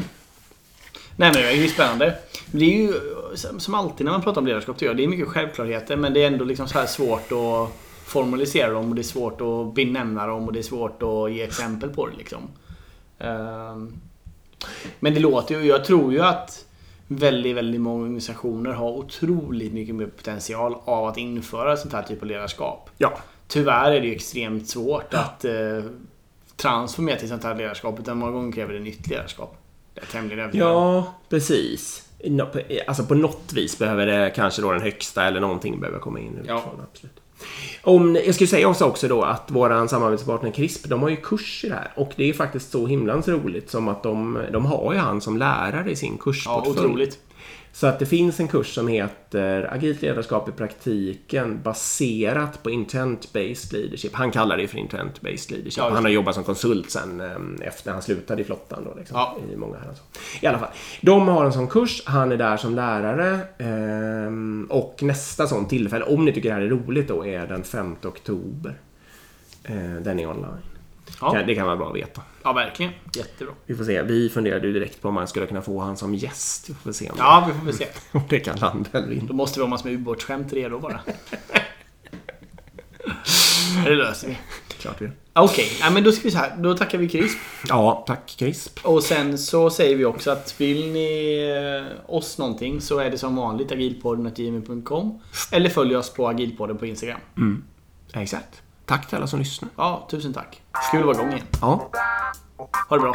Nej 1.16 1.32
men 1.32 1.32
det 1.32 1.49
är 1.49 1.53
ju 1.53 1.68
spännande. 1.68 2.18
Det 2.47 2.64
är 2.64 2.76
ju 2.76 2.93
som 3.34 3.61
som 3.61 3.74
alltid 3.74 4.05
när 4.05 4.12
man 4.12 4.22
pratar 4.22 4.41
om 4.41 4.47
ledarskap 4.47 4.76
tycker 4.76 4.86
jag. 4.86 4.97
Det 4.97 5.05
är 5.05 5.09
mycket 5.09 5.28
självklarheter 5.28 5.97
men 5.97 6.14
det 6.14 6.22
är 6.22 6.26
ändå 6.26 6.45
liksom 6.45 6.68
så 6.68 6.78
här 6.78 6.86
svårt 6.86 7.32
att 7.32 7.76
formalisera 8.05 8.72
dem 8.72 8.88
och 8.88 8.95
det 8.95 9.01
är 9.01 9.03
svårt 9.03 9.41
att 9.41 9.74
benämna 9.74 10.26
dem 10.26 10.47
och 10.47 10.53
det 10.53 10.59
är 10.59 10.62
svårt 10.62 11.03
att 11.03 11.32
ge 11.32 11.43
exempel 11.43 11.91
på 11.91 12.07
det 12.07 12.16
liksom. 12.16 12.49
Ehm, 13.20 13.92
Men 15.00 15.14
det 15.14 15.20
låter 15.20 15.54
ju, 15.60 15.66
jag 15.66 15.84
tror 15.84 16.12
ju 16.12 16.20
att 16.20 16.64
väldigt, 17.06 17.56
väldigt 17.56 17.80
många 17.80 18.02
organisationer 18.02 18.70
har 18.72 18.90
otroligt 18.90 19.72
mycket 19.72 19.94
mer 19.94 20.06
potential 20.06 20.76
av 20.84 21.06
att 21.06 21.16
införa 21.16 21.76
sånt 21.76 21.92
här 21.92 22.02
typ 22.02 22.22
av 22.22 22.28
ledarskap. 22.28 22.90
Ja. 22.98 23.18
Tyvärr 23.48 23.92
är 23.92 24.00
det 24.00 24.06
ju 24.06 24.14
extremt 24.14 24.68
svårt 24.68 25.14
att 25.14 25.44
eh, 25.44 25.52
transformera 26.56 27.16
till 27.16 27.28
sånt 27.28 27.44
här 27.44 27.54
ledarskap 27.54 28.00
utan 28.00 28.18
många 28.18 28.32
gånger 28.32 28.52
kräver 28.52 28.74
det 28.74 28.80
nytt 28.80 29.08
ledarskap. 29.08 29.56
Det 29.94 30.00
är 30.00 30.06
tämligen 30.06 30.40
övertygad. 30.40 30.68
Ja, 30.68 31.14
precis. 31.28 32.08
Alltså 32.86 33.04
på 33.04 33.14
något 33.14 33.52
vis 33.52 33.78
behöver 33.78 34.06
det 34.06 34.32
kanske 34.36 34.62
då 34.62 34.72
den 34.72 34.82
högsta 34.82 35.24
eller 35.24 35.40
någonting 35.40 35.80
behöver 35.80 35.98
komma 35.98 36.20
in 36.20 36.44
Ja. 36.46 36.64
Absolut. 36.92 37.19
Om, 37.82 38.18
jag 38.26 38.34
skulle 38.34 38.49
säga 38.49 38.68
också, 38.68 38.84
också 38.84 39.09
då 39.09 39.22
att 39.22 39.51
våran 39.51 39.88
samarbetspartner 39.88 40.51
CRISP, 40.51 40.88
de 40.88 41.03
har 41.03 41.09
ju 41.09 41.16
kurs 41.16 41.64
i 41.64 41.68
det 41.68 41.74
här. 41.74 41.93
Och 41.97 42.12
det 42.16 42.28
är 42.28 42.32
faktiskt 42.32 42.70
så 42.72 42.86
himlans 42.86 43.28
roligt 43.28 43.70
som 43.70 43.88
att 43.88 44.03
de, 44.03 44.38
de 44.53 44.66
har 44.66 44.93
ju 44.93 44.99
han 44.99 45.20
som 45.20 45.36
lärare 45.38 45.91
i 45.91 45.97
sin 45.97 46.12
Ja, 46.12 46.22
kursportfölj. 46.24 46.78
otroligt. 46.86 47.18
Så 47.72 47.86
att 47.86 47.98
det 47.98 48.06
finns 48.06 48.40
en 48.40 48.48
kurs 48.48 48.74
som 48.74 48.88
heter 48.88 49.72
Agilt 49.74 50.02
ledarskap 50.02 50.48
i 50.48 50.52
praktiken 50.52 51.62
baserat 51.62 52.62
på 52.62 52.70
intent-based 52.70 53.72
leadership. 53.72 54.14
Han 54.14 54.30
kallar 54.30 54.56
det 54.56 54.68
för 54.68 54.78
intent-based 54.78 55.50
leadership. 55.52 55.76
Ja, 55.78 55.90
han 55.94 56.04
har 56.04 56.10
jobbat 56.10 56.34
som 56.34 56.44
konsult 56.44 56.90
sen 56.90 57.20
eh, 57.20 57.66
efter 57.68 57.92
han 57.92 58.02
slutade 58.02 58.42
i 58.42 58.44
flottan. 58.44 58.84
Då, 58.84 58.94
liksom, 58.98 59.16
Ja. 59.16 59.36
i, 59.52 59.56
många 59.56 59.78
här, 59.78 59.88
alltså. 59.88 60.02
I 60.40 60.46
alla 60.46 60.58
fall. 60.58 60.68
De 61.00 61.28
har 61.28 61.44
en 61.44 61.52
sån 61.52 61.68
kurs. 61.68 62.02
Han 62.06 62.32
är 62.32 62.36
där 62.36 62.56
som 62.56 62.74
lärare. 62.74 63.38
ehm, 63.58 64.66
och 64.70 65.02
nästa 65.02 65.46
sån 65.46 65.68
tillfälle, 65.68 66.04
om 66.04 66.24
ni 66.24 66.32
tycker 66.32 66.48
det 66.48 66.54
här 66.54 66.62
är 66.62 66.68
roligt 66.68 67.08
då, 67.08 67.26
är 67.26 67.46
den 67.46 67.64
5 67.64 67.96
oktober. 68.04 68.74
Eh, 69.64 69.74
den 70.02 70.18
är 70.20 70.26
online. 70.28 70.62
Ja. 71.20 71.42
Det 71.46 71.54
kan 71.54 71.66
vara 71.66 71.76
bra 71.76 71.88
att 71.88 71.96
veta. 71.96 72.22
Ja, 72.42 72.52
verkligen. 72.52 72.92
Jättebra. 73.14 73.54
Vi 73.66 73.74
får 73.74 73.84
se. 73.84 74.02
Vi 74.02 74.28
funderade 74.28 74.66
ju 74.66 74.72
direkt 74.72 75.02
på 75.02 75.08
om 75.08 75.14
man 75.14 75.28
skulle 75.28 75.46
kunna 75.46 75.62
få 75.62 75.80
han 75.80 75.96
som 75.96 76.14
gäst. 76.14 76.70
Vi 76.70 76.74
får 76.74 76.92
se 76.92 77.10
om, 77.10 77.16
Ja, 77.18 77.44
vi 77.48 77.58
får 77.58 77.66
väl 77.66 77.74
se. 77.74 77.86
om 78.12 78.22
det 78.28 78.40
kan 78.40 78.58
landa 78.58 78.90
eller 78.92 79.12
inte. 79.12 79.26
Då 79.26 79.34
måste 79.34 79.58
vi 79.58 79.62
ha 79.62 79.70
massor 79.70 79.84
med 79.84 79.94
ubåtsskämt 79.94 80.52
redo 80.52 80.78
bara. 80.78 81.00
det 83.84 83.94
löser 83.94 84.28
vi. 84.28 84.38
Klart 84.80 85.02
vi 85.02 85.10
Okej, 85.32 85.68
ja, 85.80 85.90
men 85.90 86.04
då 86.04 86.12
ska 86.12 86.22
vi 86.22 86.30
så 86.30 86.38
här. 86.38 86.56
Då 86.56 86.74
tackar 86.74 86.98
vi 86.98 87.08
Chris. 87.08 87.36
Ja, 87.68 88.04
tack 88.06 88.34
CRISP. 88.38 88.86
Och 88.86 89.02
sen 89.02 89.38
så 89.38 89.70
säger 89.70 89.96
vi 89.96 90.04
också 90.04 90.30
att 90.30 90.60
vill 90.60 90.92
ni 90.92 91.38
eh, 91.86 92.14
oss 92.14 92.38
någonting 92.38 92.80
så 92.80 92.98
är 92.98 93.10
det 93.10 93.18
som 93.18 93.36
vanligt 93.36 93.72
agilpodden.gmail.com 93.72 95.20
Eller 95.52 95.70
följ 95.70 95.96
oss 95.96 96.14
på 96.14 96.28
agilpodden 96.28 96.78
på 96.78 96.86
Instagram. 96.86 97.20
Exakt. 98.12 98.62
Tack 98.91 99.07
till 99.09 99.16
alla 99.16 99.26
som 99.26 99.38
lyssnar. 99.38 99.70
Ja, 99.76 100.07
tusen 100.11 100.32
tack. 100.32 100.62
Kul 100.91 101.01
att 101.01 101.07
vara 101.07 101.16
igång 101.16 101.32
igen. 101.32 101.47
Ja, 101.61 101.91
Ha 102.88 102.97
det 102.97 103.01
bra. 103.03 103.12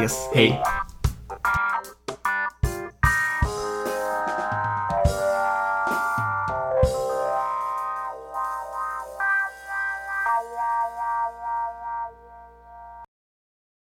yes. 0.00 0.28
Hej. 0.34 0.62